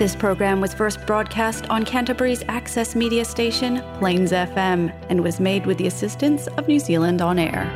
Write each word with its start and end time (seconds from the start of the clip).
This 0.00 0.16
program 0.16 0.62
was 0.62 0.72
first 0.72 1.04
broadcast 1.04 1.68
on 1.68 1.84
Canterbury's 1.84 2.42
access 2.48 2.96
media 2.96 3.22
station, 3.22 3.82
Plains 3.98 4.32
FM, 4.32 4.90
and 5.10 5.22
was 5.22 5.38
made 5.38 5.66
with 5.66 5.76
the 5.76 5.88
assistance 5.88 6.46
of 6.56 6.66
New 6.68 6.78
Zealand 6.78 7.20
On 7.20 7.38
Air. 7.38 7.66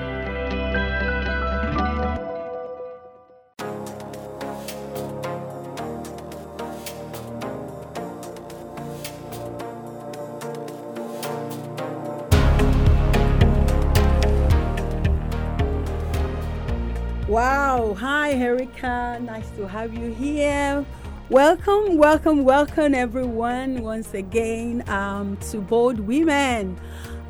Wow. 17.29 17.95
Hi, 18.01 18.33
Erica. 18.33 19.21
Nice 19.23 19.51
to 19.59 19.69
have 19.69 19.93
you 19.93 20.15
here. 20.15 20.87
Welcome, 21.31 21.97
welcome, 21.97 22.45
welcome, 22.45 22.95
everyone, 22.95 23.83
once 23.83 24.13
again 24.13 24.87
um, 24.91 25.39
to 25.51 25.59
Bold 25.59 26.01
Women 26.01 26.79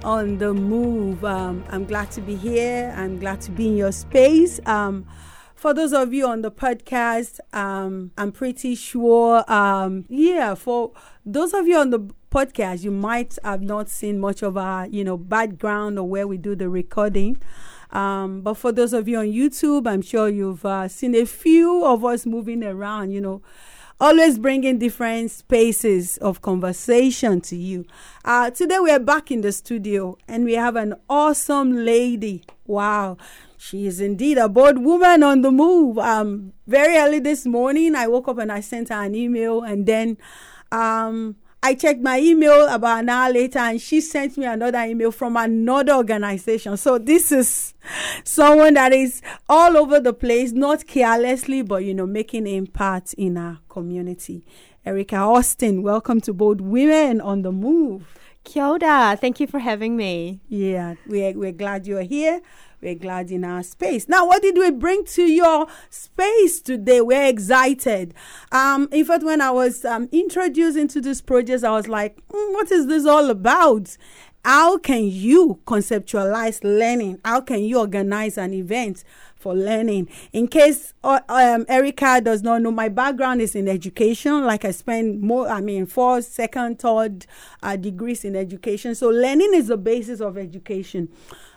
on 0.03 0.39
the 0.39 0.53
Move. 0.53 1.25
Um, 1.25 1.65
I'm 1.69 1.85
glad 1.85 2.11
to 2.11 2.21
be 2.21 2.35
here. 2.35 2.93
I'm 2.97 3.21
glad 3.21 3.41
to 3.43 3.53
be 3.53 3.69
in 3.69 3.77
your 3.77 3.93
space. 3.93 4.59
Um, 4.67 5.07
for 5.55 5.73
those 5.73 5.93
of 5.93 6.13
you 6.13 6.27
on 6.27 6.43
the 6.43 6.51
podcast, 6.51 7.39
um, 7.53 8.11
I'm 8.19 8.33
pretty 8.33 8.75
sure, 8.75 9.49
um, 9.51 10.07
yeah, 10.09 10.57
for 10.57 10.91
those 11.25 11.55
of 11.55 11.69
you 11.69 11.77
on 11.77 11.91
the 11.91 12.01
podcast, 12.33 12.83
you 12.83 12.91
might 12.91 13.39
have 13.45 13.63
not 13.63 13.89
seen 13.89 14.19
much 14.19 14.43
of 14.43 14.57
our, 14.57 14.89
you 14.89 15.05
know, 15.05 15.17
background 15.17 16.01
or 16.01 16.09
where 16.09 16.27
we 16.27 16.37
do 16.37 16.57
the 16.57 16.69
recording. 16.69 17.41
Um, 17.93 18.41
but 18.41 18.55
for 18.55 18.73
those 18.73 18.93
of 18.93 19.07
you 19.07 19.19
on 19.19 19.27
YouTube, 19.27 19.87
I'm 19.87 20.03
sure 20.03 20.29
you've 20.29 20.67
uh, 20.67 20.89
seen 20.89 21.15
a 21.15 21.25
few 21.25 21.85
of 21.85 22.05
us 22.05 22.27
moving 22.27 22.65
around, 22.65 23.13
you 23.13 23.21
know, 23.21 23.41
always 24.01 24.39
bringing 24.39 24.79
different 24.79 25.31
spaces 25.31 26.17
of 26.19 26.43
conversation 26.43 27.41
to 27.43 27.57
you. 27.57 27.85
Uh, 28.25 28.51
today 28.51 28.79
we 28.79 28.91
are 28.91 28.99
back 28.99 29.31
in 29.31 29.41
the 29.41 29.53
studio 29.53 30.17
and 30.27 30.45
we 30.45 30.55
have 30.55 30.77
an 30.77 30.95
awesome 31.09 31.85
lady. 31.85 32.45
Wow. 32.67 33.17
She 33.57 33.87
is 33.87 34.01
indeed 34.01 34.37
a 34.37 34.49
bold 34.49 34.79
woman 34.79 35.23
on 35.23 35.43
the 35.43 35.51
move. 35.51 35.99
Um, 35.99 36.53
very 36.67 36.97
early 36.97 37.19
this 37.19 37.47
morning, 37.47 37.95
I 37.95 38.09
woke 38.09 38.29
up 38.29 38.39
and 38.39 38.53
I 38.53 38.61
sent 38.61 38.91
her 38.91 39.03
an 39.03 39.15
email 39.15 39.63
and 39.63 39.87
then 39.87 40.19
um, 40.71 41.37
I 41.67 41.73
checked 41.73 42.03
my 42.03 42.21
email 42.21 42.69
about 42.69 42.99
an 42.99 43.09
hour 43.09 43.33
later 43.33 43.59
and 43.59 43.81
she 43.81 44.03
sent 44.03 44.37
me 44.37 44.45
another 44.45 44.83
email 44.83 45.11
from 45.11 45.35
another 45.39 45.95
organization. 45.95 46.77
So 46.77 46.99
this 46.99 47.33
is 47.33 47.73
someone 48.23 48.75
that 48.75 48.93
is 48.93 49.23
all 49.49 49.75
over 49.79 49.99
the 49.99 50.13
place, 50.13 50.53
not 50.53 50.87
carelessly, 50.87 51.63
but 51.63 51.83
you 51.83 51.95
know, 51.95 52.05
making 52.05 52.47
impact 52.47 53.15
in 53.15 53.39
our 53.39 53.61
community. 53.71 54.45
Erica 54.85 55.17
Austin, 55.17 55.83
welcome 55.83 56.21
to 56.21 56.35
Bold 56.35 56.61
Women 56.61 57.23
on 57.23 57.41
the 57.41 57.51
Move. 57.51 58.15
Kia 58.45 58.67
ora. 58.67 59.17
Thank 59.19 59.41
you 59.41 59.47
for 59.47 59.59
having 59.59 59.97
me. 59.97 60.41
Yeah, 60.51 60.97
we're, 61.07 61.33
we're 61.33 61.53
glad 61.53 61.87
you're 61.87 62.03
here. 62.03 62.43
We're 62.85 62.95
glad 62.95 63.31
in 63.31 63.45
our 63.45 63.63
space. 63.63 64.11
Now, 64.11 64.27
what 64.27 64.43
did 64.43 64.59
we 64.59 64.71
bring 64.71 65.07
to 65.07 65.23
your 65.23 65.67
space 65.89 66.61
today? 66.61 67.01
We're 67.01 67.29
excited. 67.29 68.13
Um, 68.53 68.91
in 68.93 69.07
fact, 69.07 69.25
when 69.25 69.41
I 69.41 69.51
was 69.53 69.87
um, 69.87 70.07
introduced 70.13 70.77
into 70.77 71.01
this 71.01 71.23
project, 71.23 71.65
I 71.65 71.71
was 71.71 71.89
like, 71.89 72.17
mm, 72.29 72.53
what 72.53 72.71
is 72.71 72.87
this 72.87 73.07
all 73.07 73.31
about? 73.31 73.97
How 74.45 74.77
can 74.77 75.05
you 75.05 75.61
conceptualize 75.67 76.63
learning? 76.63 77.21
How 77.25 77.41
can 77.41 77.65
you 77.65 77.79
organize 77.79 78.37
an 78.37 78.53
event 78.53 79.03
for 79.35 79.55
learning? 79.55 80.11
In 80.35 80.47
case 80.49 80.93
uh, 81.03 81.21
um, 81.31 81.65
Erica 81.67 82.21
does 82.21 82.43
not 82.43 82.61
know, 82.61 82.71
my 82.71 82.91
background 82.91 83.41
is 83.41 83.55
in 83.55 83.67
education. 83.67 84.45
Like 84.45 84.67
I 84.67 84.73
spent 84.73 85.23
more, 85.23 85.49
I 85.49 85.63
mean, 85.63 85.87
four, 85.87 86.21
second, 86.21 86.81
third 86.81 87.25
uh, 87.63 87.77
degrees 87.77 88.27
in 88.27 88.37
education. 88.37 88.95
So 88.95 89.09
learning 89.09 89.55
is 89.55 89.69
the 89.69 89.79
basis 89.79 90.21
of 90.21 90.37
education. 90.37 91.09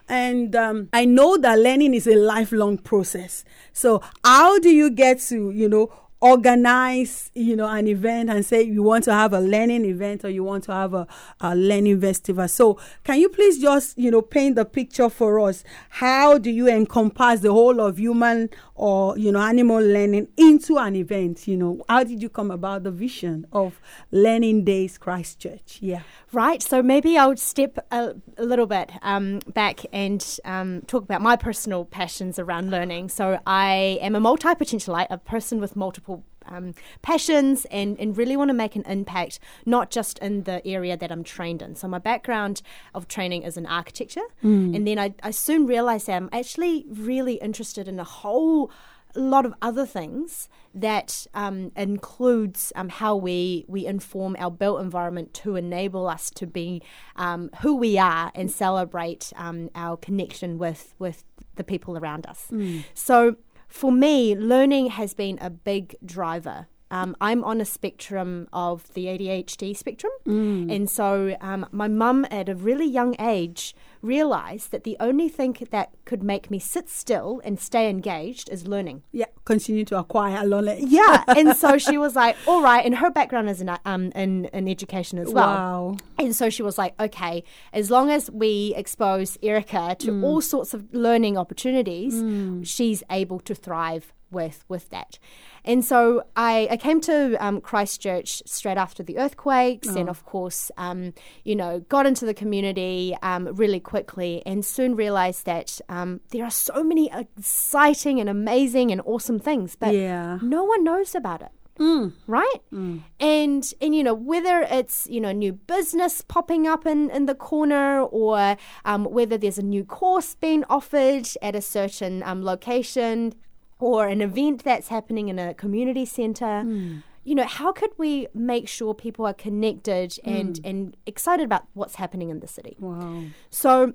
And 0.10 0.56
um, 0.56 0.90
I 0.94 1.06
know 1.06 1.38
that 1.38 1.60
learning 1.60 1.94
is 1.94 2.08
a 2.08 2.16
lifelong 2.16 2.78
process. 2.78 3.44
So, 3.74 4.02
how 4.24 4.58
do 4.60 4.70
you 4.70 4.90
get 4.90 5.20
to, 5.30 5.52
you 5.52 5.68
know, 5.68 5.92
organize 6.20 7.32
you 7.36 7.56
know 7.56 7.68
an 7.68 7.88
event 7.88 8.30
and 8.30 8.46
say 8.46 8.62
you 8.62 8.82
want 8.84 9.04
to 9.04 9.14
have 9.14 9.34
a 9.34 9.40
learning 9.40 9.86
event 9.86 10.26
or 10.26 10.30
you 10.30 10.44
want 10.44 10.64
to 10.64 10.72
have 10.72 10.94
a, 10.94 11.08
a 11.42 11.56
learning 11.56 12.02
festival. 12.02 12.48
So 12.48 12.80
can 13.04 13.20
you 13.20 13.30
please 13.30 13.60
just 13.60 13.98
you 13.98 14.12
know 14.12 14.22
paint 14.22 14.56
the 14.56 14.66
picture 14.66 15.10
for 15.10 15.40
us? 15.40 15.64
How 15.90 16.38
do 16.38 16.50
you 16.50 16.68
encompass 16.68 17.42
the 17.42 17.52
whole 17.52 17.80
of 17.80 17.98
human 17.98 18.50
or 18.76 19.18
you 19.18 19.32
know 19.32 19.42
animal 19.42 19.80
learning 19.80 20.28
into 20.38 20.78
an 20.78 20.96
event? 20.96 21.48
You 21.48 21.58
know 21.58 21.84
how 21.88 22.04
did 22.04 22.22
you 22.22 22.30
come 22.30 22.52
about 22.52 22.84
the 22.84 22.92
vision 22.92 23.46
of 23.52 23.80
learning 24.12 24.64
days 24.64 24.98
christchurch 24.98 25.78
yeah. 25.82 26.02
Right. 26.34 26.62
So 26.62 26.84
maybe 26.84 27.18
I'll 27.18 27.38
step 27.38 27.78
a, 27.92 28.16
a 28.38 28.44
little 28.44 28.66
bit 28.66 28.92
um, 29.02 29.40
back 29.54 29.86
and 29.94 30.40
um, 30.44 30.82
talk 30.82 31.04
about 31.04 31.22
my 31.22 31.36
personal 31.36 31.86
passions 31.86 32.38
around 32.38 32.70
learning. 32.70 33.10
So 33.10 33.40
I 33.48 33.98
am 34.02 34.16
a 34.16 34.20
multi 34.20 34.50
potentialite, 34.50 35.08
a 35.10 35.18
person 35.18 35.62
with 35.62 35.76
multiple 35.76 36.17
um, 36.48 36.74
passions 37.02 37.66
and, 37.72 38.00
and 38.00 38.18
really 38.18 38.38
want 38.38 38.50
to 38.50 38.54
make 38.54 38.76
an 38.76 38.84
impact, 38.84 39.40
not 39.66 39.92
just 39.92 40.20
in 40.20 40.44
the 40.44 40.66
area 40.66 40.98
that 40.98 41.12
I'm 41.12 41.24
trained 41.24 41.62
in. 41.62 41.76
So, 41.76 41.88
my 41.88 42.00
background 42.00 42.62
of 42.94 43.08
training 43.08 43.44
is 43.44 43.58
in 43.58 43.66
architecture. 43.66 44.28
Mm. 44.44 44.76
And 44.76 44.88
then 44.88 45.00
I, 45.00 45.14
I 45.24 45.32
soon 45.32 45.66
realized 45.66 46.08
that 46.08 46.16
I'm 46.16 46.30
actually 46.32 46.86
really 46.88 47.36
interested 47.36 47.88
in 47.88 48.00
a 48.00 48.04
whole 48.04 48.72
lot 49.16 49.46
of 49.46 49.54
other 49.62 49.86
things 49.86 50.50
that 50.74 51.26
um, 51.34 51.72
includes 51.76 52.72
um, 52.76 52.90
how 52.90 53.16
we 53.16 53.66
we 53.68 53.86
inform 53.86 54.36
our 54.38 54.52
built 54.52 54.80
environment 54.80 55.34
to 55.34 55.56
enable 55.56 56.08
us 56.08 56.30
to 56.30 56.46
be 56.46 56.82
um, 57.16 57.50
who 57.62 57.76
we 57.76 57.98
are 57.98 58.32
and 58.36 58.52
celebrate 58.52 59.34
um, 59.36 59.70
our 59.76 59.98
connection 59.98 60.58
with 60.58 60.94
with 61.00 61.24
the 61.56 61.64
people 61.64 61.98
around 61.98 62.26
us. 62.28 62.48
Mm. 62.52 62.84
So 62.94 63.36
for 63.68 63.92
me, 63.92 64.36
learning 64.36 64.88
has 64.88 65.14
been 65.14 65.38
a 65.42 65.50
big 65.50 65.96
driver 66.06 66.68
um, 66.90 67.16
I'm 67.20 67.44
on 67.44 67.60
a 67.60 67.66
spectrum 67.66 68.48
of 68.54 68.94
the 68.94 69.06
ADHD 69.06 69.76
spectrum. 69.76 70.12
Mm. 70.26 70.74
And 70.74 70.90
so 70.90 71.36
um, 71.42 71.66
my 71.72 71.88
mum, 71.88 72.26
at 72.32 72.50
a 72.50 72.56
really 72.56 72.86
young 72.86 73.16
age, 73.20 73.76
realized 74.02 74.72
that 74.72 74.84
the 74.84 74.98
only 75.00 75.30
thing 75.30 75.56
that 75.72 75.92
could 76.06 76.24
make 76.24 76.50
me 76.52 76.60
sit 76.60 76.90
still 76.90 77.42
and 77.44 77.60
stay 77.60 77.90
engaged 77.90 78.50
is 78.50 78.68
learning. 78.68 79.04
Yeah, 79.12 79.26
continue 79.46 79.86
to 79.86 79.98
acquire 79.98 80.46
knowledge. 80.48 80.84
Yeah. 80.84 81.24
and 81.28 81.56
so 81.56 81.78
she 81.78 81.98
was 81.98 82.16
like, 82.16 82.36
all 82.48 82.62
right. 82.62 82.86
And 82.86 82.96
her 82.96 83.10
background 83.10 83.50
is 83.50 83.62
in, 83.62 83.70
um, 83.86 84.12
in, 84.16 84.46
in 84.46 84.68
education 84.68 85.18
as 85.20 85.34
well. 85.34 85.48
Wow. 85.48 85.98
And 86.20 86.36
so 86.36 86.50
she 86.50 86.64
was 86.64 86.78
like, 86.78 86.94
okay, 87.00 87.44
as 87.74 87.92
long 87.92 88.10
as 88.10 88.30
we 88.32 88.74
expose 88.76 89.38
Erica 89.42 89.96
to 90.00 90.12
mm. 90.12 90.24
all 90.24 90.42
sorts 90.42 90.74
of 90.74 90.94
learning 90.94 91.38
opportunities, 91.38 92.16
mm. 92.16 92.66
she's 92.66 93.04
able 93.10 93.40
to 93.42 93.56
thrive 93.56 94.14
with 94.32 94.64
with 94.68 94.90
that. 94.90 95.20
And 95.64 95.84
so 95.84 96.24
I, 96.38 96.68
I 96.72 96.78
came 96.78 97.02
to 97.02 97.36
um, 97.46 97.60
Christchurch 97.60 98.42
straight 98.46 98.78
after 98.78 99.04
the 99.04 99.18
earthquakes, 99.18 99.90
oh. 99.90 99.98
and 99.98 100.10
of 100.10 100.26
course, 100.26 100.72
um, 100.78 101.14
you 101.44 101.56
know, 101.56 101.82
got 101.90 102.06
into 102.06 102.26
the 102.26 102.34
community 102.34 103.18
um, 103.22 103.50
really 103.54 103.82
quickly, 103.82 104.42
and 104.46 104.64
soon 104.64 104.96
realised 104.96 105.46
that 105.46 105.82
um, 105.90 106.22
there 106.30 106.46
are 106.46 106.52
so 106.52 106.84
many 106.84 107.12
exciting 107.12 108.20
and 108.20 108.30
amazing 108.30 108.92
and 108.92 109.02
awesome 109.06 109.40
things, 109.40 109.76
but 109.76 109.94
yeah. 109.94 110.40
no 110.42 110.64
one 110.64 110.84
knows 110.84 111.16
about 111.16 111.42
it. 111.42 111.52
Mm. 111.80 112.14
Right? 112.26 112.62
Mm. 112.74 113.04
And 113.20 113.74
and 113.82 113.96
you 113.96 114.04
know, 114.04 114.14
whether 114.14 114.62
it's, 114.62 115.06
you 115.10 115.22
know, 115.22 115.32
new 115.32 115.54
business 115.54 116.22
popping 116.22 116.66
up 116.66 116.88
in, 116.88 117.12
in 117.12 117.28
the 117.28 117.36
corner 117.36 118.02
or 118.02 118.58
um, 118.84 119.06
whether 119.06 119.38
there's 119.38 119.60
a 119.60 119.64
new 119.64 119.84
course 119.84 120.34
being 120.34 120.64
offered 120.70 121.28
at 121.42 121.56
a 121.56 121.62
certain 121.62 122.24
um, 122.24 122.44
location, 122.44 123.34
or 123.80 124.08
an 124.08 124.22
event 124.22 124.64
that's 124.64 124.88
happening 124.88 125.30
in 125.30 125.40
a 125.40 125.54
community 125.54 126.06
centre. 126.06 126.64
Mm. 126.66 127.04
You 127.24 127.36
know, 127.36 127.46
how 127.46 127.72
could 127.74 127.92
we 127.98 128.28
make 128.34 128.68
sure 128.68 128.94
people 128.94 129.26
are 129.26 129.34
connected 129.34 130.18
and, 130.24 130.56
mm. 130.56 130.70
and 130.70 130.98
excited 131.06 131.44
about 131.44 131.66
what's 131.74 131.96
happening 131.96 132.30
in 132.30 132.40
the 132.40 132.48
city? 132.48 132.78
Wow. 132.80 133.24
So, 133.50 133.94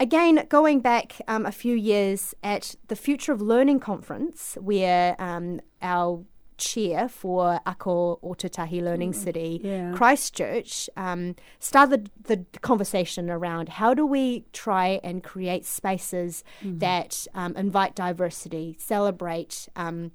again, 0.00 0.44
going 0.48 0.80
back 0.80 1.20
um, 1.28 1.46
a 1.46 1.52
few 1.52 1.76
years 1.76 2.34
at 2.42 2.74
the 2.88 2.96
Future 2.96 3.32
of 3.32 3.40
Learning 3.40 3.78
conference, 3.78 4.58
where 4.60 5.14
um, 5.20 5.60
our 5.80 6.24
chair 6.62 7.08
for 7.08 7.60
Ako 7.66 8.20
Ōtautahi 8.22 8.80
Learning 8.82 9.12
mm, 9.12 9.14
City, 9.14 9.60
yeah. 9.62 9.92
Christchurch, 9.92 10.88
um, 10.96 11.34
started 11.58 12.08
the 12.24 12.46
conversation 12.60 13.28
around 13.28 13.68
how 13.68 13.92
do 13.94 14.06
we 14.06 14.44
try 14.52 15.00
and 15.02 15.24
create 15.24 15.66
spaces 15.66 16.44
mm. 16.62 16.78
that 16.78 17.26
um, 17.34 17.56
invite 17.56 17.96
diversity, 17.96 18.76
celebrate 18.78 19.68
um, 19.74 20.12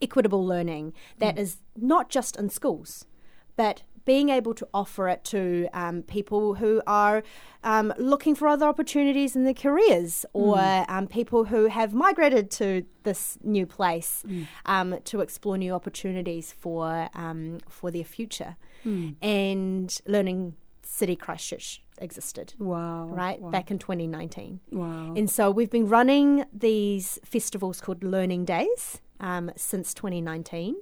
equitable 0.00 0.46
learning 0.46 0.92
that 1.18 1.34
mm. 1.34 1.40
is 1.40 1.58
not 1.76 2.08
just 2.08 2.36
in 2.36 2.48
schools, 2.48 3.06
but 3.56 3.82
being 4.12 4.28
able 4.38 4.54
to 4.62 4.66
offer 4.82 5.04
it 5.14 5.20
to 5.34 5.42
um, 5.82 5.96
people 6.18 6.42
who 6.60 6.72
are 6.86 7.22
um, 7.72 7.86
looking 8.12 8.34
for 8.34 8.46
other 8.54 8.66
opportunities 8.66 9.30
in 9.36 9.42
their 9.44 9.54
careers 9.66 10.12
or 10.32 10.58
um, 10.94 11.06
people 11.06 11.40
who 11.52 11.62
have 11.78 11.90
migrated 12.06 12.50
to 12.50 12.68
this 13.08 13.38
new 13.56 13.66
place 13.78 14.10
um, 14.74 14.88
to 15.10 15.20
explore 15.26 15.56
new 15.64 15.72
opportunities 15.80 16.46
for 16.62 17.08
um, 17.24 17.58
for 17.68 17.88
their 17.96 18.08
future. 18.16 18.52
And 19.22 19.88
Learning 20.06 20.54
City 20.82 21.16
Christchurch 21.16 21.82
existed, 21.98 22.54
Wow. 22.58 23.06
right, 23.24 23.38
Wow. 23.40 23.50
back 23.50 23.70
in 23.70 23.78
2019. 23.78 24.60
wow. 24.72 25.14
And 25.18 25.28
so 25.36 25.50
we've 25.50 25.70
been 25.78 25.86
running 25.98 26.44
these 26.52 27.18
festivals 27.24 27.80
called 27.80 28.02
Learning 28.02 28.44
Days 28.44 29.00
um, 29.20 29.50
since 29.56 29.94
2019. 29.94 30.74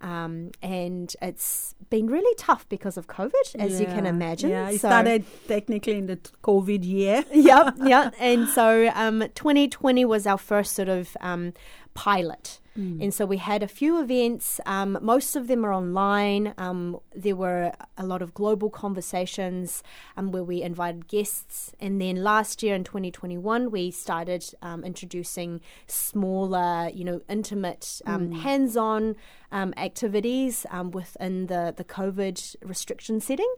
Um, 0.00 0.50
and 0.62 1.14
it's 1.22 1.74
been 1.88 2.08
really 2.08 2.34
tough 2.36 2.68
because 2.68 2.96
of 2.96 3.06
COVID, 3.06 3.56
as 3.58 3.80
you 3.80 3.86
can 3.86 4.04
imagine. 4.06 4.50
Yeah, 4.50 4.68
it 4.68 4.80
So- 4.80 4.88
started 4.88 5.24
technically 5.48 5.94
in 5.96 6.06
the 6.06 6.16
COVID 6.42 6.84
year. 6.84 7.24
yep, 7.32 7.74
yeah. 7.82 8.10
And 8.18 8.48
so 8.48 8.90
um, 8.94 9.20
2020 9.34 10.04
was 10.04 10.26
our 10.26 10.38
first 10.38 10.74
sort 10.74 10.88
of 10.88 11.16
um, 11.20 11.52
pilot. 11.94 12.60
And 13.02 13.14
so 13.14 13.24
we 13.24 13.36
had 13.36 13.62
a 13.62 13.68
few 13.68 14.00
events. 14.00 14.60
Um, 14.66 14.98
most 15.00 15.36
of 15.36 15.46
them 15.46 15.64
are 15.64 15.72
online. 15.72 16.54
Um, 16.58 16.98
there 17.14 17.36
were 17.36 17.72
a 17.96 18.04
lot 18.04 18.20
of 18.20 18.34
global 18.34 18.68
conversations 18.68 19.82
um, 20.16 20.32
where 20.32 20.42
we 20.42 20.60
invited 20.62 21.06
guests. 21.06 21.72
And 21.78 22.00
then 22.00 22.16
last 22.16 22.62
year 22.62 22.74
in 22.74 22.82
2021, 22.82 23.70
we 23.70 23.90
started 23.92 24.44
um, 24.60 24.84
introducing 24.84 25.60
smaller, 25.86 26.90
you 26.92 27.04
know, 27.04 27.20
intimate, 27.28 28.00
um, 28.06 28.32
hands-on 28.32 29.14
um, 29.52 29.72
activities 29.76 30.66
um, 30.70 30.90
within 30.90 31.46
the 31.46 31.72
the 31.76 31.84
COVID 31.84 32.56
restriction 32.62 33.20
setting. 33.20 33.52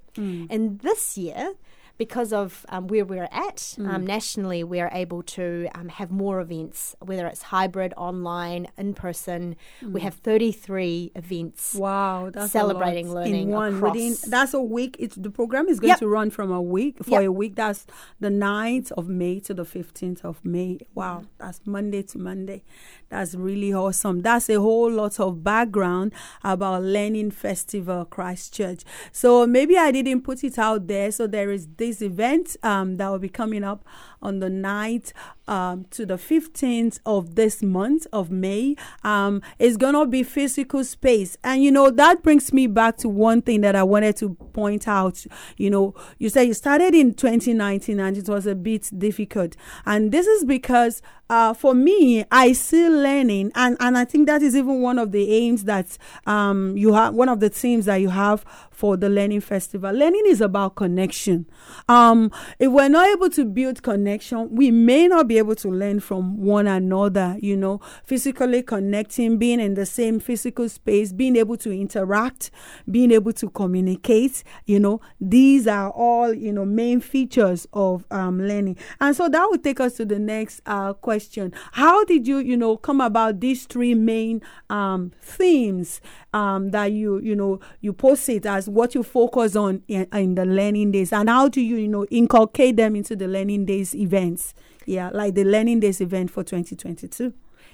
And 0.50 0.80
this 0.80 1.16
year 1.16 1.54
because 1.98 2.32
of 2.32 2.66
um, 2.68 2.88
where 2.88 3.04
we're 3.04 3.28
at 3.32 3.74
um, 3.78 4.04
nationally, 4.06 4.62
we're 4.64 4.90
able 4.92 5.22
to 5.22 5.68
um, 5.74 5.88
have 5.88 6.10
more 6.10 6.40
events, 6.40 6.94
whether 7.00 7.26
it's 7.26 7.42
hybrid, 7.42 7.94
online, 7.96 8.66
in 8.76 8.92
person. 8.94 9.56
We 9.82 10.00
have 10.02 10.14
33 10.14 11.12
events. 11.14 11.74
Wow, 11.74 12.30
that's 12.32 12.46
a 12.46 12.48
Celebrating 12.50 13.12
learning 13.12 13.48
in 13.48 13.48
one 13.48 13.76
across- 13.76 13.94
within. 13.94 14.14
That's 14.30 14.52
a 14.54 14.60
week. 14.60 14.96
It's 14.98 15.16
the 15.16 15.30
program 15.30 15.68
is 15.68 15.80
going 15.80 15.90
Yep. 15.90 15.98
to 16.00 16.08
run 16.08 16.30
from 16.30 16.50
a 16.52 16.60
week 16.60 17.02
for 17.02 17.10
Yep. 17.22 17.22
a 17.24 17.32
week. 17.32 17.54
That's 17.54 17.86
the 18.20 18.28
9th 18.30 18.92
of 18.92 19.08
May 19.08 19.40
to 19.40 19.54
the 19.54 19.64
fifteenth 19.64 20.24
of 20.24 20.44
May. 20.44 20.78
Wow, 20.94 21.24
that's 21.38 21.60
Monday 21.66 22.02
to 22.02 22.18
Monday. 22.18 22.64
That's 23.08 23.34
really 23.36 23.72
awesome. 23.72 24.20
That's 24.22 24.50
a 24.50 24.60
whole 24.60 24.90
lot 24.90 25.18
of 25.20 25.44
background 25.44 26.12
about 26.42 26.82
Learning 26.82 27.30
Festival 27.30 28.04
Christchurch. 28.04 28.82
So 29.12 29.46
maybe 29.46 29.76
I 29.78 29.92
didn't 29.92 30.22
put 30.22 30.42
it 30.42 30.58
out 30.58 30.88
there. 30.88 31.12
So 31.12 31.26
there 31.28 31.50
is 31.52 31.68
this 31.76 31.85
event 32.02 32.56
um, 32.62 32.96
that 32.96 33.08
will 33.08 33.18
be 33.18 33.28
coming 33.28 33.64
up 33.64 33.84
on 34.26 34.40
the 34.40 34.50
night 34.50 35.12
um, 35.46 35.86
to 35.92 36.04
the 36.04 36.16
15th 36.16 36.98
of 37.06 37.36
this 37.36 37.62
month 37.62 38.06
of 38.12 38.30
May. 38.30 38.74
Um, 39.04 39.40
it's 39.58 39.76
going 39.76 39.94
to 39.94 40.04
be 40.06 40.24
physical 40.24 40.82
space. 40.84 41.36
And, 41.44 41.62
you 41.62 41.70
know, 41.70 41.90
that 41.90 42.22
brings 42.22 42.52
me 42.52 42.66
back 42.66 42.96
to 42.98 43.08
one 43.08 43.40
thing 43.40 43.60
that 43.60 43.76
I 43.76 43.84
wanted 43.84 44.16
to 44.16 44.34
point 44.52 44.88
out. 44.88 45.24
You 45.56 45.70
know, 45.70 45.94
you 46.18 46.28
said 46.28 46.42
you 46.42 46.54
started 46.54 46.94
in 46.94 47.14
2019 47.14 48.00
and 48.00 48.16
it 48.16 48.28
was 48.28 48.46
a 48.46 48.56
bit 48.56 48.90
difficult. 48.98 49.56
And 49.86 50.10
this 50.10 50.26
is 50.26 50.44
because 50.44 51.00
uh, 51.28 51.52
for 51.54 51.74
me, 51.74 52.24
I 52.30 52.52
see 52.52 52.88
learning, 52.88 53.50
and, 53.56 53.76
and 53.80 53.98
I 53.98 54.04
think 54.04 54.28
that 54.28 54.42
is 54.42 54.54
even 54.54 54.80
one 54.80 54.96
of 54.96 55.10
the 55.10 55.32
aims 55.32 55.64
that 55.64 55.98
um, 56.24 56.76
you 56.76 56.92
have, 56.92 57.14
one 57.14 57.28
of 57.28 57.40
the 57.40 57.48
themes 57.48 57.86
that 57.86 57.96
you 57.96 58.10
have 58.10 58.44
for 58.70 58.96
the 58.96 59.08
Learning 59.08 59.40
Festival. 59.40 59.90
Learning 59.92 60.22
is 60.26 60.40
about 60.40 60.76
connection. 60.76 61.46
Um, 61.88 62.30
if 62.60 62.70
we're 62.70 62.88
not 62.88 63.08
able 63.08 63.30
to 63.30 63.44
build 63.44 63.82
connection, 63.82 64.15
we 64.50 64.70
may 64.70 65.08
not 65.08 65.28
be 65.28 65.38
able 65.38 65.54
to 65.56 65.68
learn 65.68 66.00
from 66.00 66.38
one 66.38 66.66
another, 66.66 67.36
you 67.40 67.56
know, 67.56 67.80
physically 68.04 68.62
connecting, 68.62 69.38
being 69.38 69.60
in 69.60 69.74
the 69.74 69.86
same 69.86 70.20
physical 70.20 70.68
space, 70.68 71.12
being 71.12 71.36
able 71.36 71.56
to 71.56 71.70
interact, 71.70 72.50
being 72.90 73.10
able 73.12 73.32
to 73.32 73.50
communicate, 73.50 74.42
you 74.66 74.78
know, 74.78 75.00
these 75.20 75.66
are 75.66 75.90
all, 75.90 76.32
you 76.32 76.52
know, 76.52 76.64
main 76.64 77.00
features 77.00 77.66
of 77.72 78.04
um, 78.10 78.40
learning. 78.40 78.76
And 79.00 79.14
so 79.16 79.28
that 79.28 79.46
would 79.50 79.62
take 79.62 79.80
us 79.80 79.94
to 79.94 80.04
the 80.04 80.18
next 80.18 80.60
uh, 80.66 80.92
question. 80.92 81.52
How 81.72 82.04
did 82.04 82.26
you, 82.26 82.38
you 82.38 82.56
know, 82.56 82.76
come 82.76 83.00
about 83.00 83.40
these 83.40 83.66
three 83.66 83.94
main 83.94 84.42
um, 84.70 85.12
themes 85.20 86.00
um, 86.32 86.70
that 86.70 86.92
you, 86.92 87.18
you 87.20 87.34
know, 87.34 87.60
you 87.80 87.92
post 87.92 88.28
it 88.28 88.46
as 88.46 88.68
what 88.68 88.94
you 88.94 89.02
focus 89.02 89.56
on 89.56 89.82
in, 89.88 90.06
in 90.12 90.34
the 90.34 90.44
learning 90.44 90.92
days? 90.92 91.12
And 91.12 91.28
how 91.28 91.48
do 91.48 91.60
you, 91.60 91.76
you 91.76 91.88
know, 91.88 92.04
inculcate 92.06 92.76
them 92.76 92.96
into 92.96 93.16
the 93.16 93.28
learning 93.28 93.66
days 93.66 93.94
events? 94.00 94.54
Yeah, 94.86 95.10
like 95.12 95.34
the 95.34 95.44
learning 95.44 95.80
days 95.80 96.00
event 96.00 96.30
for 96.30 96.44
2022. 96.44 97.32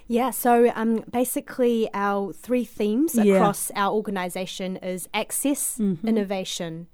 Yeah, 0.08 0.30
so 0.30 0.72
um, 0.74 1.04
basically, 1.10 1.88
our 1.94 2.32
three 2.32 2.64
themes 2.64 3.14
Yeah. 3.14 3.34
across 3.34 3.70
our 3.74 3.92
organization 3.92 4.76
is 4.78 5.08
access, 5.14 5.78
Mm-hmm. 5.78 6.06
innovation, 6.08 6.86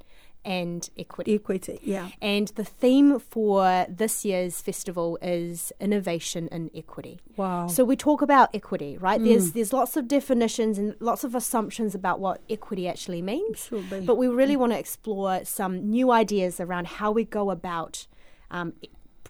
and 0.45 0.89
equity. 0.97 1.35
Equity, 1.35 1.79
yeah. 1.83 2.09
And 2.23 2.49
the 2.49 2.65
theme 2.65 3.19
for 3.19 3.87
this 3.89 4.25
year's 4.25 4.61
festival 4.61 5.19
is 5.21 5.73
innovation 5.81 6.49
and 6.53 6.71
equity. 6.75 7.21
Wow. 7.37 7.67
So 7.67 7.85
we 7.85 7.97
talk 7.97 8.23
about 8.23 8.55
equity, 8.55 8.97
right? 8.99 9.23
There's 9.23 9.53
there's 9.53 9.73
lots 9.73 9.97
of 9.97 10.07
definitions 10.09 10.79
and 10.79 10.95
lots 11.01 11.25
of 11.25 11.35
assumptions 11.35 11.95
about 11.95 12.21
what 12.21 12.41
equity 12.49 12.89
actually 12.89 13.21
means. 13.21 13.67
Sure. 13.67 13.83
But 14.07 14.17
we 14.17 14.29
really 14.29 14.57
want 14.57 14.73
to 14.73 14.79
explore 14.79 15.45
some 15.45 15.91
new 15.91 16.11
ideas 16.13 16.61
around 16.61 16.87
how 16.87 17.11
we 17.11 17.25
go 17.25 17.51
about 17.51 18.07
um, 18.51 18.73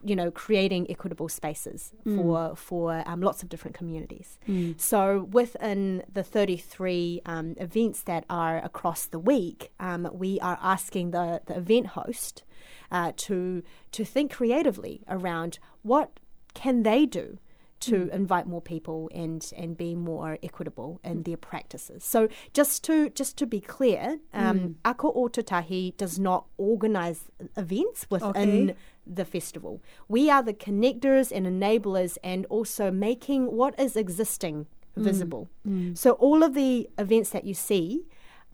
you 0.05 0.15
know, 0.15 0.31
creating 0.31 0.87
equitable 0.91 1.29
spaces 1.29 1.93
for 2.05 2.55
for 2.57 3.03
um, 3.07 3.21
lots 3.21 3.43
of 3.43 3.49
different 3.49 3.77
communities. 3.77 4.39
So 4.77 5.29
within 5.33 6.05
the 6.13 6.23
33 6.23 7.23
um, 7.27 7.55
events 7.59 8.03
that 8.03 8.25
are 8.31 8.59
across 8.59 9.07
the 9.07 9.19
week, 9.19 9.73
um, 9.81 10.09
we 10.13 10.39
are 10.41 10.59
asking 10.63 11.11
the, 11.11 11.41
the 11.47 11.57
event 11.57 11.89
host 11.89 12.45
uh, 12.91 13.13
to 13.17 13.63
to 13.93 14.05
think 14.05 14.33
creatively 14.33 15.03
around 15.09 15.59
what 15.83 16.21
can 16.55 16.83
they 16.83 17.07
do 17.07 17.39
to 17.81 18.09
invite 18.13 18.47
more 18.47 18.61
people 18.61 19.09
and 19.15 19.53
and 19.57 19.77
be 19.77 19.95
more 19.95 20.37
equitable 20.43 21.01
in 21.05 21.23
their 21.23 21.37
practices. 21.37 22.03
So 22.05 22.29
just 22.53 22.83
to 22.85 23.09
just 23.11 23.37
to 23.39 23.47
be 23.47 23.61
clear, 23.61 24.19
um, 24.35 24.77
Ako 24.85 25.13
Ōtautahi 25.13 25.97
does 25.97 26.19
not 26.19 26.47
organise 26.57 27.21
events 27.57 28.07
within 28.11 28.71
Okay. 28.71 28.77
The 29.09 29.25
festival. 29.25 29.83
We 30.09 30.31
are 30.31 30.43
the 30.43 30.55
connectors 30.55 31.33
and 31.33 31.47
enablers, 31.47 32.19
and 32.23 32.47
also 32.47 32.91
making 32.91 33.53
what 33.53 33.79
is 33.79 33.97
existing 33.97 34.67
visible. 34.97 35.49
So 35.95 36.13
all 36.13 36.43
of 36.43 36.55
the 36.55 36.89
events 36.99 37.31
that 37.31 37.45
you 37.45 37.55
see 37.55 38.07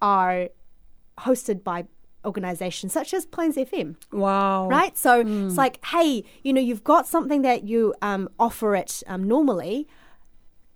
are 0.02 0.48
hosted 1.20 1.64
by 1.64 1.86
organizations 2.24 2.92
such 2.92 3.12
as 3.14 3.26
Plains 3.26 3.56
FM 3.56 3.96
wow. 4.12 4.68
right? 4.68 4.96
So 4.96 5.20
it's 5.20 5.56
like, 5.56 5.84
hey, 5.86 6.24
you 6.42 6.52
know, 6.52 6.60
you've 6.60 6.84
got 6.84 7.06
something 7.06 7.42
that 7.42 7.64
you 7.64 7.94
um, 8.02 8.28
offer 8.38 8.74
it 8.74 9.02
um, 9.06 9.24
normally. 9.24 9.86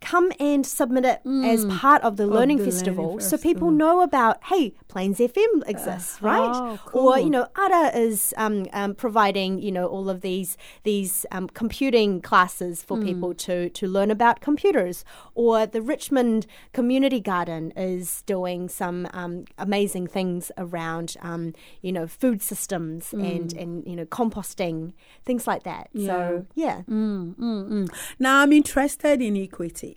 Come 0.00 0.30
and 0.38 0.64
submit 0.64 1.04
it 1.04 1.20
as 1.44 1.64
part 1.66 2.02
of 2.02 2.16
the 2.16 2.26
Learning 2.26 2.58
the 2.58 2.62
Learning 2.64 2.72
Festival 2.72 3.20
so 3.20 3.36
people 3.36 3.70
know 3.70 4.00
about, 4.00 4.42
hey, 4.44 4.72
Plains 4.88 5.18
FM 5.18 5.68
exists, 5.68 6.22
right? 6.22 6.50
oh, 6.54 6.78
Or, 6.92 7.18
you 7.18 7.30
know, 7.30 7.46
ada 7.58 7.96
is 7.98 8.32
um, 8.36 8.66
um, 8.72 8.94
providing, 8.94 9.58
you 9.60 9.72
know, 9.72 9.86
all 9.86 10.08
of 10.08 10.20
these 10.20 10.56
these 10.84 11.26
um, 11.30 11.48
computing 11.48 12.20
classes 12.20 12.82
for 12.82 12.96
people 12.98 13.34
to, 13.34 13.68
to 13.70 13.86
learn 13.86 14.10
about 14.10 14.40
computers. 14.40 15.04
Or 15.34 15.66
the 15.66 15.82
Richmond 15.82 16.46
Community 16.72 17.20
Garden 17.20 17.72
is 17.76 18.22
doing 18.22 18.68
some 18.68 19.08
um, 19.12 19.44
amazing 19.58 20.06
things 20.06 20.50
around, 20.56 21.16
um, 21.22 21.54
you 21.82 21.92
know, 21.92 22.06
food 22.06 22.40
systems 22.42 23.12
and, 23.12 23.52
and, 23.52 23.86
you 23.86 23.96
know, 23.96 24.06
composting, 24.06 24.92
things 25.24 25.46
like 25.46 25.64
that. 25.64 25.90
So, 26.06 26.46
yeah. 26.54 26.82
Mm, 26.88 27.34
mm, 27.36 27.68
mm. 27.68 27.88
Now 28.18 28.40
I'm 28.42 28.52
interested 28.52 29.20
in 29.20 29.36
equity. 29.36 29.87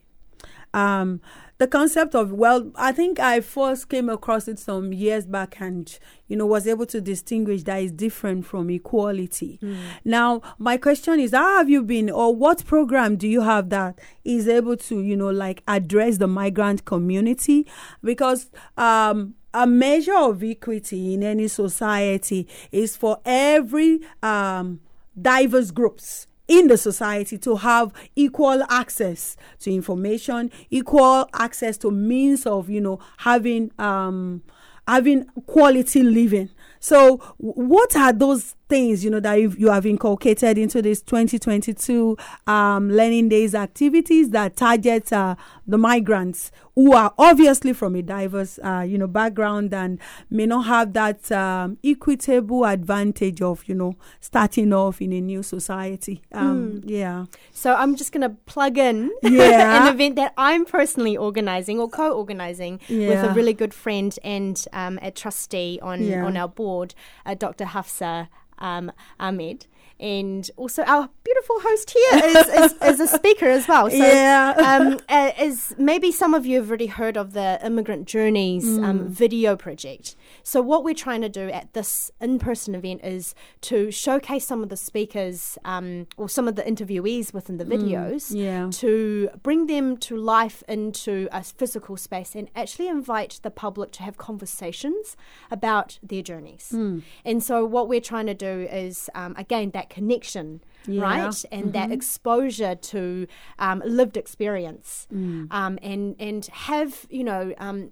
Um, 0.74 1.22
the 1.62 1.68
concept 1.68 2.16
of 2.16 2.32
well, 2.32 2.72
I 2.75 2.92
think 2.92 3.20
I 3.20 3.40
first 3.40 3.88
came 3.88 4.10
across 4.10 4.48
it 4.48 4.58
some 4.58 4.94
years 4.94 5.28
back, 5.28 5.62
and 5.62 5.96
you 6.28 6.36
know 6.36 6.48
was 6.48 6.66
able 6.66 6.88
to 6.88 7.00
distinguish 7.00 7.62
that 7.63 7.84
is 7.84 7.92
different 7.92 8.48
from 8.48 8.72
equality. 8.72 9.60
Now 10.04 10.42
my 10.58 10.78
question 10.78 11.20
is, 11.20 11.34
how 11.34 11.58
have 11.58 11.70
you 11.70 11.84
been, 11.84 12.10
or 12.10 12.36
what 12.36 12.66
program 12.66 13.16
do 13.16 13.28
you 13.28 13.42
have 13.42 13.70
that 13.70 14.00
is 14.24 14.48
able 14.48 14.75
to 14.78 15.01
you 15.01 15.16
know 15.16 15.30
like 15.30 15.62
address 15.68 16.18
the 16.18 16.28
migrant 16.28 16.86
community? 16.86 17.68
Because 18.04 18.50
um, 18.75 19.36
a 19.54 19.68
measure 19.68 20.18
of 20.18 20.44
equity 20.44 21.13
in 21.13 21.22
any 21.22 21.48
society 21.48 22.48
is 22.72 22.96
for 22.96 23.20
every 23.24 24.00
um, 24.24 24.80
diverse 25.22 25.70
groups 25.70 26.25
in 26.51 26.67
the 26.67 26.77
society 26.77 27.38
to 27.38 27.55
have 27.55 27.93
equal 28.13 28.62
access 28.70 29.38
to 29.60 29.74
information, 29.74 30.51
equal 30.70 31.29
access 31.34 31.77
to 31.77 31.89
means 31.89 32.46
of, 32.46 32.70
you 32.70 32.81
know, 32.81 33.00
having 33.20 33.72
um, 33.79 34.43
having 34.86 35.24
quality 35.46 36.03
living. 36.03 36.50
So, 36.81 37.17
what 37.38 37.96
are 37.96 38.12
those 38.12 38.55
things 38.72 39.04
you 39.04 39.12
know 39.12 39.20
that 39.20 39.36
you 39.36 39.70
have 39.70 39.86
inculcated 39.86 40.58
into 40.58 40.82
this 40.82 41.01
2022 41.01 42.18
um, 42.48 42.90
learning 42.90 43.28
days 43.28 43.54
activities 43.54 44.30
that 44.30 44.56
target 44.56 45.12
uh, 45.12 45.36
the 45.68 45.78
migrants 45.78 46.51
who 46.75 46.94
are 46.94 47.13
obviously 47.18 47.74
from 47.74 47.96
a 47.96 48.01
diverse 48.01 48.60
uh, 48.63 48.80
you 48.80 48.98
know 48.98 49.08
background 49.08 49.74
and 49.74 50.00
may 50.30 50.46
not 50.46 50.62
have 50.62 50.94
that 50.94 51.30
um, 51.34 51.78
equitable 51.84 52.63
advantage 52.63 53.42
of 53.42 53.68
you 53.68 53.75
know 53.75 53.94
starting 54.22 54.72
off 54.72 55.01
in 55.01 55.12
a 55.12 55.20
new 55.20 55.44
society 55.44 56.22
um, 56.32 56.80
mm. 56.80 56.84
yeah 56.86 57.25
so 57.51 57.75
i'm 57.75 57.98
just 57.98 58.13
going 58.13 58.22
to 58.22 58.34
plug 58.46 58.78
in 58.78 59.12
yeah. 59.22 59.86
an 59.86 59.94
event 59.94 60.16
that 60.16 60.34
i'm 60.38 60.63
personally 60.63 61.18
organizing 61.18 61.78
or 61.78 61.90
co-organizing 61.90 62.80
yeah. 62.88 63.10
with 63.10 63.32
a 63.32 63.34
really 63.34 63.54
good 63.54 63.74
friend 63.74 64.18
and 64.24 64.66
um, 64.72 64.98
a 65.01 65.12
trustee 65.12 65.78
on 65.82 66.01
yeah. 66.01 66.24
on 66.24 66.38
our 66.38 66.48
board 66.48 66.96
uh, 67.25 67.34
dr 67.34 67.66
hafsa 67.66 68.30
um, 68.62 68.91
Ahmed. 69.20 69.65
And 70.01 70.50
also, 70.58 70.81
our 70.84 71.10
beautiful 71.24 71.60
host 71.60 71.91
here 71.91 72.25
is, 72.25 72.48
is, 72.48 72.74
is 72.81 73.00
a 73.00 73.08
speaker 73.17 73.46
as 73.46 73.67
well. 73.67 73.88
So, 73.88 73.98
yeah. 73.98 74.53
um, 74.58 75.00
as 75.08 75.75
maybe 75.77 76.12
some 76.12 76.34
of 76.34 76.43
you 76.43 76.58
have 76.58 76.70
already 76.70 76.88
heard 76.88 77.17
of 77.17 77.34
the 77.34 77.60
Immigrant 77.63 78.08
Journeys 78.08 78.65
um, 78.65 78.84
mm. 78.84 78.89
um, 78.89 79.08
video 79.10 79.55
project. 79.55 80.15
So, 80.41 80.60
what 80.60 80.84
we're 80.84 80.96
trying 80.96 81.22
to 81.22 81.29
do 81.29 81.50
at 81.50 81.74
this 81.74 82.10
in 82.20 82.39
person 82.39 82.74
event 82.74 83.01
is 83.03 83.36
to 83.62 83.91
showcase 83.91 84.48
some 84.48 84.63
of 84.63 84.70
the 84.70 84.77
speakers 84.77 85.60
um, 85.65 86.08
or 86.17 86.27
some 86.27 86.48
of 86.48 86.55
the 86.55 86.63
interviewees 86.63 87.31
within 87.31 87.58
the 87.58 87.65
mm, 87.65 87.77
videos 87.77 88.31
mm, 88.31 88.43
yeah. 88.43 88.70
to 88.72 89.29
bring 89.43 89.67
them 89.67 89.98
to 89.98 90.17
life 90.17 90.63
into 90.67 91.27
a 91.31 91.43
physical 91.43 91.96
space 91.96 92.34
and 92.34 92.50
actually 92.55 92.88
invite 92.88 93.39
the 93.43 93.51
public 93.51 93.91
to 93.91 94.01
have 94.01 94.17
conversations 94.17 95.15
about 95.51 96.00
their 96.01 96.24
journeys. 96.24 96.72
Mm. 96.74 97.03
And 97.24 97.43
so, 97.43 97.65
what 97.65 97.88
we're 97.88 98.01
trying 98.01 98.25
to 98.25 98.34
do 98.34 98.67
is, 98.72 99.08
um, 99.13 99.36
again, 99.38 99.70
that 99.75 99.90
connection. 99.91 100.62
Yeah. 100.88 101.03
right? 101.03 101.45
And 101.51 101.65
mm-hmm. 101.65 101.71
that 101.74 101.91
exposure 101.91 102.74
to 102.74 103.27
um, 103.60 103.83
lived 103.86 104.17
experience, 104.17 105.07
mm. 105.13 105.48
um, 105.51 105.77
and 105.83 106.15
and 106.17 106.43
have 106.48 107.05
you 107.12 107.24
know 107.24 107.53
um, 107.60 107.91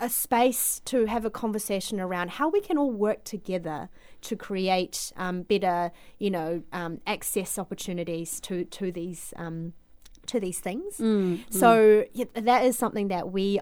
a 0.00 0.08
space 0.08 0.80
to 0.84 1.06
have 1.06 1.24
a 1.24 1.30
conversation 1.30 1.98
around 1.98 2.30
how 2.30 2.48
we 2.48 2.60
can 2.60 2.78
all 2.78 2.92
work 2.92 3.24
together 3.24 3.88
to 4.20 4.36
create 4.36 5.12
um, 5.16 5.42
better, 5.42 5.90
you 6.18 6.30
know, 6.30 6.62
um, 6.72 7.00
access 7.06 7.58
opportunities 7.58 8.40
to 8.40 8.64
to 8.64 8.92
these 8.92 9.34
um, 9.36 9.72
to 10.26 10.38
these 10.38 10.60
things. 10.60 10.98
Mm, 10.98 11.40
so 11.52 12.04
yeah, 12.12 12.26
that 12.34 12.64
is 12.64 12.78
something 12.78 13.08
that 13.08 13.32
we 13.32 13.58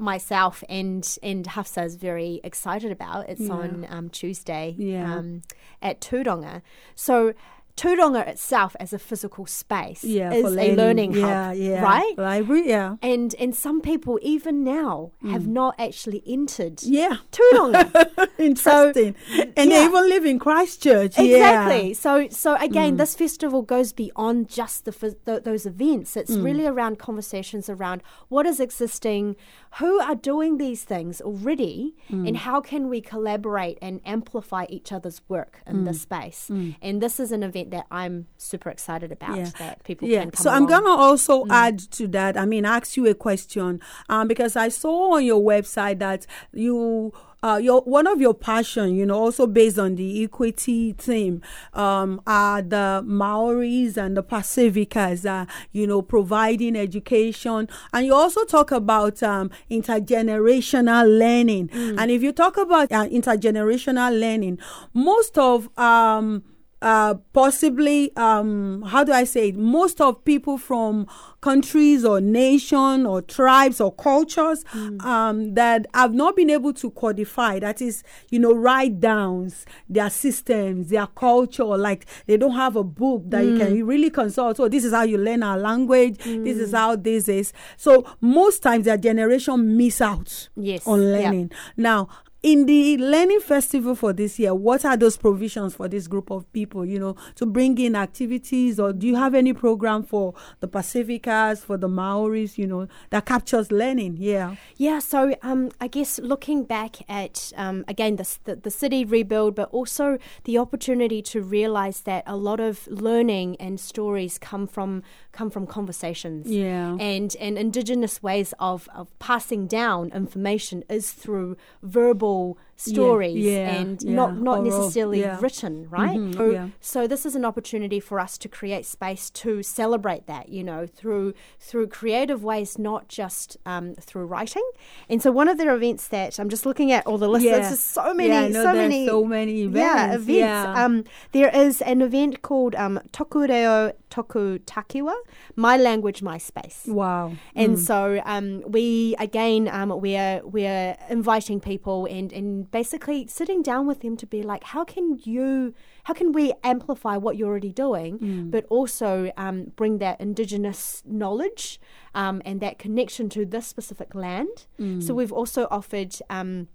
myself 0.00 0.64
and 0.68 1.18
and 1.22 1.46
Hafsa 1.46 1.82
is 1.84 1.96
very 1.96 2.40
excited 2.42 2.90
about. 2.90 3.28
It's 3.28 3.42
yeah. 3.42 3.52
on 3.52 3.86
um, 3.88 4.08
Tuesday 4.10 4.74
yeah. 4.76 5.16
um, 5.16 5.42
at 5.82 6.00
Tūranga. 6.00 6.62
So 6.94 7.34
Tūranga 7.76 8.26
itself 8.28 8.76
as 8.78 8.92
a 8.92 8.98
physical 9.00 9.46
space 9.46 10.04
yeah, 10.04 10.32
is 10.32 10.44
learning. 10.44 10.72
a 10.72 10.76
learning 10.76 11.12
yeah, 11.14 11.48
hub, 11.48 11.56
yeah. 11.56 11.82
right? 11.82 12.14
Library, 12.16 12.68
yeah. 12.68 12.96
And 13.02 13.34
and 13.40 13.54
some 13.54 13.80
people 13.80 14.18
even 14.22 14.62
now 14.62 15.10
Mm. 15.22 15.30
have 15.32 15.46
not 15.48 15.74
actually 15.78 16.22
entered 16.26 16.82
Yeah. 16.84 17.16
Tūranga. 17.32 18.28
Interesting. 18.38 19.14
and 19.30 19.52
yeah. 19.56 19.64
they 19.64 19.84
even 19.84 20.08
live 20.08 20.24
in 20.24 20.38
Christchurch. 20.38 21.18
Exactly. 21.18 21.94
So, 21.94 22.28
so 22.30 22.54
again, 22.56 22.94
Mm. 22.94 22.98
this 22.98 23.16
festival 23.16 23.62
goes 23.62 23.92
beyond 23.92 24.48
just 24.48 24.84
the 24.84 24.92
phys- 24.92 25.16
th- 25.26 25.42
those 25.42 25.66
events. 25.66 26.16
It's 26.16 26.36
Mm. 26.36 26.44
really 26.44 26.66
around 26.66 26.98
conversations 26.98 27.68
around 27.68 28.02
what 28.28 28.46
is 28.46 28.60
existing, 28.60 29.34
who 29.80 29.98
are 30.00 30.14
doing 30.14 30.58
these 30.58 30.84
things 30.84 31.20
already, 31.20 31.94
Mm. 32.10 32.28
and 32.28 32.36
how 32.36 32.60
can 32.60 32.88
we 32.88 33.00
collaborate 33.00 33.78
and 33.82 34.00
amplify 34.04 34.66
each 34.68 34.92
other's 34.92 35.20
work 35.28 35.60
in 35.66 35.78
Mm. 35.78 35.84
this 35.86 36.00
space. 36.02 36.50
And 36.82 37.00
this 37.00 37.18
is 37.18 37.32
an 37.32 37.42
event 37.42 37.63
that 37.70 37.86
I'm 37.90 38.26
super 38.36 38.70
excited 38.70 39.12
about. 39.12 39.36
Yeah. 39.36 39.50
That 39.58 39.84
people 39.84 40.08
Yeah. 40.08 40.20
can 40.20 40.30
come. 40.32 40.42
So 40.42 40.50
I'm 40.50 40.66
gonna 40.66 40.90
also 40.90 41.46
add 41.50 41.78
to 41.92 42.08
that. 42.08 42.36
I 42.36 42.46
mean, 42.46 42.64
ask 42.64 42.96
you 42.96 43.06
a 43.06 43.14
question, 43.14 43.80
um, 44.08 44.28
because 44.28 44.56
I 44.56 44.68
saw 44.68 45.14
on 45.14 45.24
your 45.24 45.42
website 45.42 45.98
that 46.00 46.26
you. 46.52 47.12
Uh, 47.42 47.58
your 47.58 47.82
one 47.82 48.06
of 48.06 48.22
your 48.22 48.32
passion, 48.32 48.94
you 48.94 49.04
know, 49.04 49.18
also 49.18 49.46
based 49.46 49.78
on 49.78 49.96
the 49.96 50.24
equity 50.24 50.94
theme, 50.94 51.42
um, 51.74 52.18
are 52.26 52.62
the 52.62 53.02
Maoris 53.04 53.98
and 53.98 54.16
the 54.16 54.22
Pacificas, 54.22 55.26
uh, 55.26 55.44
you 55.70 55.86
know, 55.86 56.00
providing 56.00 56.74
education, 56.74 57.68
and 57.92 58.06
you 58.06 58.14
also 58.14 58.46
talk 58.46 58.72
about 58.72 59.22
um, 59.22 59.50
intergenerational 59.70 61.06
learning. 61.18 61.68
And 61.98 62.10
if 62.10 62.22
you 62.22 62.32
talk 62.32 62.56
about 62.56 62.90
uh, 62.90 63.06
intergenerational 63.08 64.18
learning, 64.18 64.58
most 64.94 65.36
of 65.36 65.68
um, 65.78 66.44
uh, 66.84 67.14
possibly 67.32 68.14
um, 68.16 68.82
how 68.82 69.02
do 69.02 69.10
I 69.12 69.24
say 69.24 69.48
it? 69.48 69.56
Most 69.56 70.00
of 70.02 70.22
people 70.24 70.58
from 70.58 71.06
countries 71.40 72.04
or 72.04 72.20
nation 72.20 73.06
or 73.06 73.22
tribes 73.22 73.80
or 73.80 73.92
cultures 73.92 74.64
um, 75.00 75.54
that 75.54 75.86
have 75.94 76.12
not 76.14 76.36
been 76.36 76.50
able 76.50 76.72
to 76.72 76.90
codify 76.90 77.58
that 77.58 77.82
is 77.82 78.02
you 78.30 78.38
know 78.38 78.52
write 78.54 78.98
downs 79.00 79.66
their 79.88 80.08
systems 80.08 80.88
their 80.88 81.06
culture 81.08 81.64
like 81.64 82.06
they 82.26 82.36
don't 82.38 82.54
have 82.56 82.76
a 82.76 82.82
book 82.84 83.22
that 83.26 83.44
you 83.44 83.56
can 83.58 83.86
really 83.86 84.08
consult 84.10 84.56
so 84.56 84.68
this 84.68 84.84
is 84.84 84.92
how 84.92 85.02
you 85.02 85.18
learn 85.18 85.42
our 85.42 85.58
language. 85.58 86.18
This 86.18 86.58
is 86.58 86.72
how 86.72 86.96
this 86.96 87.28
is. 87.28 87.52
So 87.76 88.04
most 88.20 88.62
times 88.62 88.84
their 88.84 88.96
generation 88.98 89.76
miss 89.76 90.00
out 90.00 90.48
Yes. 90.56 90.86
on 90.86 91.12
learning. 91.12 91.50
Now 91.76 92.08
in 92.44 92.66
the 92.66 92.98
learning 92.98 93.40
festival 93.40 93.94
for 93.94 94.12
this 94.12 94.38
year 94.38 94.54
what 94.54 94.84
are 94.84 94.98
those 94.98 95.16
provisions 95.16 95.74
for 95.74 95.88
this 95.88 96.06
group 96.06 96.30
of 96.30 96.44
people 96.52 96.84
you 96.84 96.98
know 96.98 97.16
to 97.34 97.46
bring 97.46 97.78
in 97.78 97.96
activities 97.96 98.78
or 98.78 98.92
do 98.92 99.06
you 99.06 99.16
have 99.16 99.34
any 99.34 99.54
program 99.54 100.02
for 100.02 100.34
the 100.60 100.68
pacificas 100.68 101.64
for 101.64 101.78
the 101.78 101.88
maoris 101.88 102.58
you 102.58 102.66
know 102.66 102.86
that 103.08 103.24
captures 103.24 103.72
learning 103.72 104.14
yeah 104.20 104.54
Yeah, 104.76 104.98
so 104.98 105.34
um, 105.42 105.70
I 105.80 105.88
guess 105.88 106.18
looking 106.18 106.64
back 106.64 106.96
at 107.08 107.52
um, 107.56 107.84
again 107.88 108.16
the, 108.16 108.26
the 108.44 108.56
the 108.56 108.70
city 108.70 109.04
rebuild, 109.04 109.54
but 109.54 109.68
also 109.70 110.18
the 110.44 110.58
opportunity 110.58 111.22
to 111.22 111.40
realize 111.40 112.00
that 112.02 112.24
a 112.26 112.36
lot 112.36 112.60
of 112.60 112.86
learning 112.88 113.56
and 113.56 113.80
stories 113.80 114.36
come 114.36 114.66
from 114.66 115.02
come 115.32 115.48
from 115.48 115.66
conversations. 115.66 116.46
Yeah. 116.46 116.96
and 117.00 117.34
and 117.40 117.56
indigenous 117.56 118.22
ways 118.22 118.52
of 118.58 118.88
of 118.94 119.06
passing 119.18 119.66
down 119.66 120.10
information 120.22 120.84
is 120.90 121.12
through 121.12 121.56
verbal 121.82 122.33
all 122.34 122.58
stories 122.76 123.44
yeah, 123.44 123.74
and 123.76 124.02
yeah, 124.02 124.14
not 124.14 124.36
not 124.38 124.58
oral, 124.58 124.64
necessarily 124.70 125.20
yeah. 125.20 125.38
written, 125.40 125.88
right? 125.88 126.18
Mhm, 126.18 126.34
so, 126.36 126.50
yeah. 126.50 126.68
so 126.80 127.06
this 127.06 127.24
is 127.24 127.34
an 127.36 127.44
opportunity 127.44 128.00
for 128.00 128.18
us 128.18 128.36
to 128.38 128.48
create 128.48 128.84
space 128.84 129.30
to 129.30 129.62
celebrate 129.62 130.26
that, 130.26 130.48
you 130.48 130.64
know, 130.64 130.86
through 130.86 131.34
through 131.60 131.86
creative 131.88 132.42
ways, 132.42 132.78
not 132.78 133.08
just 133.08 133.56
um, 133.64 133.94
through 134.00 134.26
writing. 134.26 134.66
And 135.08 135.22
so 135.22 135.30
one 135.30 135.48
of 135.48 135.56
their 135.58 135.74
events 135.74 136.08
that 136.08 136.38
I'm 136.38 136.48
just 136.48 136.66
looking 136.66 136.90
at 136.92 137.06
all 137.06 137.18
the 137.18 137.28
lists. 137.28 137.46
Yeah. 137.46 137.58
There's 137.58 137.70
just 137.70 137.86
so 137.92 138.12
many, 138.12 138.28
Yeah, 138.30 138.60
I 138.60 138.64
so 138.64 138.72
many, 138.72 139.06
so 139.06 139.24
many 139.24 139.62
Yeah, 139.62 139.66
events, 139.66 140.14
events. 140.14 140.28
yeah. 140.28 140.84
Um, 140.84 141.04
there 141.32 141.50
is 141.54 141.80
an 141.82 142.02
event 142.02 142.42
called 142.42 142.74
um, 142.74 142.98
Tokureo 143.12 143.92
Toku 144.10 144.58
Takiwa, 144.60 145.14
My 145.56 145.76
Language, 145.76 146.22
My 146.22 146.38
Space. 146.38 146.82
wow 146.86 147.32
And 147.54 147.78
so 147.78 148.20
um, 148.24 148.62
we 148.66 149.14
again 149.18 149.68
um, 149.68 149.90
we're 150.00 150.40
we're 150.44 150.96
inviting 151.08 151.60
people 151.60 152.06
and, 152.06 152.32
and 152.32 152.63
basically 152.70 153.26
sitting 153.26 153.62
down 153.62 153.86
with 153.86 154.00
them 154.00 154.16
to 154.16 154.26
be 154.26 154.42
like, 154.42 154.64
how 154.64 154.84
can 154.84 155.18
you 155.24 155.74
how 156.04 156.14
can 156.14 156.32
we 156.32 156.52
amplify 156.62 157.16
what 157.16 157.36
you're 157.36 157.48
already 157.48 157.72
doing, 157.72 158.18
but 158.50 158.64
also 158.68 159.30
um, 159.36 159.72
bring 159.76 159.98
that 159.98 160.20
indigenous 160.20 161.02
knowledge 161.06 161.80
um, 162.14 162.42
and 162.44 162.60
that 162.60 162.78
connection 162.78 163.28
to 163.30 163.44
this 163.46 163.66
specific 163.66 164.14
land. 164.14 164.66
So 165.00 165.14
we've 165.14 165.32
also 165.32 165.66
offered. 165.70 166.14
Um, 166.30 166.68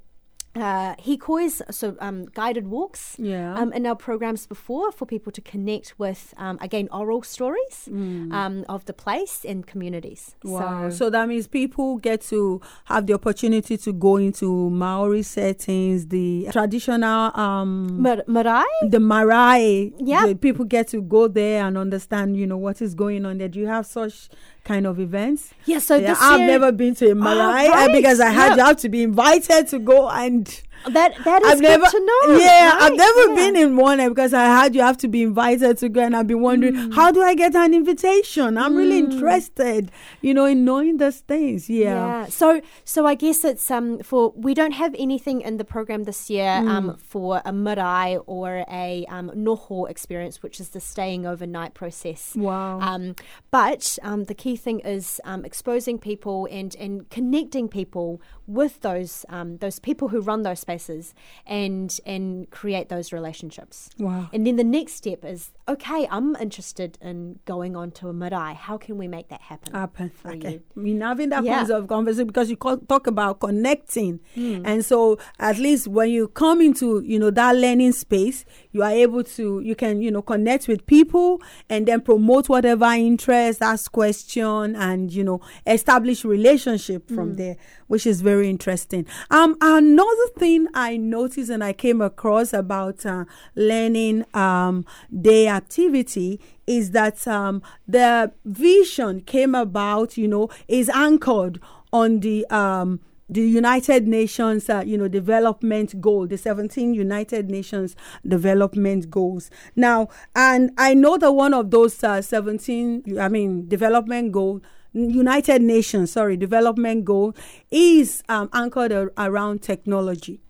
uh, 0.56 0.96
hikois, 0.96 1.62
so 1.72 1.96
um, 2.00 2.26
guided 2.34 2.68
walks, 2.68 3.16
Yeah. 3.20 3.54
um, 3.56 3.72
in 3.72 3.86
our 3.86 3.96
programs 3.96 4.48
before 4.48 4.92
for 4.92 5.06
people 5.06 5.32
to 5.32 5.42
connect 5.42 5.94
with, 6.00 6.34
um, 6.38 6.58
again, 6.60 6.90
oral 6.92 7.22
stories 7.22 7.88
um, 7.88 8.66
of 8.68 8.84
the 8.86 8.94
place 8.94 9.46
and 9.46 9.66
communities. 9.66 10.36
Wow. 10.44 10.90
So, 10.90 10.96
So 10.98 11.10
that 11.12 11.28
means 11.28 11.48
people 11.48 11.98
get 11.98 12.22
to 12.30 12.62
have 12.86 13.06
the 13.06 13.14
opportunity 13.14 13.78
to 13.78 13.94
go 13.94 14.18
into 14.18 14.70
Maori 14.70 15.22
settings, 15.24 16.08
the 16.08 16.48
traditional 16.52 17.32
um 17.40 18.02
Mar- 18.02 18.24
marae? 18.28 18.64
the 18.90 19.00
marae. 19.00 19.94
Yeah. 20.00 20.34
people 20.34 20.66
get 20.66 20.88
to 20.90 21.02
go 21.02 21.28
there 21.28 21.66
and 21.66 21.78
understand, 21.78 22.36
you 22.36 22.46
know, 22.48 22.58
what 22.58 22.82
is 22.82 22.96
going 22.96 23.26
on 23.26 23.38
there. 23.38 23.48
Do 23.48 23.60
you 23.60 23.68
have 23.68 23.86
such 23.86 24.30
kind 24.66 24.86
of 24.86 25.00
events? 25.00 25.54
Yeah, 25.66 25.80
so 25.80 25.96
yeah, 25.96 26.10
this 26.10 26.20
I've 26.22 26.40
year- 26.40 26.48
never 26.48 26.72
been 26.72 26.96
to 26.96 27.12
a 27.12 27.16
marae 27.16 27.68
uh, 27.68 27.72
right. 27.72 27.94
because 27.94 28.20
I 28.20 28.30
had 28.32 28.56
you 28.58 28.64
have 28.64 28.78
to 28.78 28.90
be 28.90 29.04
invited 29.04 29.68
to 29.70 29.80
go 29.80 30.10
and 30.10 30.39
end. 30.40 30.64
That 30.88 31.14
that 31.26 31.42
is 31.44 31.52
I've 31.52 31.60
never, 31.60 31.84
good 31.84 31.92
to 31.92 32.06
know. 32.06 32.38
Yeah, 32.38 32.78
I've 32.80 32.96
never 32.96 33.28
Yeah. 33.30 33.36
been 33.36 33.56
in 33.56 33.76
one 33.76 33.98
because 34.10 34.34
I 34.34 34.62
heard 34.62 34.76
you 34.76 34.82
have 34.82 34.98
to 35.00 35.08
be 35.08 35.24
invited 35.24 35.78
to 35.80 35.90
go, 35.90 36.02
and 36.02 36.16
I've 36.16 36.28
been 36.28 36.42
wondering 36.42 36.74
Mm. 36.76 36.94
how 36.94 37.12
do 37.12 37.22
I 37.22 37.36
get 37.36 37.56
an 37.56 37.74
invitation? 37.74 38.58
I'm 38.58 38.76
really 38.76 39.00
interested, 39.00 39.92
you 40.22 40.34
know, 40.34 40.46
in 40.46 40.66
knowing 40.66 40.98
those 40.98 41.20
things. 41.20 41.70
Yeah. 41.70 41.80
Yeah. 42.24 42.26
So 42.28 42.62
so 42.86 43.06
I 43.06 43.16
guess 43.16 43.44
it's 43.44 43.70
um 43.72 44.00
for 44.00 44.32
we 44.36 44.54
don't 44.54 44.74
have 44.74 44.96
anything 44.98 45.42
in 45.42 45.58
the 45.58 45.66
program 45.66 46.04
this 46.04 46.30
year 46.30 46.62
Mm. 46.64 46.70
um 46.70 46.98
for 46.98 47.42
a 47.46 47.52
marae 47.52 48.18
or 48.26 48.64
a 48.70 49.06
um 49.10 49.30
noho 49.36 49.90
experience, 49.90 50.42
which 50.44 50.60
is 50.60 50.70
the 50.70 50.80
staying 50.80 51.26
overnight 51.26 51.74
process. 51.74 52.36
Wow. 52.36 52.80
Um, 52.80 53.16
but 53.52 53.98
um, 54.04 54.26
the 54.26 54.34
key 54.34 54.56
thing 54.56 54.80
is 54.82 55.20
um, 55.26 55.44
exposing 55.46 55.98
people 56.00 56.48
and, 56.52 56.76
and 56.80 57.10
connecting 57.10 57.68
people 57.68 58.22
with 58.48 58.82
those 58.82 59.26
um, 59.30 59.58
those 59.58 59.80
people 59.80 60.08
who 60.10 60.20
run 60.22 60.44
those 60.44 60.64
spaces 60.70 61.14
and 61.48 62.00
and 62.06 62.50
create 62.52 62.90
those 62.90 63.12
relationships. 63.12 63.90
Wow. 63.98 64.30
And 64.34 64.46
then 64.46 64.56
the 64.56 64.64
next 64.64 64.94
step 64.94 65.26
is 65.26 65.52
okay. 65.68 66.08
I'm 66.12 66.36
interested 66.36 66.98
in 67.02 67.40
going 67.46 67.76
on 67.76 67.92
to 67.92 68.10
a 68.10 68.14
marae. 68.14 68.54
How 68.54 68.78
can 68.78 68.98
we 68.98 69.08
make 69.08 69.30
that 69.30 69.42
happen? 69.42 69.74
happen. 69.74 70.12
Okay. 70.26 70.54
you. 70.54 70.62
I 70.78 70.80
mean, 70.80 71.02
having 71.02 71.30
that 71.30 71.44
Yeah. 71.44 71.58
kinds 71.58 71.72
of 71.72 71.88
conversation 71.88 72.28
because 72.28 72.50
you 72.52 72.56
talk 72.56 73.08
about 73.08 73.40
connecting, 73.40 74.20
Hmm. 74.36 74.62
and 74.66 74.86
so 74.86 75.18
at 75.40 75.58
least 75.58 75.88
when 75.88 76.10
you 76.10 76.28
come 76.28 76.62
into 76.62 77.02
you 77.02 77.18
know 77.20 77.32
that 77.32 77.56
learning 77.56 77.94
space, 77.94 78.46
you 78.72 78.84
are 78.84 78.92
able 78.92 79.24
to 79.24 79.60
you 79.62 79.76
can 79.76 80.02
you 80.02 80.12
know 80.12 80.22
connect 80.22 80.68
with 80.68 80.86
people 80.86 81.42
and 81.70 81.88
then 81.88 82.02
promote 82.02 82.50
whatever 82.50 82.86
interest, 82.86 83.62
ask 83.62 83.92
question, 83.92 84.76
and 84.76 85.12
you 85.12 85.24
know 85.24 85.42
establish 85.66 86.24
relationship 86.24 87.10
from 87.10 87.36
there, 87.36 87.58
which 87.88 88.06
is 88.06 88.22
very 88.22 88.50
interesting. 88.50 89.06
Um, 89.32 89.58
another 89.62 90.28
thing 90.38 90.68
I 90.74 90.98
noticed 90.98 91.50
and 91.50 91.64
I 91.64 91.74
came 91.74 92.02
across 92.02 92.54
about 92.54 93.06
uh, 93.06 93.26
learning 93.56 94.26
um 94.34 94.86
day 95.22 95.48
activity 95.48 96.40
is 96.68 96.92
that 96.92 97.28
um, 97.28 97.64
the 97.88 98.32
vision 98.46 99.22
came 99.22 99.56
about, 99.56 100.18
you 100.18 100.28
know, 100.28 100.50
is 100.68 100.88
anchored 100.90 101.60
on 101.92 102.20
the 102.20 102.46
um, 102.52 103.00
the 103.30 103.42
United 103.42 104.08
Nations, 104.08 104.70
uh, 104.70 104.84
you 104.86 104.98
know, 104.98 105.08
development 105.08 106.02
goal, 106.02 106.26
the 106.26 106.38
17 106.38 106.94
United 106.96 107.50
Nations 107.50 107.96
development 108.28 109.10
goals. 109.12 109.52
Now, 109.76 110.08
and 110.36 110.72
I 110.78 110.94
know 110.96 111.18
that 111.18 111.32
one 111.32 111.54
of 111.54 111.70
those 111.70 112.04
uh, 112.04 112.22
17, 112.22 113.20
I 113.20 113.28
mean, 113.30 113.68
development 113.68 114.32
goal. 114.32 114.62
United 114.94 115.62
Nations, 115.62 116.12
sorry, 116.14 116.36
development 116.36 117.06
goal 117.06 117.36
is 117.70 118.24
um, 118.28 118.50
anchored 118.54 118.92
a- 118.92 119.12
around 119.18 119.62
technology. 119.62 120.42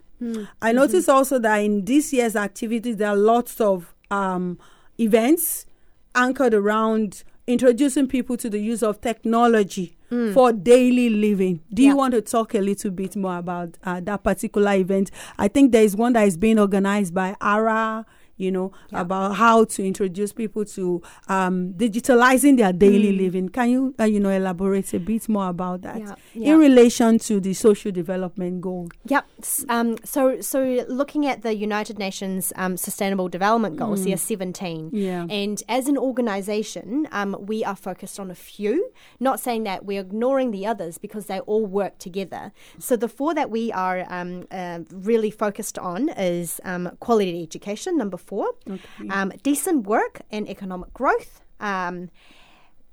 I 0.61 0.73
noticed 0.73 1.07
also 1.07 1.39
that 1.39 1.57
in 1.57 1.85
this 1.85 2.11
year's 2.11 2.35
activities, 2.35 2.97
there 2.97 3.07
are 3.09 3.15
lots 3.15 3.61
of 3.61 3.93
um, 4.11 4.57
events 4.99 5.65
anchored 6.13 6.53
around 6.53 7.23
introducing 7.47 8.07
people 8.07 8.35
to 8.37 8.49
the 8.49 8.59
use 8.59 8.83
of 8.83 8.99
technology 8.99 9.95
for 10.33 10.51
daily 10.51 11.09
living. 11.09 11.61
Do 11.73 11.83
you 11.83 11.95
want 11.95 12.13
to 12.13 12.21
talk 12.21 12.55
a 12.55 12.59
little 12.59 12.91
bit 12.91 13.15
more 13.15 13.37
about 13.37 13.77
uh, 13.83 13.99
that 14.01 14.23
particular 14.23 14.73
event? 14.73 15.11
I 15.37 15.47
think 15.47 15.71
there 15.71 15.83
is 15.83 15.95
one 15.95 16.13
that 16.13 16.27
is 16.27 16.35
being 16.37 16.59
organized 16.59 17.13
by 17.13 17.35
ARA. 17.39 18.05
You 18.39 18.51
know 18.51 18.71
Yeah. 18.91 19.01
about 19.01 19.35
how 19.35 19.65
to 19.65 19.79
introduce 19.85 20.31
people 20.33 20.63
to 20.77 21.01
um, 21.27 21.73
digitalizing 21.73 22.57
their 22.57 22.73
daily 22.73 23.11
living. 23.23 23.49
Can 23.49 23.69
you, 23.69 23.81
uh, 23.99 24.05
you 24.05 24.19
know, 24.19 24.29
elaborate 24.41 24.93
a 24.93 24.99
bit 24.99 25.27
more 25.29 25.49
about 25.49 25.81
that 25.81 25.99
Yeah, 25.99 26.15
yeah. 26.33 26.53
in 26.53 26.57
relation 26.59 27.19
to 27.27 27.39
the 27.39 27.53
social 27.53 27.91
development 27.91 28.61
goal? 28.61 28.87
Yep. 29.05 29.25
Um, 29.75 29.97
so, 30.05 30.21
so 30.41 30.59
looking 30.87 31.23
at 31.31 31.41
the 31.41 31.53
United 31.55 31.99
Nations 31.99 32.53
um, 32.55 32.77
Sustainable 32.77 33.27
Development 33.29 33.75
Goals, 33.75 34.03
there 34.05 34.13
are 34.13 34.17
17. 34.17 34.91
Yeah. 34.93 35.25
And 35.29 35.61
as 35.67 35.87
an 35.91 35.97
organization, 35.97 37.07
um, 37.11 37.35
we 37.51 37.63
are 37.65 37.75
focused 37.75 38.19
on 38.19 38.31
a 38.31 38.35
few, 38.35 38.91
not 39.19 39.39
saying 39.39 39.63
that 39.63 39.85
we're 39.85 40.01
ignoring 40.01 40.51
the 40.51 40.65
others 40.65 40.97
because 40.97 41.25
they 41.25 41.39
all 41.41 41.65
work 41.65 41.97
together. 41.97 42.51
So, 42.87 42.95
the 42.95 43.09
four 43.09 43.33
that 43.33 43.49
we 43.49 43.71
are 43.73 44.05
um, 44.09 44.45
uh, 44.51 44.79
really 44.91 45.31
focused 45.31 45.77
on 45.77 46.09
is 46.09 46.61
um, 46.63 46.83
quality 46.99 47.41
education, 47.43 47.97
number 47.97 48.17
four, 48.17 48.28
um, 49.09 49.31
decent 49.43 49.87
work 49.87 50.21
and 50.31 50.47
economic 50.49 50.93
growth. 50.93 51.41
Um, 51.59 52.09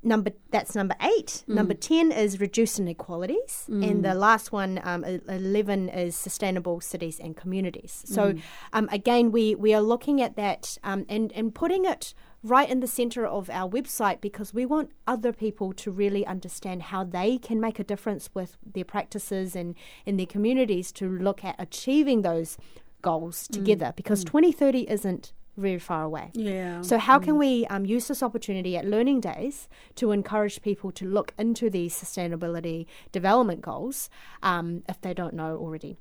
number 0.03 0.31
that's 0.51 0.75
number 0.75 0.95
eight. 1.03 1.45
Number 1.47 1.75
ten 1.75 2.13
is 2.13 2.41
reduce 2.41 2.79
inequalities, 2.79 3.65
and 3.69 4.05
the 4.05 4.15
last 4.15 4.53
one, 4.53 4.81
um, 4.85 5.05
eleven, 5.05 5.89
is 5.89 6.17
sustainable 6.17 6.81
cities 6.81 7.19
and 7.19 7.37
communities. 7.37 8.03
So 8.07 8.35
um, 8.73 8.89
again, 8.93 9.33
we 9.33 9.55
we 9.55 9.75
are 9.75 9.83
looking 9.83 10.23
at 10.23 10.37
that 10.37 10.79
um, 10.85 11.05
and 11.09 11.33
and 11.33 11.55
putting 11.55 11.85
it 11.85 12.15
right 12.43 12.69
in 12.71 12.81
the 12.81 12.87
center 12.87 13.27
of 13.27 13.51
our 13.51 13.69
website 13.69 14.21
because 14.21 14.55
we 14.55 14.65
want 14.65 14.91
other 15.07 15.33
people 15.33 15.73
to 15.73 15.91
really 15.91 16.25
understand 16.27 16.81
how 16.85 17.03
they 17.03 17.39
can 17.39 17.61
make 17.61 17.79
a 17.81 17.85
difference 17.85 18.31
with 18.35 18.57
their 18.65 18.85
practices 18.85 19.57
and 19.57 19.75
in 20.05 20.17
their 20.17 20.27
communities 20.27 20.93
to 20.93 21.09
look 21.09 21.45
at 21.45 21.57
achieving 21.59 22.23
those 22.23 22.57
goals 23.03 23.49
together. 23.49 23.93
Because 23.97 24.23
2030 24.25 24.89
isn't 24.91 25.33
very 25.57 25.79
far 25.79 26.03
away. 26.03 26.31
Yeah. 26.35 26.83
So, 26.83 26.99
how 26.99 27.19
can 27.19 27.39
we 27.39 27.67
um, 27.67 27.85
use 27.87 28.09
this 28.09 28.23
opportunity 28.23 28.77
at 28.77 28.85
Learning 28.85 29.21
Days 29.21 29.69
to 29.97 30.13
encourage 30.13 30.63
people 30.63 30.93
to 30.93 31.07
look 31.07 31.33
into 31.39 31.71
these 31.71 31.95
sustainability 31.95 32.87
development 33.13 33.63
goals 33.63 34.11
um, 34.43 34.83
if 34.89 35.01
they 35.01 35.15
don't 35.15 35.35
know 35.35 35.57
already? 35.57 35.99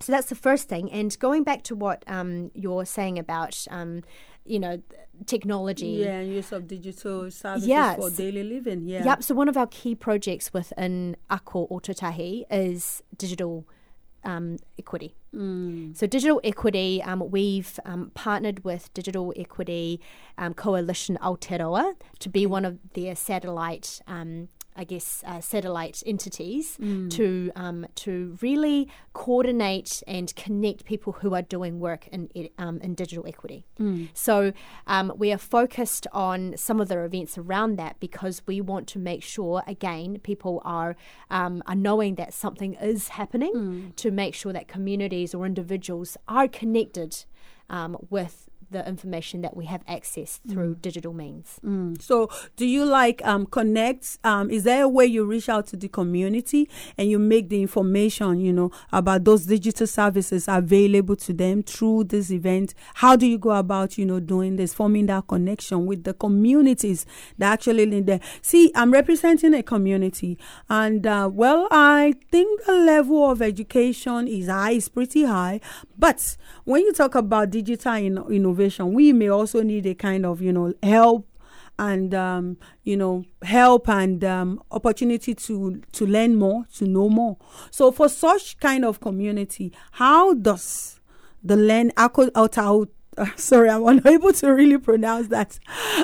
So, 0.00 0.12
that's 0.12 0.28
the 0.28 0.34
first 0.34 0.68
thing. 0.68 0.90
And 0.92 1.18
going 1.18 1.44
back 1.44 1.62
to 1.64 1.74
what 1.74 2.04
um, 2.06 2.50
you're 2.54 2.84
saying 2.84 3.18
about, 3.18 3.66
um, 3.70 4.02
you 4.44 4.58
know, 4.58 4.82
technology. 5.26 5.86
Yeah, 6.04 6.20
and 6.20 6.32
use 6.32 6.52
of 6.52 6.66
digital 6.66 7.30
services 7.30 7.68
Yes. 7.68 7.96
for 7.96 8.10
daily 8.10 8.42
living. 8.42 8.86
Yeah. 8.86 9.04
Yep. 9.04 9.22
So, 9.22 9.34
one 9.34 9.48
of 9.48 9.56
our 9.56 9.66
key 9.66 9.94
projects 9.94 10.52
within 10.52 11.16
Ako 11.30 11.68
Ōtautahi 11.68 12.44
is 12.50 13.02
digital 13.16 13.66
um, 14.24 14.58
equity. 14.78 15.14
So, 15.94 16.06
digital 16.06 16.40
equity, 16.42 17.02
um, 17.02 17.30
we've 17.30 17.78
um, 17.84 18.10
partnered 18.14 18.64
with 18.64 18.92
Digital 18.94 19.32
Equity 19.36 20.00
um, 20.36 20.54
Coalition 20.54 21.18
Aotearoa 21.22 21.94
to 22.18 22.28
be 22.28 22.46
one 22.46 22.64
of 22.64 22.78
their 22.94 23.14
satellite. 23.14 24.00
I 24.76 24.84
guess 24.84 25.22
uh, 25.26 25.40
satellite 25.40 26.02
entities 26.06 26.76
to 27.10 27.50
um, 27.56 27.86
to 27.96 28.38
really 28.40 28.88
coordinate 29.12 30.02
and 30.06 30.34
connect 30.36 30.84
people 30.84 31.14
who 31.14 31.34
are 31.34 31.42
doing 31.42 31.80
work 31.80 32.06
in 32.08 32.28
um, 32.58 32.80
in 32.80 32.94
digital 32.94 33.26
equity. 33.26 33.64
So 34.14 34.52
um, 34.86 35.12
we 35.16 35.32
are 35.32 35.38
focused 35.38 36.06
on 36.12 36.56
some 36.56 36.80
of 36.80 36.88
the 36.88 37.02
events 37.04 37.36
around 37.38 37.76
that 37.76 37.98
because 38.00 38.42
we 38.46 38.60
want 38.60 38.86
to 38.88 38.98
make 38.98 39.22
sure 39.22 39.62
again 39.66 40.18
people 40.22 40.60
are 40.64 40.96
um, 41.30 41.62
are 41.66 41.74
knowing 41.74 42.14
that 42.16 42.32
something 42.34 42.74
is 42.74 43.08
happening 43.08 43.52
to 43.96 44.10
make 44.10 44.34
sure 44.34 44.52
that 44.52 44.68
communities 44.68 45.34
or 45.34 45.46
individuals 45.46 46.16
are 46.28 46.48
connected 46.48 47.24
um, 47.68 47.96
with 48.10 48.49
the 48.70 48.86
information 48.86 49.42
that 49.42 49.56
we 49.56 49.66
have 49.66 49.82
access 49.88 50.40
through 50.48 50.76
digital 50.76 51.12
means. 51.12 51.58
Mm. 51.64 52.00
So, 52.00 52.30
do 52.56 52.66
you 52.66 52.84
like 52.84 53.24
um, 53.24 53.46
connect? 53.46 54.18
Um, 54.22 54.50
is 54.50 54.64
there 54.64 54.84
a 54.84 54.88
way 54.88 55.06
you 55.06 55.24
reach 55.24 55.48
out 55.48 55.66
to 55.68 55.76
the 55.76 55.88
community 55.88 56.68
and 56.96 57.10
you 57.10 57.18
make 57.18 57.48
the 57.48 57.60
information, 57.60 58.40
you 58.40 58.52
know, 58.52 58.70
about 58.92 59.24
those 59.24 59.46
digital 59.46 59.86
services 59.86 60.46
available 60.48 61.16
to 61.16 61.32
them 61.32 61.62
through 61.62 62.04
this 62.04 62.30
event? 62.30 62.74
How 62.94 63.16
do 63.16 63.26
you 63.26 63.38
go 63.38 63.50
about, 63.50 63.98
you 63.98 64.06
know, 64.06 64.20
doing 64.20 64.56
this, 64.56 64.72
forming 64.72 65.06
that 65.06 65.26
connection 65.26 65.86
with 65.86 66.04
the 66.04 66.14
communities 66.14 67.06
that 67.38 67.52
actually 67.52 67.86
live 67.86 68.06
there? 68.06 68.20
See, 68.40 68.70
I'm 68.74 68.92
representing 68.92 69.54
a 69.54 69.62
community, 69.62 70.38
and 70.68 71.06
uh, 71.06 71.28
well, 71.32 71.66
I 71.70 72.14
think 72.30 72.64
the 72.66 72.74
level 72.74 73.30
of 73.30 73.42
education 73.42 74.28
is 74.28 74.46
high, 74.46 74.72
is 74.72 74.88
pretty 74.88 75.24
high. 75.24 75.60
But 75.98 76.36
when 76.64 76.82
you 76.82 76.92
talk 76.92 77.14
about 77.14 77.50
digital 77.50 77.94
in- 77.94 78.18
innovation, 78.30 78.59
we 78.92 79.12
may 79.12 79.28
also 79.28 79.62
need 79.62 79.86
a 79.86 79.94
kind 79.94 80.26
of, 80.26 80.42
you 80.42 80.52
know, 80.52 80.74
help 80.82 81.26
and 81.78 82.14
um, 82.14 82.58
you 82.84 82.94
know 82.94 83.24
help 83.42 83.88
and 83.88 84.22
um, 84.22 84.62
opportunity 84.70 85.34
to 85.34 85.80
to 85.92 86.06
learn 86.06 86.36
more 86.36 86.66
to 86.74 86.84
know 86.84 87.08
more. 87.08 87.38
So 87.70 87.90
for 87.90 88.08
such 88.08 88.58
kind 88.60 88.84
of 88.84 89.00
community 89.00 89.72
how 89.92 90.34
does 90.34 91.00
the 91.42 91.56
learn 91.56 91.90
sorry 93.36 93.68
i'm 93.68 93.86
unable 93.86 94.32
to 94.32 94.48
really 94.48 94.78
pronounce 94.78 95.28
that. 95.28 95.58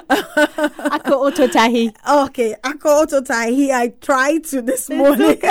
Ako 0.08 1.30
Ototahi. 1.30 1.94
okay 2.26 2.54
Ako 2.64 3.06
Ototahi, 3.06 3.70
i 3.70 3.88
tried 4.00 4.44
to 4.44 4.62
this 4.62 4.90
morning. 4.90 5.38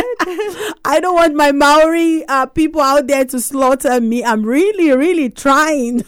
i 0.86 0.99
don't 1.01 1.15
want 1.15 1.36
my 1.36 1.51
maori 1.51 2.25
uh, 2.28 2.45
people 2.45 2.82
out 2.82 3.08
there 3.08 3.25
to 3.25 3.39
slaughter 3.39 3.99
me. 4.01 4.23
I'm 4.23 4.43
really 4.45 4.95
really 4.95 5.30
trying. 5.30 6.04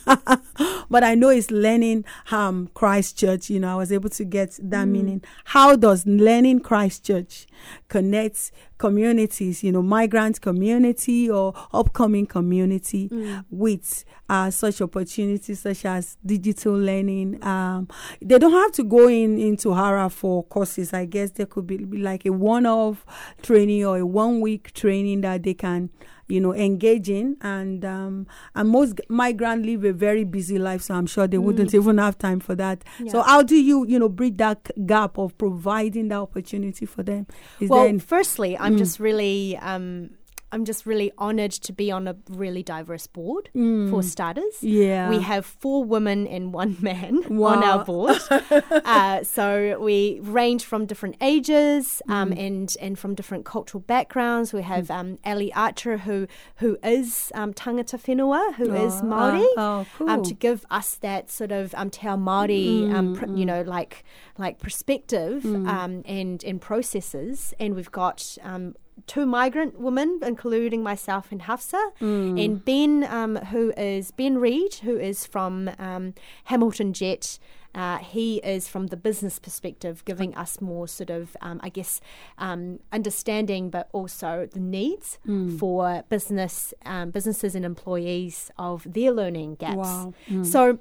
But 0.89 1.03
i 1.03 1.15
know 1.15 1.29
it's 1.29 1.51
learning 1.51 2.05
um 2.31 2.69
christ 2.73 3.17
church. 3.17 3.49
You 3.49 3.59
know 3.59 3.71
i 3.71 3.75
was 3.75 3.91
able 3.91 4.09
to 4.09 4.25
get 4.25 4.57
that 4.61 4.85
meaning. 4.85 5.23
How 5.45 5.75
does 5.75 6.05
learning 6.05 6.61
christ 6.61 7.05
church 7.05 7.46
connect 7.87 8.51
communities, 8.77 9.63
you 9.63 9.71
know, 9.71 9.81
migrant 9.81 10.41
community 10.41 11.29
or 11.29 11.53
upcoming 11.73 12.25
community 12.25 13.09
Mm. 13.09 13.45
with 13.49 14.05
uh, 14.29 14.49
such 14.51 14.81
opportunities 14.81 15.59
such 15.61 15.85
as 15.85 16.17
digital 16.25 16.73
learning. 16.73 17.43
Um, 17.43 17.87
they 18.21 18.37
don't 18.37 18.51
have 18.51 18.71
to 18.73 18.83
go 18.83 19.07
in 19.07 19.39
into 19.39 19.73
Ara 19.73 20.09
for 20.09 20.43
courses. 20.43 20.93
I 20.93 21.05
guess 21.05 21.31
there 21.31 21.45
could 21.45 21.65
be, 21.67 21.77
be 21.77 21.97
like 21.99 22.25
a 22.25 22.31
one-off 22.31 23.05
training 23.41 23.85
or 23.85 23.97
a 23.99 24.05
one-week 24.05 24.73
training 24.73 25.21
that 25.21 25.43
they 25.43 25.53
can 25.53 25.89
you 26.27 26.39
know 26.39 26.53
engaging. 26.53 27.35
and 27.41 27.83
um 27.85 28.27
and 28.55 28.69
most 28.69 28.99
migrants 29.09 29.65
live 29.65 29.83
a 29.83 29.93
very 29.93 30.23
busy 30.23 30.57
life 30.59 30.81
so 30.81 30.93
i'm 30.95 31.05
sure 31.05 31.27
they 31.27 31.37
wouldn't 31.37 31.73
even 31.73 31.97
have 31.97 32.17
time 32.17 32.39
for 32.39 32.55
that 32.55 32.83
so 33.09 33.21
how 33.21 33.41
do 33.41 33.55
you 33.55 33.85
you 33.87 33.97
know 33.99 34.09
bridge 34.09 34.37
that 34.37 34.69
gap 34.85 35.17
of 35.17 35.37
providing 35.37 36.09
that 36.09 36.17
opportunity 36.17 36.85
for 36.85 37.03
them 37.03 37.25
is 37.59 37.69
well, 37.69 37.97
firstly, 37.99 38.57
I'm 38.57 38.75
Mm. 38.75 38.77
just 38.79 38.99
really, 38.99 39.57
um, 39.57 40.09
I'm 40.51 40.63
just 40.63 40.85
really 40.85 41.11
honoured 41.19 41.51
to 41.51 41.73
be 41.73 41.91
on 41.91 42.07
a 42.07 42.15
really 42.29 42.63
diverse 42.63 43.05
board. 43.05 43.49
Mm. 43.55 43.89
For 43.89 44.01
starters, 44.01 44.61
yeah 44.61 45.09
we 45.09 45.19
have 45.19 45.45
four 45.45 45.83
women 45.83 46.25
and 46.27 46.53
one 46.53 46.77
man 46.81 47.17
on 47.29 47.63
our 47.63 47.83
board. 47.83 48.17
uh, 48.31 49.23
so 49.23 49.77
we 49.79 50.19
range 50.23 50.63
from 50.65 50.85
different 50.85 51.15
ages 51.21 52.01
um, 52.07 52.31
Mm. 52.31 52.45
and 52.47 52.75
and 52.81 52.99
from 52.99 53.13
different 53.15 53.45
cultural 53.45 53.81
backgrounds. 53.81 54.53
We 54.53 54.61
have 54.63 54.89
um, 54.89 55.17
Ellie 55.23 55.51
Archer, 55.53 55.97
who 55.97 56.27
who 56.57 56.77
is 56.83 57.31
um, 57.35 57.53
tangata 57.53 57.97
whenua, 58.05 58.53
who 58.55 58.73
is 58.73 58.93
Oh, 59.01 59.05
Maori. 59.05 59.41
uh, 59.57 59.61
oh 59.67 59.85
cool 59.97 60.09
um, 60.09 60.23
to 60.23 60.33
give 60.33 60.65
us 60.69 60.95
that 60.95 61.29
sort 61.29 61.51
of 61.51 61.73
um, 61.75 61.89
te 61.89 62.07
ao 62.07 62.15
Māori, 62.17 62.91
um, 62.93 63.15
Mm, 63.15 63.17
pr- 63.17 63.25
mm. 63.25 63.37
you 63.39 63.45
know, 63.45 63.61
like 63.63 64.03
like 64.37 64.59
perspective 64.59 65.43
Mm. 65.43 65.67
um, 65.67 66.03
and 66.05 66.43
and 66.43 66.61
processes. 66.61 67.53
And 67.59 67.75
we've 67.75 67.91
got 67.91 68.37
um, 68.43 68.75
two 69.05 69.25
migrant 69.25 69.79
women, 69.79 70.19
including 70.25 70.81
myself 70.83 71.31
and 71.31 71.43
Hafsa, 71.43 71.91
Mm. 72.01 72.43
and 72.43 72.65
Ben, 72.65 73.03
um, 73.03 73.35
who 73.51 73.71
is 73.77 74.11
Ben 74.11 74.37
Reed, 74.39 74.75
who 74.83 74.97
is 74.97 75.25
from 75.25 75.69
um, 75.79 76.13
Hamilton 76.45 76.93
Jet. 76.93 77.39
Uh, 77.75 77.97
he 77.99 78.37
is 78.37 78.67
from 78.67 78.87
the 78.87 78.97
business 78.97 79.37
perspective, 79.37 80.03
giving 80.03 80.33
us 80.35 80.59
more 80.61 80.87
sort 80.87 81.11
of, 81.11 81.37
um, 81.41 81.59
I 81.61 81.69
guess, 81.69 82.01
um, 82.39 82.79
understanding, 82.91 83.69
but 83.69 83.87
also 83.93 84.47
the 84.51 84.59
needs 84.59 85.19
Mm. 85.27 85.59
for 85.59 86.03
business 86.09 86.73
um, 86.85 87.11
businesses 87.11 87.53
and 87.55 87.63
employees 87.65 88.49
of 88.57 88.87
their 88.91 89.11
learning 89.11 89.55
gaps. 89.55 89.75
wow 89.77 90.13
Mm. 90.27 90.45
So 90.45 90.79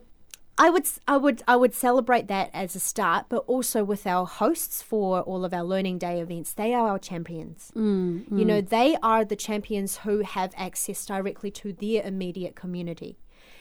I 0.59 0.71
would 0.71 0.87
I 1.07 1.16
would 1.19 1.42
I 1.47 1.57
would 1.57 1.75
celebrate 1.75 2.29
that 2.29 2.51
as 2.55 2.75
a 2.75 2.81
start, 2.81 3.27
but 3.29 3.45
also 3.47 3.85
with 3.85 4.07
our 4.07 4.25
hosts 4.27 4.81
for 4.83 5.21
all 5.21 5.45
of 5.45 5.53
our 5.53 5.62
learning 5.64 5.99
day 5.99 6.21
events. 6.21 6.55
They 6.55 6.73
are 6.73 6.88
our 6.88 6.99
champions. 6.99 7.71
Mm, 7.77 8.25
You 8.31 8.45
mm. 8.45 8.47
know, 8.47 8.61
they 8.62 8.97
are 9.03 9.25
the 9.25 9.37
champions 9.37 9.99
who 9.99 10.21
have 10.21 10.53
access 10.57 11.05
directly 11.05 11.51
to 11.53 11.73
their 11.75 12.03
immediate 12.03 12.57
community. 12.57 13.19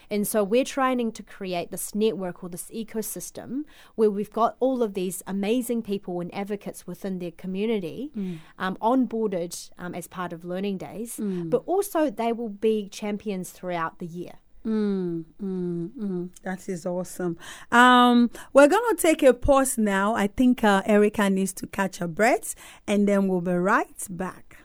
And 0.08 0.26
so 0.26 0.44
we're 0.44 0.64
trying 0.64 1.10
to 1.10 1.22
create 1.22 1.72
this 1.72 1.92
network 1.92 2.42
or 2.44 2.48
this 2.48 2.70
ecosystem 2.70 3.64
where 3.96 4.10
we've 4.10 4.30
got 4.30 4.56
all 4.60 4.80
of 4.82 4.94
these 4.94 5.20
amazing 5.26 5.82
people 5.82 6.20
and 6.20 6.32
advocates 6.32 6.86
within 6.86 7.18
their 7.18 7.32
community 7.32 8.12
Mm. 8.16 8.38
um, 8.58 8.76
onboarded 8.80 9.70
um, 9.78 9.94
as 9.94 10.06
part 10.06 10.32
of 10.32 10.44
learning 10.44 10.78
days, 10.78 11.16
Mm. 11.18 11.50
but 11.50 11.62
also 11.66 12.08
they 12.08 12.32
will 12.32 12.48
be 12.48 12.88
champions 12.88 13.50
throughout 13.50 13.98
the 13.98 14.06
year. 14.06 14.34
Mm, 14.66 15.24
mm, 15.40 15.90
mm. 15.90 16.28
That 16.42 16.68
is 16.68 16.86
awesome. 16.86 17.38
Um, 17.70 18.30
we're 18.52 18.66
gonna 18.66 18.96
take 18.96 19.22
a 19.22 19.32
pause 19.32 19.78
now. 19.78 20.16
I 20.16 20.26
think 20.26 20.64
uh, 20.64 20.82
Erica 20.86 21.30
needs 21.30 21.52
to 21.54 21.68
catch 21.68 21.98
her 21.98 22.08
breath, 22.08 22.56
and 22.86 23.06
then 23.06 23.28
we'll 23.28 23.40
be 23.40 23.52
right 23.52 24.06
back. 24.10 24.58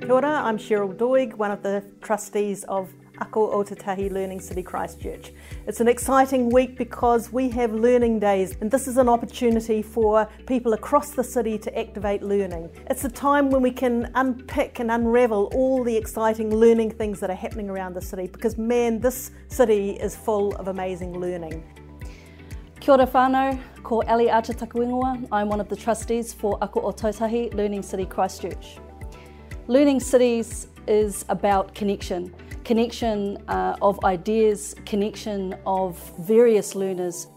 Kia 0.00 0.12
ora, 0.12 0.42
I'm 0.42 0.58
Cheryl 0.58 0.92
Doig, 0.96 1.34
one 1.34 1.52
of 1.52 1.62
the 1.62 1.84
trustees 2.00 2.64
of 2.64 2.90
Ako 3.20 3.50
Ōtautahi 3.62 4.10
Learning 4.10 4.40
City 4.40 4.62
Christchurch. 4.62 5.32
It's 5.66 5.80
an 5.80 5.88
exciting 5.88 6.50
week 6.50 6.76
because 6.76 7.32
we 7.32 7.48
have 7.50 7.72
learning 7.72 8.20
days, 8.20 8.56
and 8.60 8.70
this 8.70 8.88
is 8.88 8.96
an 8.96 9.08
opportunity 9.08 9.82
for 9.82 10.28
people 10.46 10.72
across 10.72 11.10
the 11.10 11.24
city 11.24 11.58
to 11.58 11.78
activate 11.78 12.22
learning. 12.22 12.70
It's 12.88 13.04
a 13.04 13.08
time 13.08 13.50
when 13.50 13.62
we 13.62 13.70
can 13.70 14.10
unpick 14.14 14.78
and 14.78 14.90
unravel 14.90 15.50
all 15.54 15.84
the 15.84 15.96
exciting 15.96 16.54
learning 16.54 16.92
things 16.92 17.20
that 17.20 17.30
are 17.30 17.36
happening 17.36 17.68
around 17.68 17.94
the 17.94 18.02
city 18.02 18.26
because, 18.26 18.56
man, 18.56 19.00
this 19.00 19.30
city 19.48 19.90
is 19.92 20.14
full 20.14 20.54
of 20.56 20.68
amazing 20.68 21.18
learning. 21.18 21.64
Kia 22.80 22.94
ora 22.94 23.06
whānau, 23.06 23.58
ko 23.82 24.02
Ali 24.02 24.30
Archer. 24.30 24.54
I'm 25.32 25.48
one 25.48 25.60
of 25.60 25.68
the 25.68 25.76
trustees 25.76 26.32
for 26.32 26.58
Ako 26.62 26.80
Ōtautahi 26.92 27.54
Learning 27.54 27.82
City 27.82 28.06
Christchurch. 28.06 28.78
Learning 29.66 30.00
Cities 30.00 30.68
is 30.88 31.24
about 31.28 31.74
connection, 31.74 32.34
connection 32.64 33.36
uh, 33.48 33.76
of 33.82 34.02
ideas, 34.04 34.74
connection 34.86 35.54
of 35.66 35.98
various 36.18 36.74
learners. 36.74 37.28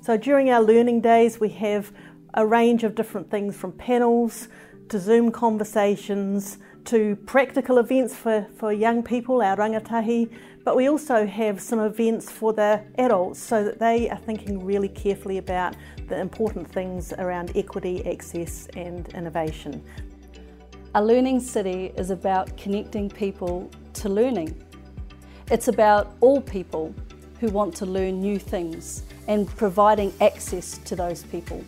So 0.00 0.16
during 0.16 0.50
our 0.50 0.62
learning 0.62 1.00
days, 1.00 1.40
we 1.40 1.48
have 1.50 1.92
a 2.34 2.46
range 2.46 2.84
of 2.84 2.94
different 2.94 3.30
things 3.30 3.56
from 3.56 3.72
panels 3.72 4.48
to 4.88 4.98
Zoom 4.98 5.32
conversations 5.32 6.58
to 6.84 7.16
practical 7.24 7.78
events 7.78 8.14
for, 8.14 8.46
for 8.56 8.72
young 8.72 9.02
people, 9.02 9.40
our 9.40 9.56
rangatahi, 9.56 10.30
but 10.64 10.76
we 10.76 10.88
also 10.88 11.26
have 11.26 11.60
some 11.60 11.80
events 11.80 12.30
for 12.30 12.52
the 12.52 12.82
adults 12.98 13.40
so 13.40 13.64
that 13.64 13.78
they 13.78 14.10
are 14.10 14.18
thinking 14.18 14.64
really 14.64 14.88
carefully 14.88 15.38
about 15.38 15.74
the 16.08 16.18
important 16.18 16.70
things 16.70 17.12
around 17.14 17.52
equity, 17.54 18.04
access, 18.06 18.66
and 18.76 19.08
innovation. 19.14 19.82
A 20.96 21.02
learning 21.04 21.40
city 21.40 21.92
is 21.96 22.10
about 22.10 22.56
connecting 22.56 23.10
people 23.10 23.68
to 23.94 24.08
learning. 24.08 24.54
It's 25.50 25.66
about 25.66 26.14
all 26.20 26.40
people 26.40 26.94
who 27.40 27.48
want 27.48 27.74
to 27.78 27.84
learn 27.84 28.20
new 28.20 28.38
things 28.38 29.02
and 29.26 29.48
providing 29.56 30.12
access 30.20 30.78
to 30.78 30.94
those 30.94 31.24
people. 31.24 31.64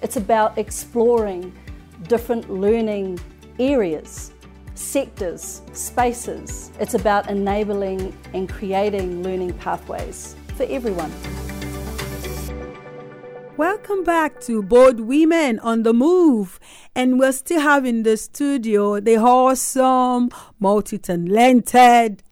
It's 0.00 0.16
about 0.16 0.56
exploring 0.56 1.52
different 2.08 2.48
learning 2.48 3.20
areas, 3.58 4.32
sectors, 4.74 5.60
spaces. 5.74 6.72
It's 6.80 6.94
about 6.94 7.28
enabling 7.28 8.16
and 8.32 8.48
creating 8.48 9.22
learning 9.22 9.52
pathways 9.58 10.36
for 10.56 10.62
everyone. 10.70 11.12
Welcome 13.56 14.02
back 14.02 14.40
to 14.40 14.64
Bold 14.64 14.98
Women 14.98 15.60
on 15.60 15.84
the 15.84 15.92
Move. 15.92 16.58
And 16.96 17.18
we're 17.18 17.32
still 17.32 17.60
having 17.60 18.04
the 18.04 18.16
studio 18.16 19.00
the 19.00 19.16
awesome, 19.16 20.30
multi 20.60 20.98
talented 20.98 22.22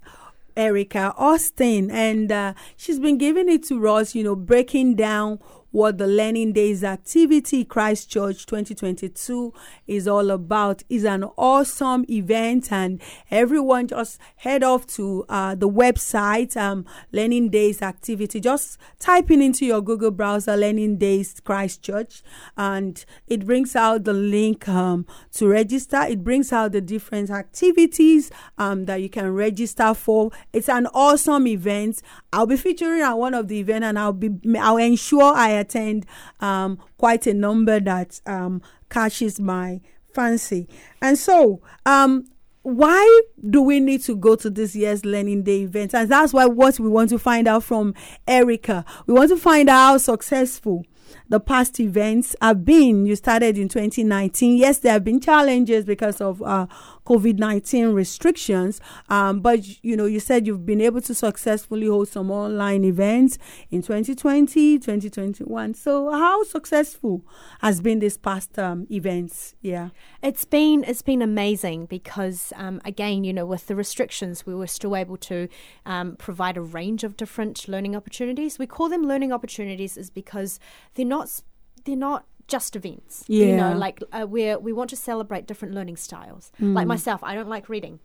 Erica 0.57 1.15
Austin. 1.17 1.91
And 1.91 2.31
uh, 2.31 2.55
she's 2.77 3.01
been 3.01 3.19
giving 3.19 3.49
it 3.49 3.65
to 3.69 3.89
us, 3.89 4.15
you 4.15 4.23
know, 4.23 4.37
breaking 4.37 4.97
down 4.97 5.41
what 5.73 5.97
the 5.97 6.07
Learning 6.07 6.53
Days 6.53 6.85
activity 6.85 7.65
Christchurch 7.65 8.47
2022 8.47 9.53
is 9.87 10.07
all 10.07 10.31
about. 10.31 10.83
is 10.89 11.05
an 11.05 11.25
awesome 11.37 12.05
event, 12.09 12.71
and 12.71 13.01
everyone 13.31 13.89
just 13.89 14.19
head 14.37 14.63
off 14.63 14.87
to 14.89 15.25
uh, 15.29 15.55
the 15.55 15.69
website 15.69 16.57
um, 16.57 16.85
Learning 17.11 17.49
Days 17.49 17.81
activity. 17.81 18.39
Just 18.39 18.79
typing 19.01 19.43
into 19.43 19.65
your 19.65 19.81
Google 19.81 20.11
browser 20.11 20.57
Learning 20.57 20.99
Days 20.99 21.41
Christchurch, 21.41 22.23
and 22.57 23.05
it 23.27 23.47
brings 23.47 23.75
out 23.75 24.05
the 24.05 24.13
link 24.13 24.69
um, 24.69 25.07
to 25.33 25.49
register. 25.49 26.03
It 26.03 26.23
brings 26.23 26.53
out 26.53 26.73
the 26.73 26.83
different 26.83 27.31
activities 27.31 28.31
um, 28.59 28.85
that 28.85 29.01
you 29.01 29.09
can 29.09 29.33
register 29.33 29.95
for. 29.95 30.31
It's 30.53 30.69
an 30.69 30.87
awesome 30.93 31.47
event. 31.47 32.03
I'll 32.31 32.47
be 32.47 32.59
featuring 32.59 33.01
at 33.01 33.15
one 33.15 33.33
of 33.33 33.49
the 33.49 33.59
event, 33.59 33.85
and 33.85 33.99
I'll 33.99 34.13
be 34.13 34.31
I'll 34.59 34.77
ensure 34.77 35.33
I 35.35 35.62
attend 35.63 36.07
um, 36.41 36.79
quite 36.99 37.27
a 37.27 37.35
number 37.35 37.81
that 37.81 38.21
um, 38.27 38.63
catches 38.91 39.41
my 39.41 39.81
fancy. 40.15 40.69
And 41.01 41.19
so, 41.19 41.61
um, 41.87 42.27
why 42.63 43.23
do 43.51 43.61
we 43.61 43.81
need 43.81 44.03
to 44.03 44.15
go 44.15 44.37
to 44.37 44.49
this 44.49 44.77
year's 44.77 45.05
Learning 45.05 45.43
Day 45.43 45.63
event? 45.63 45.95
And 45.95 46.09
that's 46.09 46.33
why 46.33 46.47
what 46.47 46.79
we 46.79 46.89
want 46.89 47.11
to 47.11 47.19
find 47.19 47.49
out 47.49 47.65
from 47.65 47.95
Erica. 48.29 48.85
We 49.07 49.15
want 49.15 49.31
to 49.31 49.37
find 49.37 49.69
out 49.69 49.77
how 49.77 49.99
successful 49.99 50.85
the 51.29 51.41
past 51.41 51.81
events 51.81 52.37
have 52.41 52.65
been. 52.65 53.07
You 53.07 53.17
started 53.17 53.59
in 53.59 53.69
2019. 53.69 54.59
Yes, 54.59 54.79
there 54.79 54.93
have 54.93 55.05
been 55.05 55.21
challenges 55.21 55.85
because 55.85 56.21
of 56.21 56.41
uh, 56.43 56.67
COVID 57.07 57.39
19 57.39 57.89
restrictions, 57.89 58.81
um, 59.09 59.41
but 59.41 59.85
you 59.85 59.97
know, 59.97 60.07
you 60.07 60.21
said 60.21 60.47
you've 60.47 60.67
been 60.67 60.81
able 60.81 61.01
to 61.03 61.15
successfully 61.15 61.87
hold 61.87 62.09
some 62.09 62.31
online 62.31 62.85
events 62.85 63.39
in 63.71 63.83
2020, 63.83 64.79
2021. 64.79 65.75
So, 65.75 66.11
how 66.13 66.45
successful 66.45 67.23
has 67.61 67.81
been 67.81 67.99
this 67.99 68.17
past 68.17 68.59
um, 68.59 68.87
events? 68.91 69.55
Yeah. 69.61 69.91
It's 70.23 70.45
been 70.45 70.85
it's 70.85 71.03
been 71.03 71.23
amazing 71.23 71.87
because 71.87 72.53
um, 72.57 72.81
again, 72.85 73.25
you 73.25 73.33
know, 73.33 73.47
with 73.47 73.67
the 73.67 73.75
restrictions, 73.77 74.47
we 74.47 74.55
were 74.55 74.67
still 74.67 74.97
able 74.97 75.17
to 75.19 75.49
um, 75.87 76.17
provide 76.17 76.57
a 76.57 76.63
range 76.63 77.05
of 77.05 77.17
different 77.17 77.69
learning 77.69 77.97
opportunities. 77.97 78.59
We 78.59 78.67
call 78.67 78.89
them 78.89 79.03
learning 79.03 79.33
opportunities, 79.33 79.97
is 79.97 80.11
because 80.11 80.61
they're 80.95 81.07
not 81.07 81.43
they're 81.85 81.97
not 81.97 82.25
just 82.53 82.77
events. 82.77 83.25
You 83.29 83.57
know, 83.57 83.73
like 83.73 83.97
uh, 84.13 84.27
we 84.29 84.55
we 84.57 84.73
want 84.73 84.91
to 84.91 84.97
celebrate 84.97 85.47
different 85.47 85.75
learning 85.75 85.97
styles. 85.97 86.53
Mm. 86.61 86.75
Like 86.75 86.87
myself, 86.87 87.21
I 87.25 87.35
don't 87.35 87.49
like 87.49 87.69
reading. 87.69 87.99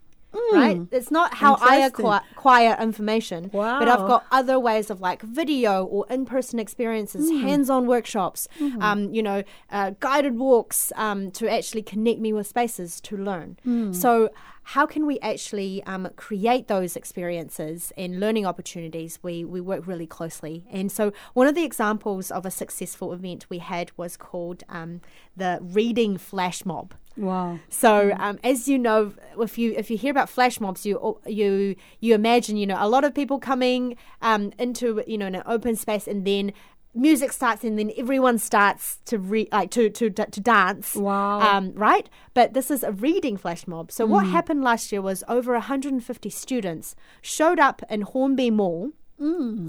Right? 0.54 0.82
It's 0.92 1.10
not 1.12 1.34
how 1.36 1.58
I 1.62 1.78
acquire, 1.78 2.22
acquire 2.32 2.78
information, 2.80 3.50
but 3.52 3.88
I've 3.88 4.08
got 4.08 4.26
other 4.32 4.60
ways 4.60 4.90
of 4.90 5.02
like 5.02 5.22
video 5.22 5.84
or 5.86 6.06
in-person 6.10 6.60
experiences, 6.60 7.30
Mm. 7.32 7.42
hands-on 7.42 7.88
workshops, 7.88 8.48
Mm-hmm. 8.60 8.82
um, 8.82 9.14
you 9.14 9.24
know, 9.24 9.44
uh, 9.72 9.92
guided 10.00 10.38
walks 10.38 10.92
um, 10.96 11.32
to 11.32 11.50
actually 11.52 11.82
connect 11.82 12.20
me 12.20 12.34
with 12.34 12.48
spaces 12.48 13.02
to 13.02 13.18
learn. 13.18 13.58
Mm. 13.66 13.96
So, 13.96 14.30
how 14.64 14.86
can 14.86 15.06
we 15.06 15.18
actually 15.22 15.82
um, 15.84 16.10
create 16.18 16.68
those 16.68 16.96
experiences 16.98 17.92
and 17.98 18.20
learning 18.20 18.46
opportunities? 18.46 19.20
We 19.24 19.44
we 19.46 19.60
work 19.62 19.88
really 19.88 20.08
closely, 20.08 20.66
and 20.72 20.92
so 20.92 21.14
one 21.34 21.48
of 21.48 21.56
the 21.56 21.64
examples 21.64 22.32
of 22.32 22.46
a 22.46 22.52
successful 22.52 23.12
event 23.14 23.46
we 23.50 23.60
had 23.60 23.92
was 23.98 24.18
called 24.18 24.64
um, 24.70 25.02
the 25.36 25.60
Reading 25.62 26.18
Flash 26.18 26.66
Mob. 26.66 26.94
Wow. 27.18 27.60
So, 27.70 28.14
um, 28.18 28.40
as 28.44 28.68
you 28.68 28.78
know, 28.78 29.14
if 29.40 29.58
you 29.58 29.74
if 29.76 29.90
you 29.90 29.98
hear 29.98 30.12
about 30.12 30.30
flash 30.30 30.60
mobs, 30.60 30.86
you 30.86 31.20
you 31.26 31.76
you 32.00 32.16
imagine 32.16 32.58
you 32.58 32.68
know 32.68 32.78
a 32.80 32.88
lot 32.88 33.04
of 33.04 33.14
people 33.14 33.40
coming 33.40 33.98
um, 34.22 34.54
into 34.60 35.04
you 35.08 35.18
know 35.18 35.28
an 35.28 35.42
open 35.46 35.76
space, 35.76 36.08
and 36.08 36.26
then 36.26 36.54
music 36.94 37.32
starts, 37.32 37.64
and 37.64 37.78
then 37.78 37.92
everyone 37.98 38.38
starts 38.38 39.00
to 39.06 39.18
re- 39.18 39.50
like 39.52 39.72
to 39.72 39.90
to 39.90 40.10
to 40.10 40.40
dance. 40.40 40.96
Wow. 40.96 41.40
Um, 41.40 41.74
right, 41.74 42.10
but 42.34 42.54
this 42.54 42.70
is 42.70 42.84
a 42.84 42.92
reading 42.92 43.38
flash 43.38 43.68
mob. 43.68 43.92
So 43.92 44.06
what 44.06 44.28
happened 44.28 44.64
last 44.64 44.92
year 44.92 45.02
was 45.02 45.24
over 45.28 45.54
150 45.54 46.30
students 46.30 46.96
showed 47.22 47.60
up 47.60 47.82
in 47.90 48.02
Hornby 48.02 48.52
Mall 48.52 48.92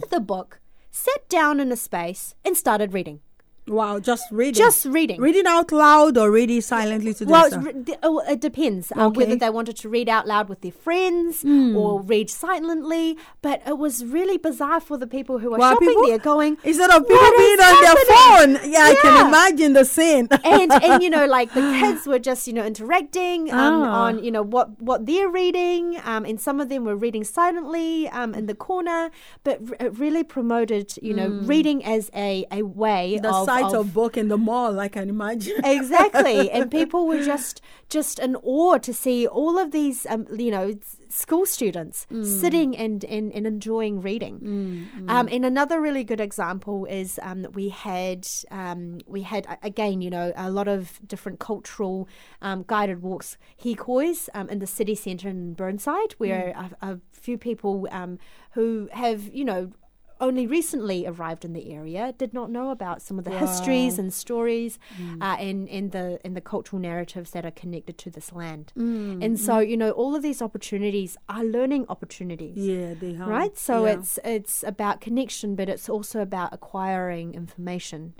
with 0.00 0.12
a 0.12 0.20
book, 0.20 0.60
sat 0.90 1.28
down 1.28 1.60
in 1.60 1.72
a 1.72 1.76
space, 1.76 2.34
and 2.44 2.56
started 2.56 2.92
reading. 2.92 3.20
Wow. 3.68 3.98
Just 4.00 4.24
reading. 4.30 4.54
Just 4.54 4.84
reading. 4.86 5.20
reading 5.20 5.46
out 5.46 5.70
loud 5.72 6.16
or 6.18 6.30
reading 6.30 6.60
silently 6.60 7.14
to 7.14 7.24
Well, 7.24 7.50
re- 7.60 7.84
oh, 8.02 8.20
it 8.28 8.40
depends 8.40 8.90
uh, 8.92 8.94
Okay. 8.94 9.04
Hmm. 9.06 9.18
whether 9.20 9.36
they 9.36 9.50
wanted 9.50 9.76
to 9.78 9.88
read 9.88 10.08
out 10.08 10.26
loud 10.26 10.48
with 10.48 10.60
their 10.62 10.72
friends 10.72 11.44
or 11.44 12.00
read 12.02 12.30
silently. 12.30 13.16
But 13.42 13.62
it 13.66 13.78
was 13.78 14.04
really 14.04 14.38
bizarre 14.38 14.80
for 14.80 14.96
the 14.96 15.06
people 15.06 15.38
who 15.38 15.50
were 15.50 15.58
Wow, 15.58 15.72
shopping 15.72 15.88
people- 15.88 16.06
there, 16.08 16.18
going 16.18 16.56
Instead 16.64 16.90
of 16.90 17.06
people 17.06 17.30
being 17.36 17.60
on 17.60 17.74
their 17.84 17.96
phone, 18.12 18.70
yeah, 18.72 18.82
I 18.90 18.94
can 19.02 19.26
imagine 19.28 19.72
the 19.74 19.84
scene. 19.84 20.28
and 20.44 20.72
and 20.72 21.02
you 21.02 21.10
know 21.10 21.26
like 21.38 21.52
the 21.54 21.60
kids 21.80 22.06
were 22.06 22.18
just 22.18 22.46
you 22.46 22.52
know 22.52 22.64
interacting 22.64 23.50
um, 23.52 23.82
Ah. 23.82 24.04
on 24.06 24.24
you 24.24 24.30
know 24.30 24.42
what 24.42 24.80
what 24.80 25.06
they're 25.06 25.28
reading 25.28 26.00
um, 26.04 26.24
and 26.24 26.40
some 26.40 26.60
of 26.60 26.68
them 26.68 26.84
were 26.84 26.96
reading 26.96 27.24
silently 27.24 28.08
um, 28.08 28.34
in 28.34 28.46
the 28.46 28.54
corner 28.54 29.10
but 29.44 29.60
r- 29.68 29.76
it 29.86 29.98
really 29.98 30.24
promoted 30.24 30.94
you 31.02 31.14
know 31.14 31.28
reading 31.52 31.84
as 31.84 32.10
a 32.14 32.44
a 32.52 32.62
way 32.62 33.16
Hmm. 33.16 33.22
the 33.22 33.32
of, 33.34 33.46
sight 33.62 33.74
of 33.74 33.88
of 33.88 33.94
book 33.94 34.16
in 34.16 34.28
the 34.28 34.38
mall, 34.38 34.78
I 34.78 34.88
can 34.88 35.08
imagine. 35.08 35.54
exactly. 35.64 36.50
And 36.50 36.70
people 36.70 37.06
were 37.06 37.22
just 37.24 37.60
just 37.88 38.18
in 38.18 38.36
awe 38.36 38.78
to 38.78 38.92
see 38.92 39.26
all 39.26 39.58
of 39.58 39.70
these 39.70 40.06
um, 40.06 40.26
you 40.36 40.50
know 40.50 40.74
school 41.08 41.46
students 41.46 42.06
sitting 42.22 42.76
and, 42.76 43.02
and, 43.04 43.32
and 43.32 43.46
enjoying 43.46 44.02
reading. 44.02 44.88
Um, 45.08 45.28
and 45.32 45.44
another 45.44 45.80
really 45.80 46.04
good 46.04 46.20
example 46.20 46.84
is 46.84 47.18
um, 47.22 47.42
that 47.42 47.54
we 47.54 47.70
had 47.70 48.28
um, 48.50 48.98
we 49.06 49.22
had 49.22 49.46
again 49.62 50.00
you 50.00 50.10
know 50.10 50.32
a 50.36 50.50
lot 50.50 50.68
of 50.68 51.00
different 51.06 51.38
cultural 51.38 52.08
um, 52.42 52.64
guided 52.66 53.02
walks 53.02 53.38
hikois 53.62 54.28
um, 54.34 54.48
in 54.50 54.58
the 54.58 54.66
city 54.66 54.94
centre 54.94 55.28
in 55.28 55.54
Burnside 55.54 56.12
where 56.18 56.52
a, 56.82 56.90
a 56.90 57.00
few 57.12 57.38
people 57.38 57.88
um, 57.90 58.18
who 58.52 58.88
have 58.92 59.32
you 59.32 59.44
know 59.44 59.72
only 60.20 60.46
recently 60.46 61.06
arrived 61.06 61.44
in 61.44 61.52
the 61.52 61.72
area 61.72 62.14
did 62.18 62.32
not 62.34 62.50
know 62.50 62.70
about 62.70 63.00
some 63.02 63.18
of 63.18 63.24
the 63.24 63.30
histories 63.38 63.98
and 63.98 64.12
stories 64.12 64.78
uh, 65.20 65.36
and, 65.38 65.68
and 65.68 65.92
the 65.92 66.18
and 66.24 66.36
the 66.36 66.40
cultural 66.40 66.80
narratives 66.80 67.30
that 67.30 67.44
are 67.44 67.50
connected 67.50 67.96
to 67.98 68.10
this 68.10 68.32
land. 68.32 68.72
and 68.76 69.38
so, 69.38 69.58
you 69.58 69.76
know, 69.76 69.90
all 69.92 70.14
of 70.16 70.22
these 70.22 70.40
opportunities 70.42 71.16
are 71.28 71.44
learning 71.44 71.86
opportunities. 71.88 72.56
Yeah, 72.58 72.94
they 72.94 73.12
have. 73.14 73.28
Right, 73.28 73.56
so 73.56 73.84
Yeah. 73.84 73.92
it's 73.94 74.18
it's 74.24 74.62
about 74.62 75.00
connection, 75.00 75.54
but 75.54 75.68
it's 75.68 75.88
also 75.88 76.20
about 76.20 76.52
acquiring 76.52 77.34
information. 77.34 78.14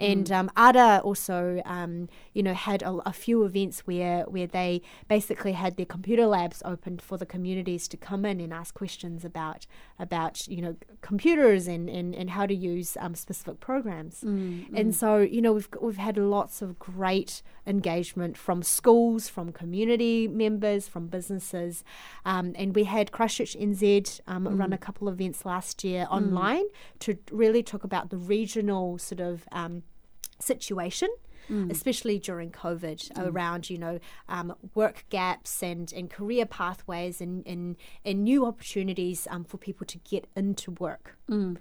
And 0.00 0.30
um, 0.32 0.50
Ada 0.58 1.00
also, 1.02 1.62
um, 1.64 2.08
you 2.32 2.42
know, 2.42 2.54
had 2.54 2.82
a, 2.82 2.92
a 3.06 3.12
few 3.12 3.44
events 3.44 3.80
where 3.86 4.24
where 4.24 4.46
they 4.46 4.82
basically 5.08 5.52
had 5.52 5.76
their 5.76 5.86
computer 5.86 6.26
labs 6.26 6.62
opened 6.64 7.00
for 7.02 7.16
the 7.18 7.26
communities 7.26 7.88
to 7.88 7.96
come 7.96 8.24
in 8.24 8.40
and 8.40 8.52
ask 8.52 8.74
questions 8.74 9.24
about 9.24 9.66
about 9.98 10.46
you 10.48 10.60
know 10.62 10.76
computers 11.36 11.68
and, 11.68 11.88
and, 11.88 12.14
and 12.14 12.30
how 12.30 12.46
to 12.46 12.54
use 12.54 12.96
um, 13.00 13.14
specific 13.14 13.60
programs. 13.60 14.22
And 14.74 14.94
so 14.94 15.18
you 15.18 15.40
know 15.42 15.52
we've 15.52 15.68
we've 15.80 15.96
had 15.96 16.16
lots 16.16 16.62
of 16.62 16.78
great 16.78 17.42
engagement 17.66 18.36
from 18.36 18.62
schools, 18.62 19.28
from 19.28 19.52
community 19.52 20.28
members, 20.28 20.88
from 20.88 21.08
businesses, 21.08 21.84
um, 22.24 22.52
and 22.56 22.74
we 22.74 22.84
had 22.84 23.12
Christchurch 23.12 23.56
NZ 23.56 24.20
um, 24.26 24.46
run 24.56 24.72
a 24.72 24.78
couple 24.78 25.08
of 25.08 25.20
events 25.20 25.44
last 25.44 25.84
year 25.84 26.06
online 26.10 26.64
to 27.00 27.18
really 27.30 27.62
talk 27.62 27.84
about 27.84 28.10
the 28.10 28.16
regional 28.16 28.98
sort 28.98 29.20
of 29.20 29.44
um, 29.52 29.82
situation. 30.38 31.08
Especially 31.70 32.18
during 32.18 32.50
COVID, 32.50 32.98
around 33.16 33.70
you 33.70 33.78
know 33.78 34.00
um, 34.28 34.56
work 34.74 35.04
gaps 35.10 35.62
and, 35.62 35.92
and 35.92 36.10
career 36.10 36.44
pathways 36.44 37.20
and, 37.20 37.46
and, 37.46 37.76
and 38.04 38.24
new 38.24 38.44
opportunities 38.44 39.28
um, 39.30 39.44
for 39.44 39.56
people 39.56 39.86
to 39.86 39.98
get 39.98 40.26
into 40.34 40.72
work. 40.72 41.15
Mm, 41.28 41.56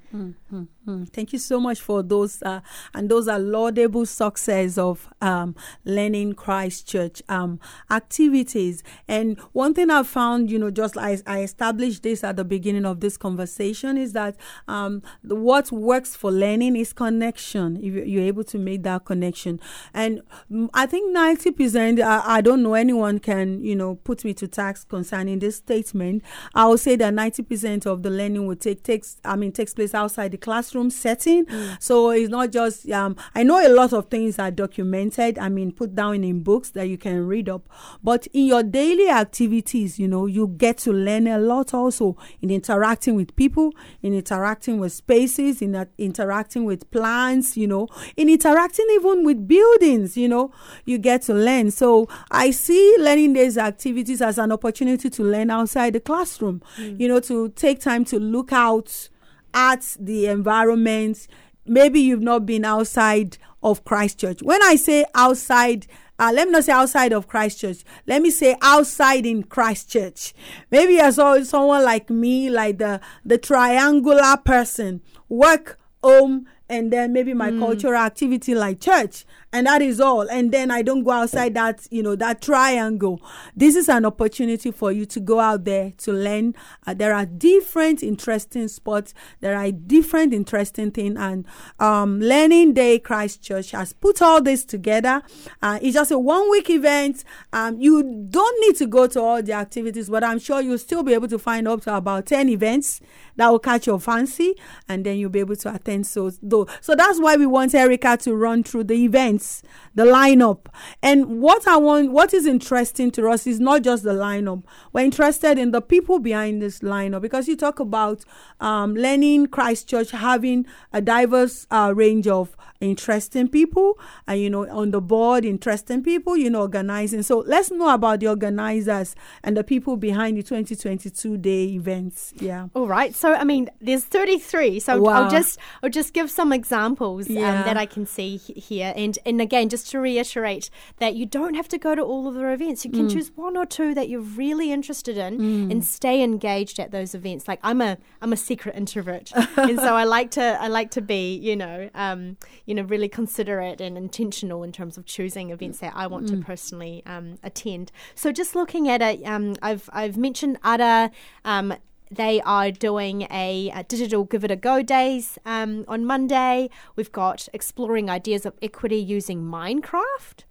Thank 1.12 1.34
you 1.34 1.40
so 1.40 1.60
much 1.60 1.82
for 1.82 2.04
those, 2.04 2.42
uh, 2.44 2.62
and 2.94 3.10
those 3.10 3.28
are 3.28 3.40
laudable 3.40 4.06
success 4.06 4.78
of 4.78 5.10
um, 5.22 5.56
learning 5.84 6.34
Christ 6.34 6.88
Church 6.88 7.24
um, 7.28 7.60
activities. 7.90 8.84
And 9.08 9.40
one 9.54 9.74
thing 9.74 9.90
I 9.90 10.04
found, 10.04 10.52
you 10.52 10.60
know, 10.60 10.70
just 10.70 10.96
like 10.96 11.22
I 11.26 11.42
established 11.42 12.04
this 12.04 12.24
at 12.24 12.36
the 12.36 12.46
beginning 12.46 12.86
of 12.86 13.00
this 13.00 13.18
conversation, 13.18 13.98
is 13.98 14.14
that 14.14 14.36
um, 14.68 15.02
the, 15.24 15.36
what 15.36 15.72
works 15.72 16.16
for 16.16 16.32
learning 16.32 16.76
is 16.76 16.94
connection. 16.94 17.78
If 17.78 17.84
you- 17.96 18.04
you're 18.04 18.24
able 18.26 18.44
to 18.46 18.60
make 18.60 18.84
that 18.84 19.06
connection, 19.06 19.60
and 19.94 20.22
mm, 20.52 20.70
I 20.76 20.86
think 20.86 21.12
ninety 21.12 21.50
percent. 21.52 22.00
I, 22.00 22.22
I 22.38 22.42
don't 22.42 22.62
know 22.62 22.76
anyone 22.76 23.18
can, 23.20 23.64
you 23.64 23.76
know, 23.76 23.96
put 23.96 24.24
me 24.24 24.34
to 24.36 24.48
tax 24.48 24.84
concerning 24.84 25.40
this 25.40 25.56
statement. 25.58 26.24
I 26.54 26.68
will 26.68 26.78
say 26.78 26.96
that 26.98 27.14
ninety 27.16 27.42
percent 27.42 27.88
of 27.88 28.04
the 28.04 28.10
learning 28.12 28.46
will 28.46 28.56
take 28.56 28.84
takes. 28.84 29.18
I 29.26 29.36
mean, 29.36 29.52
takes 29.56 29.74
place 29.74 29.94
outside 29.94 30.32
the 30.32 30.38
classroom 30.38 30.90
setting. 30.90 31.46
Mm. 31.46 31.82
So 31.82 32.12
it's 32.12 32.30
not 32.30 32.52
just. 32.52 32.90
Um, 32.92 33.16
I 33.34 33.44
know 33.44 33.66
a 33.66 33.70
lot 33.70 33.94
of 33.94 34.10
things 34.10 34.38
are 34.40 34.52
documented. 34.52 35.40
I 35.40 35.50
mean, 35.50 35.72
put 35.72 35.96
down 35.96 36.24
in 36.24 36.44
books 36.44 36.72
that 36.72 36.88
you 36.88 36.98
can 36.98 37.26
read 37.26 37.50
up. 37.50 37.68
But 38.04 38.28
in 38.28 38.46
your 38.46 38.64
daily 38.64 39.10
activities, 39.10 40.00
you 40.00 40.08
know, 40.08 40.26
you 40.26 40.48
get 40.48 40.78
to 40.80 40.92
learn 40.92 41.28
a 41.28 41.40
lot 41.40 41.74
also 41.74 42.18
in 42.42 42.52
interacting 42.52 43.16
with 43.16 43.36
people, 43.36 43.74
in 44.02 44.14
interacting 44.14 44.80
with 44.80 44.92
spaces, 44.92 45.62
in 45.62 45.72
that 45.72 45.90
interacting 45.98 46.66
with 46.66 46.90
plants. 46.92 47.58
You 47.58 47.68
know, 47.68 47.88
in 48.16 48.30
interacting 48.30 48.86
even 48.92 49.26
with 49.26 49.48
buildings. 49.48 50.18
You 50.18 50.28
know, 50.28 50.52
you 50.86 50.98
get 50.98 51.24
to 51.24 51.34
learn. 51.34 51.72
So 51.72 52.08
I 52.32 52.52
see 52.52 52.96
learning 53.00 53.34
days 53.34 53.58
activities 53.58 54.22
as 54.22 54.38
an 54.38 54.52
opportunity 54.52 55.10
to 55.10 55.24
learn 55.24 55.50
outside 55.50 55.94
the 55.94 56.00
classroom. 56.00 56.62
Mm. 56.78 57.00
You 57.00 57.08
know, 57.08 57.20
to 57.22 57.50
take 57.50 57.80
time 57.80 58.06
to 58.06 58.20
look 58.20 58.52
out 58.52 59.10
at 59.56 59.96
the 60.00 60.28
environment. 60.28 61.28
Maybe 61.66 62.00
you've 62.00 62.22
not 62.22 62.46
been 62.46 62.66
outside 62.66 63.40
of 63.64 63.84
Christchurch. 63.84 64.44
When 64.44 64.62
I 64.62 64.76
say 64.76 65.06
outside, 65.16 65.88
uh, 66.20 66.32
let 66.34 66.48
me 66.48 66.52
not 66.52 66.66
say 66.66 66.74
outside 66.74 67.14
of 67.14 67.28
Christchurch. 67.28 67.84
Let 68.06 68.22
me 68.22 68.30
say 68.30 68.56
outside 68.62 69.26
in 69.26 69.44
Christchurch. 69.44 70.34
Maybe 70.70 71.00
I 71.02 71.10
saw 71.10 71.42
someone 71.42 71.84
like 71.84 72.12
me, 72.12 72.50
like 72.52 72.78
the 72.78 73.02
the 73.26 73.40
triangular 73.40 74.38
person, 74.38 75.02
work, 75.28 75.80
home, 76.04 76.46
and 76.70 76.94
then 76.94 77.14
maybe 77.14 77.34
my 77.34 77.50
cultural 77.52 77.96
activity 77.96 78.54
like 78.54 78.80
church 78.80 79.26
and 79.56 79.68
that 79.68 79.82
is 79.82 80.02
all. 80.02 80.30
And 80.30 80.52
then 80.52 80.70
i 80.70 80.82
don't 80.82 81.04
go 81.04 81.12
outside 81.12 81.54
that 81.54 81.88
you 81.90 82.04
know 82.04 82.16
that 82.18 82.42
triangle. 82.42 83.22
This 83.56 83.78
is 83.78 83.88
an 83.88 84.04
opportunity 84.04 84.70
for 84.72 84.92
you 84.92 85.06
to 85.06 85.20
go 85.22 85.40
out 85.40 85.64
there 85.64 85.94
to 86.00 86.12
learn. 86.12 86.56
Uh, 86.86 86.94
there 86.94 87.14
are 87.14 87.26
different 87.26 88.04
interesting 88.04 88.68
spots 88.68 89.14
there 89.40 89.56
are 89.56 89.72
different 89.72 90.34
interesting 90.34 90.92
things. 90.92 91.18
And 91.18 91.46
um, 91.80 92.20
learning 92.20 92.74
day 92.74 93.00
christ 93.00 93.42
church 93.42 93.72
has 93.72 93.94
put 93.94 94.22
all 94.22 94.42
this 94.42 94.66
together. 94.66 95.24
Uh, 95.62 95.80
it's 95.82 95.94
just 95.94 96.12
a 96.12 96.20
one 96.20 96.52
week 96.52 96.70
event. 96.70 97.24
Um, 97.54 97.80
you 97.80 98.04
don't 98.30 98.62
need 98.68 98.76
to 98.78 98.88
go 98.88 99.08
to 99.08 99.22
all 99.22 99.42
the 99.42 99.54
activities 99.54 100.10
but 100.10 100.24
i'm 100.24 100.40
sure 100.40 100.60
you'll 100.62 100.78
still 100.78 101.04
be 101.04 101.14
able 101.14 101.28
to 101.28 101.40
find 101.40 101.68
up 101.68 101.82
to 101.82 101.96
about 101.96 102.26
10 102.26 102.50
events 102.50 103.00
that 103.38 103.50
will 103.50 103.60
catch 103.60 103.88
your 103.88 104.00
fancy 104.00 104.56
and 104.90 105.06
then 105.06 105.18
you'll 105.18 105.30
be 105.30 105.40
able 105.40 105.56
to 105.56 105.74
attend. 105.74 106.08
So 106.08 106.32
though 106.42 106.68
so 106.82 106.96
that's 106.96 107.22
why 107.22 107.38
we 107.38 107.46
want 107.46 107.74
erica 107.74 108.18
to 108.18 108.36
run 108.36 108.64
through 108.64 108.86
the 108.86 108.96
events 109.06 109.45
the 109.94 110.04
lineup. 110.04 110.66
And 111.02 111.42
what 111.42 111.68
i 111.68 111.78
want 111.78 112.12
what 112.12 112.34
is 112.34 112.46
interesting 112.46 113.12
to 113.12 113.30
us 113.30 113.48
is 113.48 113.60
not 113.60 113.82
just 113.82 114.04
the 114.04 114.14
lineup. 114.14 114.64
We're 114.94 115.06
interested 115.06 115.58
in 115.58 115.72
the 115.72 115.82
people 115.82 116.20
behind 116.20 116.62
this 116.62 116.80
lineup 116.80 117.22
because 117.22 117.48
you 117.48 117.56
talk 117.56 117.80
about 117.80 118.24
um, 118.60 118.96
learning 118.96 119.48
christ 119.48 119.90
church 119.90 120.12
having 120.12 120.66
a 120.94 121.02
diverse 121.02 121.68
uh, 121.72 121.94
range 121.96 122.28
of 122.28 122.56
interesting 122.90 123.48
people, 123.48 124.00
and 124.28 124.40
you 124.40 124.50
know, 124.50 124.68
on 124.70 124.92
the 124.92 125.02
board, 125.02 125.44
interesting 125.46 126.04
people, 126.04 126.38
you 126.38 126.50
know, 126.50 126.62
organizing. 126.62 127.24
So 127.24 127.40
let's 127.48 127.72
know 127.72 127.94
about 127.94 128.20
the 128.22 128.28
organizers 128.28 129.16
and 129.44 129.58
the 129.58 129.64
people 129.64 129.98
behind 129.98 130.38
the 130.38 130.44
2022 130.44 131.38
day 131.38 131.66
events. 131.74 132.34
Yeah. 132.38 132.68
All 132.74 132.88
right. 132.88 133.14
So 133.16 133.34
I 133.34 133.44
mean, 133.44 133.70
there's 133.82 134.04
33. 134.06 134.80
So 134.80 135.02
Wow. 135.02 135.24
I'll 135.24 135.32
just 135.32 135.58
I'll 135.84 135.90
just 135.90 136.14
give 136.14 136.30
some 136.32 136.54
examples 136.54 137.28
Yeah. 137.30 137.48
um, 137.60 137.66
that 137.66 137.78
I 137.78 137.86
can 137.86 138.06
see 138.06 138.38
here, 138.38 138.94
and 138.96 139.18
and 139.26 139.42
again, 139.42 139.70
just 139.70 139.90
to 139.92 140.00
reiterate 140.00 140.70
that 141.00 141.16
you 141.16 141.26
don't 141.26 141.56
have 141.56 141.68
to 141.70 141.78
go 141.78 141.96
to 141.96 142.02
all 142.02 142.28
of 142.28 142.36
their 142.36 142.54
events. 142.54 142.86
You 142.86 142.92
Mm. 142.92 142.96
can 142.98 143.10
choose 143.10 143.32
one 143.36 143.58
or 143.58 143.66
two 143.66 143.94
that 143.96 144.10
you're 144.10 144.22
really 144.22 144.72
interested 144.72 145.18
in, 145.18 145.34
and 145.72 145.84
stay 145.84 146.22
engaged 146.24 146.80
at 146.80 146.92
those 146.92 147.16
events. 147.16 147.48
Like 147.48 147.60
I'm 147.64 147.82
a 147.82 147.98
I'm 148.22 148.32
a 148.34 148.38
secret 148.38 148.76
introvert, 148.76 149.32
and 149.58 149.80
so 149.80 149.96
I 149.96 150.04
like 150.04 150.32
to 150.32 150.58
I 150.62 150.68
like 150.68 150.92
to 150.92 151.02
be 151.02 151.36
you 151.36 151.56
know 151.56 151.90
um, 151.96 152.38
you 152.66 152.75
know 152.76 152.84
really 152.84 153.10
considerate 153.10 153.82
and 153.82 153.98
intentional 153.98 154.64
in 154.64 154.72
terms 154.72 154.98
of 154.98 155.06
choosing 155.06 155.50
events 155.50 155.80
that 155.80 155.94
I 155.96 156.08
want 156.08 156.28
to 156.30 156.38
personally 156.38 157.04
um, 157.06 157.38
attend. 157.44 157.92
So 158.14 158.32
just 158.32 158.56
looking 158.56 158.88
at 158.90 159.02
it, 159.02 159.26
um, 159.26 159.56
I've 159.62 159.90
I've 159.94 160.18
mentioned 160.18 160.58
Ara. 160.64 161.12
Um, 161.44 161.74
they 162.12 162.40
are 162.42 162.70
doing 162.72 163.24
a, 163.32 163.72
a 163.74 163.84
digital 163.84 164.26
give 164.26 164.44
it 164.44 164.52
a 164.52 164.56
go 164.56 164.84
days 164.84 165.40
um, 165.46 165.86
on 165.88 166.06
Monday. 166.06 166.70
We've 166.96 167.12
got 167.12 167.48
exploring 167.52 168.10
ideas 168.10 168.46
of 168.46 168.54
equity 168.62 168.98
using 168.98 169.42
Minecraft, 169.42 170.44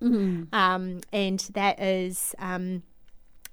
um, 0.53 1.01
and 1.13 1.39
that 1.55 1.81
is 1.81 2.35
um, 2.39 2.83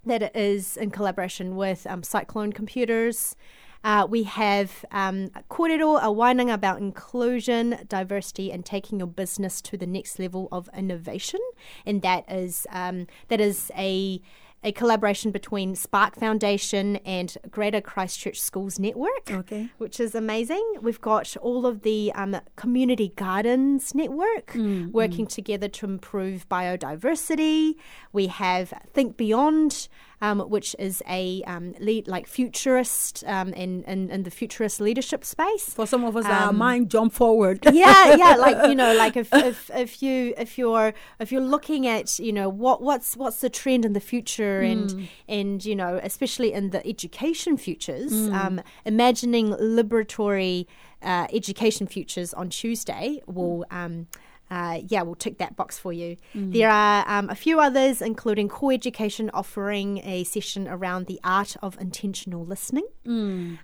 that 0.06 0.36
is 0.36 0.78
in 0.78 0.90
collaboration 0.90 1.56
with 1.56 1.86
um, 1.88 2.02
Cyclone 2.04 2.52
Computers. 2.54 3.36
Uh, 3.84 4.06
we 4.10 4.24
have 4.24 4.86
um, 4.92 5.30
Kōrero, 5.50 5.98
a 6.02 6.08
wānanga 6.08 6.54
about 6.54 6.78
inclusion, 6.80 7.80
diversity, 7.88 8.52
and 8.52 8.64
taking 8.66 9.00
your 9.00 9.08
business 9.08 9.62
to 9.64 9.78
the 9.78 9.88
next 9.88 10.20
level 10.20 10.48
of 10.52 10.70
innovation. 10.78 11.40
And 11.86 12.02
that 12.04 12.32
is 12.32 12.68
um, 12.72 13.08
that 13.30 13.42
is 13.42 13.72
a 13.78 14.22
a 14.64 14.72
collaboration 14.72 15.32
between 15.32 15.74
Spark 15.74 16.16
Foundation 16.16 16.98
and 16.98 17.36
Greater 17.50 17.82
Christchurch 17.82 18.40
Schools 18.40 18.78
Network 18.78 19.32
Okay. 19.32 19.70
which 19.80 20.00
is 20.00 20.14
amazing. 20.14 20.64
We've 20.84 21.02
got 21.02 21.36
all 21.38 21.66
of 21.66 21.82
the 21.82 22.12
um, 22.14 22.40
community 22.58 23.12
gardens 23.16 23.96
network 23.96 24.54
working 24.92 25.26
together 25.26 25.68
to 25.70 25.88
improve 25.88 26.48
biodiversity. 26.48 27.74
We 28.14 28.28
have 28.28 28.72
Think 28.94 29.18
Beyond, 29.18 29.88
um, 30.22 30.40
which 30.42 30.76
is 30.78 31.02
a 31.10 31.42
um, 31.48 31.74
lead 31.80 32.08
like 32.08 32.28
futurist 32.28 33.24
um, 33.26 33.54
in, 33.54 33.84
in 33.84 34.10
in 34.10 34.24
the 34.24 34.32
futurist 34.32 34.80
leadership 34.80 35.26
space. 35.26 35.74
For 35.74 35.88
some 35.88 36.04
of 36.04 36.16
us, 36.16 36.26
our 36.26 36.50
Um, 36.50 36.58
mind 36.58 36.90
jump 36.92 37.14
forward. 37.14 37.60
yeah, 37.72 38.16
yeah, 38.16 38.36
like 38.36 38.68
you 38.70 38.76
know, 38.76 38.94
like 38.96 39.18
if, 39.18 39.30
if 39.34 39.70
if 39.74 40.02
you 40.04 40.34
if 40.38 40.58
you're 40.58 40.94
if 41.20 41.32
you're 41.32 41.42
looking 41.56 41.88
at 41.88 42.20
you 42.20 42.32
know 42.32 42.50
what 42.50 42.82
what's 42.82 43.18
what's 43.18 43.42
the 43.42 43.50
trend 43.50 43.84
in 43.86 43.94
the 43.94 44.00
future 44.00 44.62
and 44.62 45.10
and 45.28 45.66
you 45.66 45.76
know 45.76 46.00
especially 46.04 46.54
in 46.54 46.70
the 46.70 46.86
education 46.88 47.58
futures, 47.58 48.12
um, 48.30 48.62
imagining 48.86 49.52
liberatory 49.54 50.66
uh, 51.02 51.28
education 51.34 51.88
futures 51.88 52.34
on 52.34 52.50
Tuesday 52.50 53.22
will. 53.26 53.66
Um, 53.72 54.08
uh, 54.52 54.82
yeah, 54.90 55.02
we'll 55.02 55.16
tick 55.16 55.38
that 55.38 55.56
box 55.56 55.80
for 55.80 55.94
you. 55.94 56.18
There 56.52 56.70
are 56.70 57.06
um, 57.08 57.30
a 57.30 57.36
few 57.36 57.62
others, 57.62 58.02
including 58.02 58.50
Core 58.50 58.74
Education 58.74 59.32
offering 59.34 60.00
a 60.00 60.26
session 60.26 60.68
around 60.68 61.08
the 61.08 61.20
art 61.24 61.56
of 61.64 61.80
intentional 61.80 62.46
listening, 62.46 62.86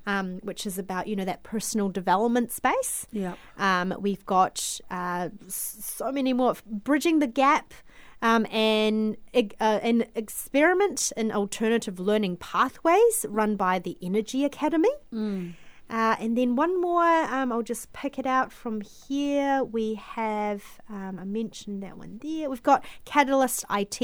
um, 0.06 0.40
which 0.44 0.66
is 0.66 0.80
about 0.80 1.08
you 1.08 1.16
know 1.16 1.26
that 1.26 1.44
personal 1.44 1.90
development 1.90 2.52
space. 2.54 3.06
Yeah. 3.12 3.36
Um, 3.58 3.94
we've 4.00 4.26
got 4.26 4.80
uh, 4.90 5.30
so 5.48 6.12
many 6.12 6.32
more. 6.34 6.56
Bridging 6.66 7.20
the 7.20 7.28
Gap, 7.28 7.74
um, 8.22 8.46
and 8.50 9.18
uh, 9.36 9.80
an 9.84 10.06
experiment 10.16 11.12
in 11.18 11.32
alternative 11.34 12.00
learning 12.00 12.38
pathways 12.38 13.26
run 13.28 13.58
by 13.58 13.80
the 13.80 13.98
Energy 14.02 14.46
Academy. 14.46 14.90
Uh, 15.90 16.16
and 16.20 16.38
then 16.38 16.56
one 16.56 16.82
more, 16.82 17.04
um, 17.04 17.52
I'll 17.52 17.62
just 17.62 17.94
pick 17.94 18.20
it 18.20 18.26
out 18.26 18.52
from 18.52 18.82
here. 18.82 19.64
We 19.64 19.96
have, 19.96 20.64
um, 20.90 21.18
I 21.20 21.24
mentioned 21.24 21.82
that 21.84 21.98
one 21.98 22.20
there. 22.22 22.50
We've 22.50 22.64
got 22.64 22.84
Catalyst 23.06 23.64
IT 23.70 24.02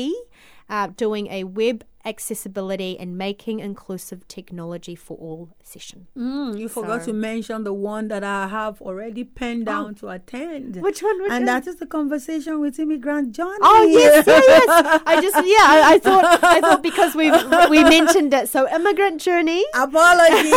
uh, 0.70 0.88
doing 0.96 1.28
a 1.28 1.44
web 1.44 1.84
accessibility 2.06 3.00
and 3.00 3.18
making 3.18 3.60
inclusive 3.60 4.28
technology 4.28 4.96
for 4.96 5.18
all 5.18 5.50
session. 5.64 6.08
Mm, 6.18 6.60
you 6.60 6.68
forgot 6.68 7.04
to 7.04 7.14
mention 7.14 7.64
the 7.64 7.74
one 7.74 8.10
that 8.10 8.24
I 8.24 8.48
have 8.48 8.82
already 8.82 9.24
penned 9.24 9.68
down 9.68 9.96
to 9.96 10.10
attend. 10.10 10.82
Which 10.82 11.02
one? 11.02 11.22
Which 11.22 11.32
and 11.32 11.46
one? 11.46 11.48
that 11.54 11.68
is 11.68 11.78
the 11.78 11.86
conversation 11.86 12.60
with 12.60 12.80
immigrant 12.80 13.34
Johnny. 13.34 13.58
Oh 13.62 13.88
yes, 13.90 14.26
yes, 14.28 14.44
yes. 14.48 15.02
I 15.06 15.22
just 15.22 15.36
yeah, 15.38 15.44
I, 15.44 15.94
I 15.94 16.00
thought 16.00 16.44
I 16.44 16.60
thought 16.60 16.84
because 16.84 17.16
we 17.16 17.32
we 17.70 17.84
mentioned 17.84 18.34
it. 18.34 18.50
So 18.50 18.68
immigrant 18.70 19.22
journey, 19.22 19.64
Apologies. 19.74 20.44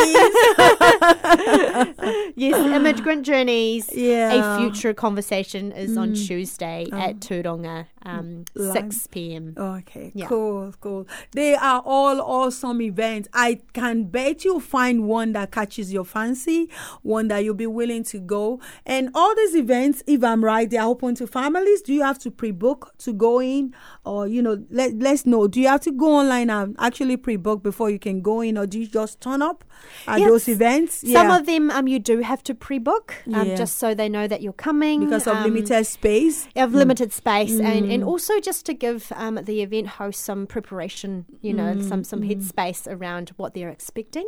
yes, 2.36 2.56
immigrant 2.56 3.24
journeys. 3.24 3.88
Yeah. 3.92 4.56
A 4.56 4.58
future 4.58 4.94
conversation 4.94 5.72
is 5.72 5.96
on 5.96 6.14
Tuesday 6.14 6.86
at 6.92 7.20
Tūranga, 7.20 7.86
um, 8.06 8.44
Lime. 8.54 8.72
six 8.90 9.06
p.m. 9.08 9.54
Okay, 9.56 10.12
Yeah. 10.14 10.28
cool, 10.28 10.72
cool. 10.80 11.06
They 11.32 11.54
are 11.54 11.82
all 11.84 12.20
awesome 12.20 12.80
events. 12.82 13.28
I 13.32 13.60
can 13.72 14.04
bet 14.04 14.44
you'll 14.44 14.60
find 14.60 15.06
one 15.08 15.32
that 15.32 15.50
catches 15.50 15.92
your 15.92 16.04
fancy, 16.04 16.68
one 17.02 17.28
that 17.28 17.38
you'll 17.44 17.54
be 17.54 17.66
willing 17.66 18.04
to 18.04 18.18
go. 18.20 18.60
And 18.84 19.10
all 19.14 19.34
these 19.34 19.54
events, 19.56 20.02
if 20.06 20.22
I'm 20.22 20.44
right, 20.44 20.68
they 20.70 20.76
are 20.78 20.88
open 20.88 21.14
to 21.16 21.26
families. 21.26 21.82
Do 21.82 21.92
you 21.92 22.02
have 22.02 22.18
to 22.20 22.30
pre-book 22.30 22.94
to 22.98 23.12
go 23.12 23.40
in, 23.40 23.74
or 24.04 24.26
you 24.28 24.42
know, 24.42 24.64
let 24.70 24.94
let's 24.98 25.26
know. 25.26 25.46
Do 25.48 25.60
you 25.60 25.68
have 25.68 25.80
to 25.82 25.92
go 25.92 26.16
online 26.16 26.50
and 26.50 26.76
actually 26.78 27.16
pre-book 27.16 27.62
before 27.62 27.90
you 27.90 27.98
can 27.98 28.20
go 28.22 28.40
in, 28.40 28.56
or 28.58 28.66
do 28.66 28.78
you 28.80 28.86
just 28.86 29.20
turn 29.20 29.42
up 29.42 29.64
at 30.06 30.18
Yes. 30.20 30.28
those 30.28 30.48
events? 30.48 31.04
Some 31.12 31.30
of 31.30 31.46
them 31.46 31.70
um 31.70 31.88
you 31.88 31.98
do 31.98 32.20
have 32.20 32.42
to 32.44 32.54
pre-book 32.54 33.14
um, 33.32 33.48
Yeah. 33.48 33.56
just 33.56 33.76
so 33.78 33.94
they 33.94 34.08
know 34.08 34.26
that 34.28 34.42
you're 34.42 34.52
coming 34.52 35.00
because 35.00 35.26
of 35.26 35.36
um, 35.36 35.42
limited 35.44 35.84
space. 35.86 36.48
of 36.56 36.74
limited 36.74 37.12
space 37.12 37.58
and, 37.60 37.86
and 37.86 37.95
also 38.04 38.40
just 38.40 38.66
to 38.66 38.74
give 38.74 39.12
um, 39.16 39.36
the 39.44 39.62
event 39.62 39.86
host 39.86 40.20
some 40.24 40.46
preparation 40.46 41.24
you 41.40 41.52
know 41.52 41.80
some 41.80 42.02
some 42.04 42.22
headspace 42.22 42.86
around 42.86 43.30
what 43.36 43.54
they're 43.54 43.68
expecting 43.70 44.26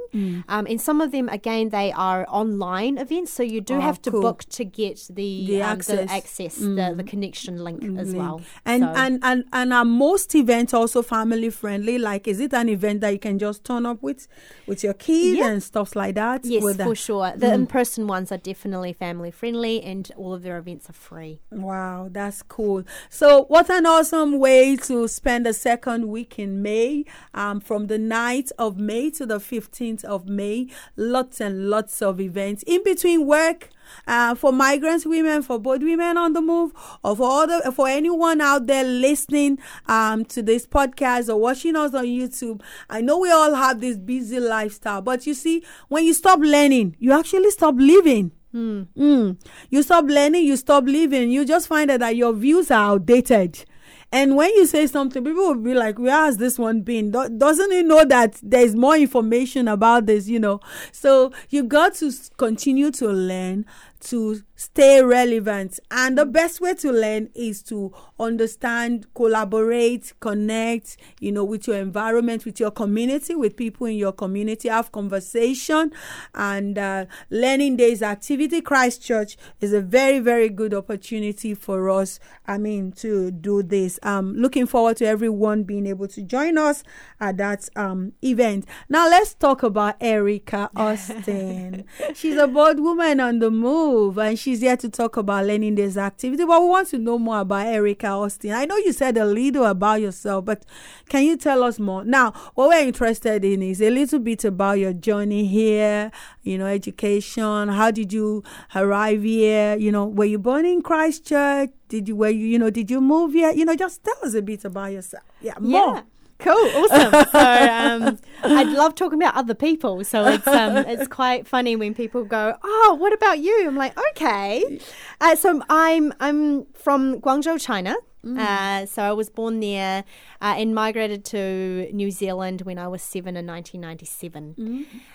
um, 0.48 0.66
and 0.70 0.80
some 0.80 1.00
of 1.00 1.10
them 1.12 1.28
again 1.28 1.68
they 1.70 1.92
are 1.92 2.24
online 2.28 2.98
events 2.98 3.32
so 3.32 3.42
you 3.42 3.60
do 3.60 3.74
Oh, 3.74 3.80
have 3.80 4.00
to 4.02 4.10
cool. 4.10 4.20
book 4.22 4.40
to 4.50 4.64
get 4.64 4.96
the 5.10 5.46
The 5.46 5.62
um, 5.62 5.72
access. 5.72 6.06
the, 6.08 6.12
access 6.12 6.54
the, 6.56 6.94
the 6.96 7.04
connection 7.04 7.62
link 7.66 7.82
as 7.98 8.14
well 8.14 8.40
And 8.64 8.82
So- 8.82 8.92
and 8.96 9.14
and 9.22 9.44
and 9.52 9.72
are 9.72 9.84
most 9.84 10.34
events 10.34 10.72
also 10.74 11.02
family 11.02 11.50
friendly? 11.50 11.96
Like, 11.98 12.26
is 12.32 12.38
it 12.40 12.52
an 12.54 12.68
event 12.68 13.00
that 13.02 13.12
you 13.12 13.18
can 13.18 13.38
just 13.38 13.64
turn 13.64 13.84
up 13.86 14.02
with 14.02 14.26
with 14.66 14.82
your 14.84 14.94
kid 14.94 15.38
Yeah. 15.38 15.48
and 15.50 15.62
stuff 15.62 15.94
like 15.96 16.14
that? 16.16 16.44
Yes, 16.44 16.62
With 16.62 16.80
for 16.82 16.94
sure. 16.94 17.32
The 17.36 17.52
in-person 17.54 18.06
ones 18.06 18.30
are 18.32 18.38
definitely 18.52 18.92
family 18.92 19.30
friendly, 19.30 19.82
and 19.82 20.10
all 20.16 20.32
of 20.34 20.42
their 20.42 20.58
events 20.58 20.88
are 20.90 20.98
free. 21.08 21.40
Wow, 21.50 22.08
that's 22.10 22.42
cool. 22.42 22.82
So, 23.10 23.44
what 23.54 23.57
an 23.66 23.86
awesome 23.86 24.38
way 24.38 24.76
to 24.76 25.08
spend 25.08 25.44
the 25.44 25.52
second 25.52 26.06
week 26.06 26.38
in 26.38 26.62
May, 26.62 27.04
um, 27.34 27.58
from 27.58 27.88
the 27.88 27.98
9th 27.98 28.52
of 28.56 28.78
May 28.78 29.10
to 29.10 29.26
the 29.26 29.40
15th 29.40 30.04
of 30.04 30.28
May. 30.28 30.68
Lots 30.96 31.40
and 31.40 31.68
lots 31.68 32.00
of 32.00 32.20
events 32.20 32.62
in 32.68 32.84
between 32.84 33.26
work. 33.26 33.70
Uh, 34.06 34.34
for 34.34 34.52
migrants 34.52 35.04
women, 35.06 35.42
for 35.42 35.58
bold 35.58 35.82
women 35.82 36.16
on 36.16 36.34
the 36.34 36.40
move, 36.40 36.72
or 37.02 37.16
for 37.16 37.42
other, 37.42 37.72
for 37.72 37.88
anyone 37.88 38.40
out 38.40 38.66
there 38.66 38.84
listening 38.84 39.58
um, 39.86 40.24
to 40.26 40.42
this 40.42 40.66
podcast 40.66 41.28
or 41.28 41.40
watching 41.40 41.74
us 41.74 41.94
on 41.94 42.04
YouTube. 42.04 42.60
I 42.88 43.00
know 43.00 43.18
we 43.18 43.30
all 43.30 43.54
have 43.54 43.80
this 43.80 43.96
busy 43.96 44.38
lifestyle, 44.38 45.02
but 45.02 45.26
you 45.26 45.34
see, 45.34 45.64
when 45.88 46.04
you 46.04 46.14
stop 46.14 46.38
learning, 46.38 46.96
you 46.98 47.12
actually 47.12 47.50
stop 47.50 47.74
living. 47.76 48.32
Mm. 48.54 49.36
You 49.70 49.82
stop 49.82 50.04
learning, 50.06 50.44
you 50.44 50.56
stop 50.56 50.84
living, 50.84 51.30
you 51.30 51.44
just 51.44 51.68
find 51.68 51.90
out 51.90 52.00
that 52.00 52.16
your 52.16 52.32
views 52.32 52.70
are 52.70 52.92
outdated. 52.92 53.64
And 54.10 54.36
when 54.36 54.50
you 54.54 54.64
say 54.64 54.86
something, 54.86 55.22
people 55.22 55.48
will 55.48 55.54
be 55.56 55.74
like, 55.74 55.98
Where 55.98 56.12
has 56.24 56.38
this 56.38 56.58
one 56.58 56.80
been? 56.80 57.10
Do- 57.10 57.28
doesn't 57.28 57.70
he 57.70 57.82
know 57.82 58.04
that 58.06 58.38
there's 58.42 58.74
more 58.74 58.96
information 58.96 59.68
about 59.68 60.06
this, 60.06 60.28
you 60.28 60.40
know? 60.40 60.60
So 60.92 61.30
you 61.50 61.64
got 61.64 61.94
to 61.96 62.10
continue 62.38 62.90
to 62.92 63.08
learn 63.08 63.66
to 64.04 64.40
stay 64.58 65.00
relevant. 65.00 65.78
And 65.88 66.18
the 66.18 66.26
best 66.26 66.60
way 66.60 66.74
to 66.74 66.90
learn 66.90 67.30
is 67.32 67.62
to 67.64 67.94
understand, 68.18 69.06
collaborate, 69.14 70.12
connect, 70.18 70.96
you 71.20 71.30
know, 71.30 71.44
with 71.44 71.68
your 71.68 71.76
environment, 71.76 72.44
with 72.44 72.58
your 72.58 72.72
community, 72.72 73.36
with 73.36 73.56
people 73.56 73.86
in 73.86 73.94
your 73.94 74.10
community, 74.10 74.68
have 74.68 74.90
conversation. 74.90 75.92
And 76.34 76.76
uh, 76.76 77.06
Learning 77.30 77.76
Days 77.76 78.02
activity, 78.02 78.60
Christchurch, 78.60 79.36
is 79.60 79.72
a 79.72 79.80
very, 79.80 80.18
very 80.18 80.48
good 80.48 80.74
opportunity 80.74 81.54
for 81.54 81.88
us, 81.88 82.18
I 82.44 82.58
mean, 82.58 82.90
to 82.92 83.30
do 83.30 83.62
this. 83.62 84.00
I'm 84.02 84.34
looking 84.34 84.66
forward 84.66 84.96
to 84.96 85.06
everyone 85.06 85.62
being 85.62 85.86
able 85.86 86.08
to 86.08 86.22
join 86.22 86.58
us 86.58 86.82
at 87.20 87.36
that 87.36 87.68
um, 87.76 88.12
event. 88.24 88.66
Now, 88.88 89.08
let's 89.08 89.34
talk 89.34 89.62
about 89.62 89.94
Erica 90.00 90.68
Austin. 90.76 91.84
She's 92.14 92.36
a 92.36 92.48
bold 92.48 92.80
woman 92.80 93.20
on 93.20 93.38
the 93.38 93.52
move, 93.52 94.18
and 94.18 94.36
she 94.36 94.47
she's 94.48 94.62
here 94.62 94.76
to 94.78 94.88
talk 94.88 95.18
about 95.18 95.44
Learning 95.44 95.74
this 95.74 95.96
activity, 95.98 96.44
but 96.44 96.60
we 96.60 96.68
want 96.68 96.88
to 96.88 96.98
know 96.98 97.18
more 97.18 97.40
about 97.40 97.66
Erica 97.66 98.08
Austin. 98.08 98.52
I 98.52 98.64
know 98.64 98.76
you 98.78 98.92
said 98.92 99.18
a 99.18 99.26
little 99.26 99.66
about 99.66 100.00
yourself, 100.00 100.46
but 100.46 100.64
can 101.08 101.24
you 101.24 101.36
tell 101.36 101.62
us 101.64 101.78
more? 101.78 102.02
Now, 102.02 102.32
what 102.54 102.68
we're 102.70 102.86
interested 102.86 103.44
in 103.44 103.62
is 103.62 103.82
a 103.82 103.90
little 103.90 104.18
bit 104.18 104.44
about 104.44 104.78
your 104.78 104.94
journey 104.94 105.46
here, 105.46 106.10
you 106.42 106.56
know, 106.56 106.66
education. 106.66 107.68
How 107.68 107.90
did 107.90 108.10
you 108.12 108.42
arrive 108.74 109.22
here? 109.22 109.76
You 109.76 109.92
know, 109.92 110.06
were 110.06 110.24
you 110.24 110.38
born 110.38 110.64
in 110.64 110.80
Christchurch? 110.80 111.70
Did 111.88 112.08
you, 112.08 112.16
were 112.16 112.30
you, 112.30 112.46
you 112.46 112.58
know, 112.58 112.70
did 112.70 112.90
you 112.90 113.00
move 113.00 113.34
here? 113.34 113.50
You 113.50 113.66
know, 113.66 113.76
just 113.76 114.02
tell 114.02 114.16
us 114.22 114.34
a 114.34 114.40
bit 114.42 114.64
about 114.64 114.92
yourself. 114.92 115.24
Yeah, 115.42 115.54
more. 115.60 115.96
Yeah. 115.96 116.02
Cool, 116.38 116.54
awesome. 116.54 117.12
so 117.32 117.38
um, 117.38 118.18
I 118.44 118.62
love 118.62 118.94
talking 118.94 119.20
about 119.20 119.34
other 119.34 119.54
people. 119.54 120.04
So 120.04 120.24
it's 120.26 120.46
um, 120.46 120.76
it's 120.86 121.08
quite 121.08 121.46
funny 121.48 121.74
when 121.76 121.94
people 121.94 122.24
go, 122.24 122.56
"Oh, 122.62 122.96
what 122.98 123.12
about 123.12 123.40
you?" 123.40 123.66
I'm 123.66 123.76
like, 123.76 123.98
"Okay." 124.10 124.80
Uh, 125.20 125.34
so 125.34 125.60
I'm 125.68 126.12
I'm 126.20 126.66
from 126.74 127.20
Guangzhou, 127.20 127.60
China. 127.60 127.96
Uh, 128.26 128.84
so 128.84 129.02
I 129.02 129.12
was 129.12 129.30
born 129.30 129.60
there 129.60 130.04
uh, 130.40 130.54
and 130.56 130.74
migrated 130.74 131.24
to 131.26 131.88
New 131.92 132.10
Zealand 132.10 132.62
when 132.62 132.78
I 132.78 132.88
was 132.88 133.02
seven 133.02 133.36
in 133.36 133.46
1997. 133.46 134.54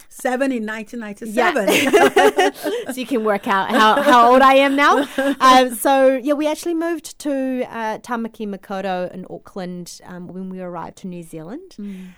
Seven 0.10 0.52
in 0.52 0.66
1997. 0.66 2.54
so 2.94 3.00
you 3.00 3.06
can 3.06 3.24
work 3.24 3.48
out 3.48 3.70
how, 3.70 4.02
how 4.02 4.32
old 4.32 4.42
I 4.42 4.56
am 4.56 4.76
now. 4.76 5.08
Um, 5.40 5.74
so 5.76 6.20
yeah, 6.22 6.34
we 6.34 6.48
actually 6.48 6.74
moved 6.74 7.18
to 7.20 7.66
uh, 7.70 8.00
Tāmaki 8.00 8.48
Makaurau 8.48 9.12
in 9.14 9.26
Auckland 9.30 10.02
um, 10.06 10.28
when 10.28 10.50
we 10.50 10.60
arrived 10.60 10.98
to 10.98 11.08
New 11.08 11.24
Zealand, 11.24 11.76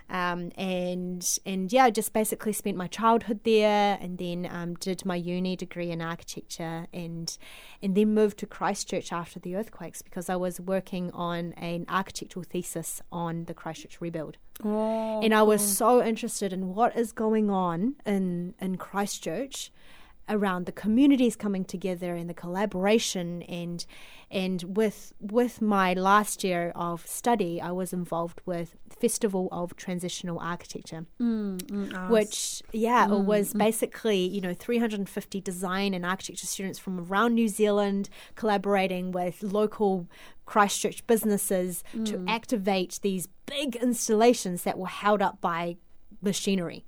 um, 0.10 0.52
and 0.58 1.38
and 1.46 1.72
yeah, 1.72 1.86
I 1.86 1.92
just 1.92 2.14
basically 2.14 2.54
spent 2.54 2.78
my 2.78 2.88
childhood 2.88 3.42
there, 3.44 3.98
and 4.02 4.18
then 4.18 4.48
um, 4.50 4.76
did 4.76 5.06
my 5.06 5.16
uni 5.16 5.56
degree 5.56 5.92
in 5.92 6.02
architecture, 6.02 6.88
and 6.94 7.38
and 7.82 7.96
then 7.96 8.14
moved 8.14 8.40
to 8.40 8.48
Christchurch 8.48 9.14
after 9.14 9.40
the 9.40 9.56
earthquakes 9.56 10.02
because 10.02 10.30
I 10.30 10.36
was 10.36 10.60
working 10.60 11.12
on 11.12 11.54
an 11.54 11.86
architectural 11.88 12.44
thesis 12.44 12.95
on 13.12 13.46
the 13.46 13.54
Christchurch 13.54 14.00
rebuild. 14.02 14.38
oh, 14.64 15.22
And 15.22 15.34
I 15.34 15.44
was 15.44 15.62
so 15.62 16.04
interested 16.04 16.54
in 16.54 16.74
what 16.76 16.96
is 16.96 17.12
going 17.12 17.50
on 17.50 17.96
in 18.06 18.54
in 18.60 18.78
Christchurch 18.78 19.72
around 20.28 20.66
the 20.66 20.72
communities 20.72 21.36
coming 21.36 21.66
together 21.66 22.16
and 22.16 22.30
the 22.30 22.34
collaboration. 22.34 23.42
And 23.44 23.86
and 24.32 24.76
with 24.76 25.14
with 25.20 25.62
my 25.62 25.94
last 25.94 26.44
year 26.44 26.72
of 26.76 27.06
study 27.08 27.62
I 27.62 27.72
was 27.72 27.94
involved 27.94 28.42
with 28.46 28.76
Festival 28.90 29.48
of 29.52 29.76
Transitional 29.76 30.40
Architecture 30.40 31.06
mm, 31.20 31.58
mm, 31.58 32.10
which 32.10 32.62
yeah 32.72 33.06
it 33.06 33.10
mm, 33.10 33.26
was 33.26 33.54
basically 33.54 34.20
you 34.20 34.42
know 34.42 34.54
350 34.54 35.42
design 35.42 35.94
and 35.94 36.06
architecture 36.06 36.48
students 36.48 36.80
from 36.80 37.00
around 37.00 37.36
New 37.36 37.48
Zealand 37.48 38.10
collaborating 38.36 39.12
with 39.12 39.44
local 39.44 40.08
Christchurch 40.46 41.06
businesses 41.08 41.84
to 42.06 42.24
activate 42.28 43.00
these 43.02 43.28
big 43.46 43.76
installations 43.78 44.64
that 44.64 44.78
were 44.78 44.88
held 44.88 45.22
up 45.22 45.42
by 45.42 45.78
machinery 46.22 46.86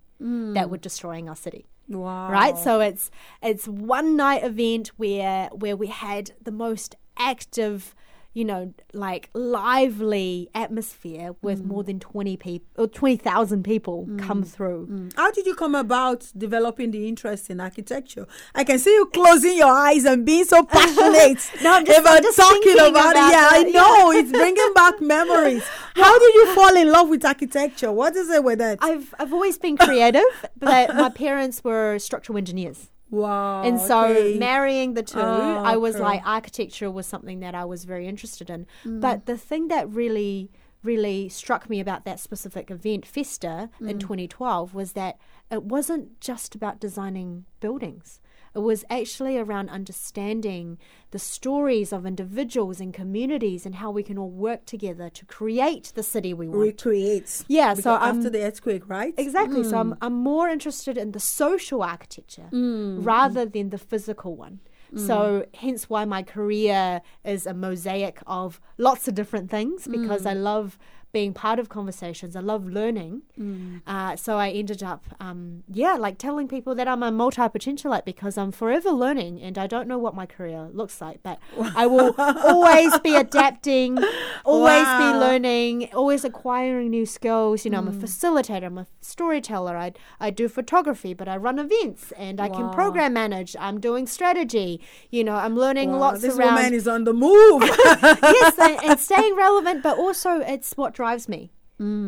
that 0.53 0.69
were 0.69 0.77
destroying 0.77 1.29
our 1.29 1.35
city 1.35 1.65
wow. 1.87 2.29
right 2.29 2.57
so 2.57 2.79
it's 2.79 3.09
it's 3.41 3.67
one 3.67 4.15
night 4.15 4.43
event 4.43 4.89
where 4.97 5.47
where 5.53 5.75
we 5.75 5.87
had 5.87 6.31
the 6.41 6.51
most 6.51 6.95
active 7.17 7.95
you 8.37 8.45
know 8.45 8.71
like 8.93 9.31
lively 9.33 10.47
atmosphere 10.53 11.35
with 11.41 11.65
more 11.65 11.81
mm. 11.81 11.87
than 11.87 11.99
20 11.99 12.37
people 12.37 12.83
or 12.83 12.87
20,000 12.87 13.63
people 13.63 14.07
come 14.19 14.43
through 14.43 14.85
mm. 14.85 15.13
How 15.17 15.31
did 15.31 15.47
you 15.47 15.55
come 15.55 15.73
about 15.73 16.31
developing 16.37 16.91
the 16.91 17.07
interest 17.07 17.49
in 17.49 17.59
architecture? 17.59 18.27
I 18.53 18.63
can 18.63 18.77
see 18.77 18.93
you 18.93 19.07
closing 19.07 19.57
your 19.57 19.71
eyes 19.71 20.05
and 20.05 20.23
being 20.23 20.45
so 20.45 20.63
passionate 20.77 21.41
No, 21.63 21.73
I'm 21.73 21.85
just- 21.85 21.99
about 21.99 22.17
I'm 22.17 22.23
just 22.23 22.37
talking 22.37 22.73
about, 22.73 22.91
about 22.91 23.15
it. 23.15 23.31
Yeah, 23.33 23.49
I 23.51 23.63
know. 23.63 24.11
It's 24.11 24.31
bringing 24.41 24.73
back 24.75 25.01
memories. 25.01 25.63
How 25.95 26.19
did 26.19 26.33
you 26.35 26.53
fall 26.53 26.75
in 26.77 26.91
love 26.91 27.09
with 27.09 27.25
architecture? 27.25 27.91
What 27.91 28.15
is 28.15 28.29
it 28.29 28.43
with 28.43 28.59
that? 28.59 28.77
I've 28.81 29.15
I've 29.19 29.33
always 29.33 29.57
been 29.57 29.77
creative 29.77 30.31
but 30.59 30.95
my 31.03 31.09
parents 31.09 31.63
were 31.63 31.97
structural 31.97 32.37
engineers 32.37 32.91
wow. 33.09 33.63
And 33.63 33.79
so 33.79 34.05
okay. 34.05 34.37
marrying 34.37 34.93
the 34.93 35.03
two, 35.03 35.19
Oh, 35.19 35.63
I 35.63 35.77
was 35.77 35.95
okay. 35.95 36.03
like 36.03 36.21
architecture 36.25 36.89
was 36.91 37.05
something 37.05 37.39
that 37.39 37.55
I 37.55 37.65
was 37.65 37.85
very 37.85 38.07
interested 38.07 38.49
in. 38.49 38.65
Mm. 38.85 39.01
But 39.01 39.25
the 39.25 39.37
thing 39.37 39.67
that 39.69 39.89
really 39.89 40.49
really 40.83 41.27
struck 41.27 41.69
me 41.69 41.79
about 41.79 42.05
that 42.05 42.19
specific 42.19 42.69
event 42.71 43.05
Festa 43.05 43.69
Mm. 43.81 43.89
in 43.89 43.99
2012 43.99 44.73
was 44.73 44.93
that 44.93 45.17
it 45.51 45.63
wasn't 45.63 46.21
just 46.21 46.55
about 46.55 46.79
designing 46.79 47.45
buildings. 47.59 48.19
It 48.55 48.59
was 48.59 48.83
actually 48.89 49.37
around 49.37 49.69
understanding 49.69 50.77
the 51.11 51.19
stories 51.19 51.93
of 51.93 52.05
individuals 52.05 52.79
and 52.81 52.93
communities 52.93 53.65
and 53.65 53.75
how 53.75 53.91
we 53.91 54.03
can 54.03 54.17
all 54.17 54.29
work 54.29 54.65
together 54.65 55.09
to 55.09 55.25
create 55.25 55.91
the 55.95 56.03
city 56.03 56.33
we 56.33 56.47
want. 56.47 56.59
recreate. 56.61 57.43
Yeah, 57.47 57.73
so 57.73 57.77
Because 57.77 58.01
I'm- 58.01 58.17
after 58.17 58.29
the 58.29 58.41
earthquake, 58.43 58.87
right? 58.89 59.13
Exactly. 59.17 59.63
So 59.63 59.71
Mm. 59.75 59.79
I'm, 59.79 59.95
I'm 60.01 60.13
more 60.13 60.49
interested 60.49 60.97
in 60.97 61.11
the 61.11 61.19
social 61.19 61.81
architecture 61.83 62.49
rather 62.51 63.45
than 63.45 63.69
the 63.69 63.77
physical 63.77 64.35
one. 64.35 64.59
Mm. 64.93 64.99
So 65.07 65.45
hence 65.53 65.89
why 65.89 66.05
my 66.05 66.23
career 66.23 67.01
is 67.25 67.45
a 67.45 67.53
mosaic 67.53 68.19
of 68.25 68.61
lots 68.77 69.07
of 69.07 69.15
different 69.15 69.49
things 69.49 69.87
because 69.87 70.23
Mm. 70.23 70.29
I 70.31 70.33
love 70.33 70.79
being 71.13 71.33
part 71.33 71.57
of 71.59 71.69
conversations. 71.69 72.35
I 72.35 72.41
love 72.41 72.65
learning. 72.67 73.21
Mm. 73.39 73.81
Uh, 73.87 74.15
so 74.15 74.37
I 74.37 74.49
ended 74.49 74.83
up, 74.83 75.03
um, 75.19 75.63
yeah, 75.71 75.93
like 75.93 76.17
telling 76.17 76.47
people 76.47 76.75
that 76.75 76.87
I'm 76.87 77.01
a 77.01 77.11
multi 77.11 77.41
potentialite 77.41 78.05
because 78.05 78.37
I'm 78.37 78.51
forever 78.51 78.91
learning 78.91 79.41
and 79.41 79.57
I 79.57 79.67
don't 79.67 79.87
know 79.87 79.97
what 79.97 80.15
my 80.15 80.25
career 80.25 80.67
looks 80.73 80.99
like, 81.01 81.23
but 81.23 81.39
I 81.75 81.87
will 81.87 82.13
always 82.17 82.99
be 82.99 83.15
adapting, 83.15 83.97
always 84.45 84.85
Wow. 84.87 84.97
be 84.97 85.17
learning, 85.17 85.89
always 85.93 86.23
acquiring 86.25 86.89
new 86.89 87.05
skills. 87.05 87.63
You 87.65 87.71
know, 87.71 87.79
I'm 87.79 87.87
a 87.87 87.91
facilitator, 87.91 88.65
I'm 88.65 88.77
a 88.77 88.87
storyteller. 89.01 89.75
I 89.77 89.93
I 90.19 90.29
do 90.29 90.47
photography, 90.49 91.13
but 91.13 91.27
I 91.27 91.37
run 91.37 91.57
events 91.57 92.11
and 92.17 92.39
I 92.41 92.49
can 92.49 92.69
program 92.71 93.13
manage. 93.13 93.55
I'm 93.59 93.79
doing 93.79 94.07
strategy. 94.07 94.81
You 95.09 95.23
know, 95.23 95.35
I'm 95.35 95.55
learning 95.55 95.91
Wow, 95.93 95.99
lots 95.99 96.21
this 96.21 96.37
around 96.37 96.55
woman 96.55 96.73
is 96.73 96.87
on 96.87 97.05
the 97.05 97.13
move. 97.13 97.63
yes, 97.63 98.59
and, 98.59 98.77
and 98.83 98.99
staying 99.09 99.35
relevant, 99.35 99.83
but 99.83 99.97
also 99.97 100.39
it's 100.41 100.75
what 100.75 100.93
drives 100.97 101.29
me. 101.29 101.51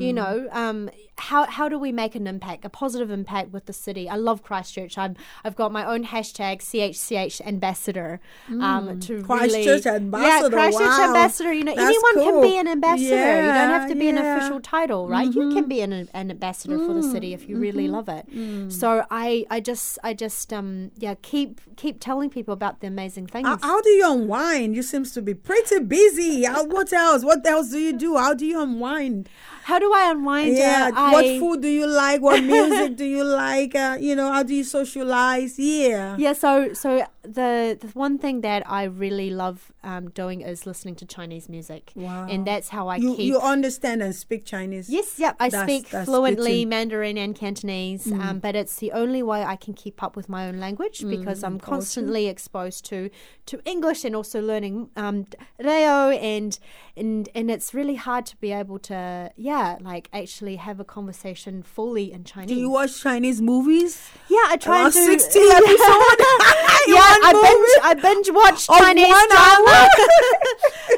You 0.02 0.14
know, 0.14 0.48
um, 0.52 0.90
how 1.20 1.46
how 1.46 1.70
do 1.70 1.78
we 1.78 1.92
make 1.92 2.16
an 2.16 2.28
impact, 2.28 2.66
a 2.66 2.70
positive 2.70 3.12
impact 3.12 3.52
with 3.52 3.66
the 3.66 3.74
city? 3.74 4.10
I 4.10 4.16
love 4.16 4.42
Christchurch. 4.44 4.98
I'm 4.98 5.16
I've 5.44 5.56
got 5.56 5.72
my 5.72 5.86
own 5.86 6.06
hashtag 6.06 6.60
CHCH 6.60 7.42
ambassador 7.46 8.20
um, 8.50 9.00
to 9.02 9.24
Christchurch 9.24 9.86
really, 9.86 9.96
ambassador, 9.98 10.26
Yeah, 10.28 10.50
Christchurch 10.50 10.88
wow. 10.88 11.08
ambassador. 11.08 11.54
You 11.54 11.64
know, 11.66 11.76
That's 11.76 11.88
anyone 11.88 12.14
can 12.26 12.42
be 12.42 12.58
an 12.58 12.68
ambassador. 12.68 13.06
you 13.46 13.52
don't 13.54 13.70
have 13.70 13.90
to 13.90 13.96
be 13.96 14.10
an 14.10 14.18
official 14.18 14.60
title, 14.60 15.08
right? 15.08 15.32
You 15.34 15.54
can 15.54 15.68
be 15.68 15.82
an, 15.82 15.94
an 15.94 16.32
ambassador 16.32 16.78
for 16.78 16.94
the 16.94 17.04
city 17.04 17.34
if 17.34 17.48
you 17.48 17.58
really 17.58 17.88
love 17.88 18.10
it. 18.10 18.26
So 18.72 19.06
I 19.12 19.46
I 19.50 19.60
just 19.60 20.00
I 20.04 20.14
just 20.14 20.52
um 20.54 20.92
yeah 20.98 21.16
keep 21.22 21.62
keep 21.76 22.00
telling 22.00 22.30
people 22.30 22.54
about 22.54 22.80
the 22.82 22.88
amazing 22.88 23.28
things. 23.28 23.48
How, 23.48 23.58
how 23.62 23.82
do 23.82 23.90
you 23.90 24.12
unwind? 24.12 24.76
You 24.76 24.84
seems 24.84 25.12
to 25.14 25.22
be 25.22 25.34
pretty 25.34 25.80
busy. 25.80 26.46
What 26.46 26.92
else? 26.94 27.24
What 27.24 27.46
else 27.46 27.70
do 27.70 27.80
you 27.80 27.94
do? 27.98 28.18
How 28.18 28.34
do 28.34 28.46
you 28.46 28.62
unwind? 28.62 29.30
How 29.64 29.78
do 29.80 29.94
I 29.94 30.10
unwind? 30.12 30.58
Yeah. 30.58 30.92
Uh, 30.96 31.09
what 31.12 31.26
food 31.40 31.62
do 31.62 31.68
you 31.68 31.88
like? 31.88 32.22
What 32.22 32.44
music 32.44 32.96
do 32.96 33.06
you 33.06 33.24
like? 33.24 33.76
Uh, 33.76 33.98
you 34.00 34.16
know, 34.16 34.32
how 34.32 34.44
do 34.44 34.54
you 34.54 34.64
socialize? 34.64 35.58
Yeah. 35.60 36.16
Yeah, 36.18 36.34
so 36.34 36.74
so 36.74 37.06
the 37.24 37.78
the 37.80 37.88
one 37.94 38.18
thing 38.18 38.42
that 38.42 38.64
I 38.70 38.84
really 38.84 39.30
love 39.30 39.72
um, 39.84 40.10
doing 40.10 40.42
is 40.42 40.66
listening 40.66 40.96
to 40.96 41.06
Chinese 41.06 41.48
music. 41.50 41.92
Wow. 41.96 42.28
And 42.30 42.46
that's 42.46 42.70
how 42.70 42.88
I 42.88 42.98
You 42.98 43.16
keep 43.16 43.26
you 43.26 43.40
understand 43.40 44.02
and 44.02 44.14
speak 44.16 44.46
Chinese? 44.46 44.90
Yes, 44.90 45.20
yep. 45.20 45.36
I 45.40 45.50
That's- 45.50 45.68
speak 45.68 45.90
that's 45.90 46.06
fluently. 46.10 46.66
Mm. 46.66 46.70
Mandarin 46.70 47.18
and 47.18 47.36
Cantonese, 47.36 48.12
um, 48.12 48.40
but 48.40 48.56
it's 48.56 48.76
the 48.78 48.92
only 48.92 49.24
way 49.24 49.44
I 49.44 49.56
can 49.56 49.74
keep 49.74 50.02
up 50.04 50.16
with 50.16 50.28
my 50.30 50.48
own 50.48 50.60
language 50.60 51.00
Mm, 51.00 51.10
because 51.10 51.44
I'm 51.44 51.60
constantly 51.60 52.28
exposed 52.28 52.86
to 52.86 53.10
to 53.48 53.60
English 53.66 54.04
and 54.06 54.16
also 54.16 54.42
learning 54.42 54.90
um, 54.96 55.26
Reo 55.60 56.10
and 56.12 56.58
and 56.96 57.30
and 57.34 57.50
it's 57.52 57.74
really 57.74 57.96
hard 57.96 58.26
to 58.28 58.36
be 58.38 58.52
able 58.52 58.80
to 58.80 59.32
yeah 59.36 59.78
like 59.82 60.10
actually 60.14 60.58
have 60.58 60.80
a 60.80 60.84
conversation 60.84 60.99
fully 61.64 62.12
in 62.12 62.24
Chinese. 62.24 62.50
Do 62.50 62.56
you 62.56 62.70
watch 62.70 63.02
Chinese 63.02 63.42
movies? 63.42 64.10
yeah, 64.30 64.46
I 64.48 64.58
try 64.58 64.84
to 64.84 64.92
60 64.92 65.40
episodes? 65.40 65.80
yeah, 66.88 67.00
I 67.24 67.32
binge 67.34 67.84
I 67.84 67.94
binge 68.02 68.30
watch 68.32 68.68
Chinese 68.68 69.16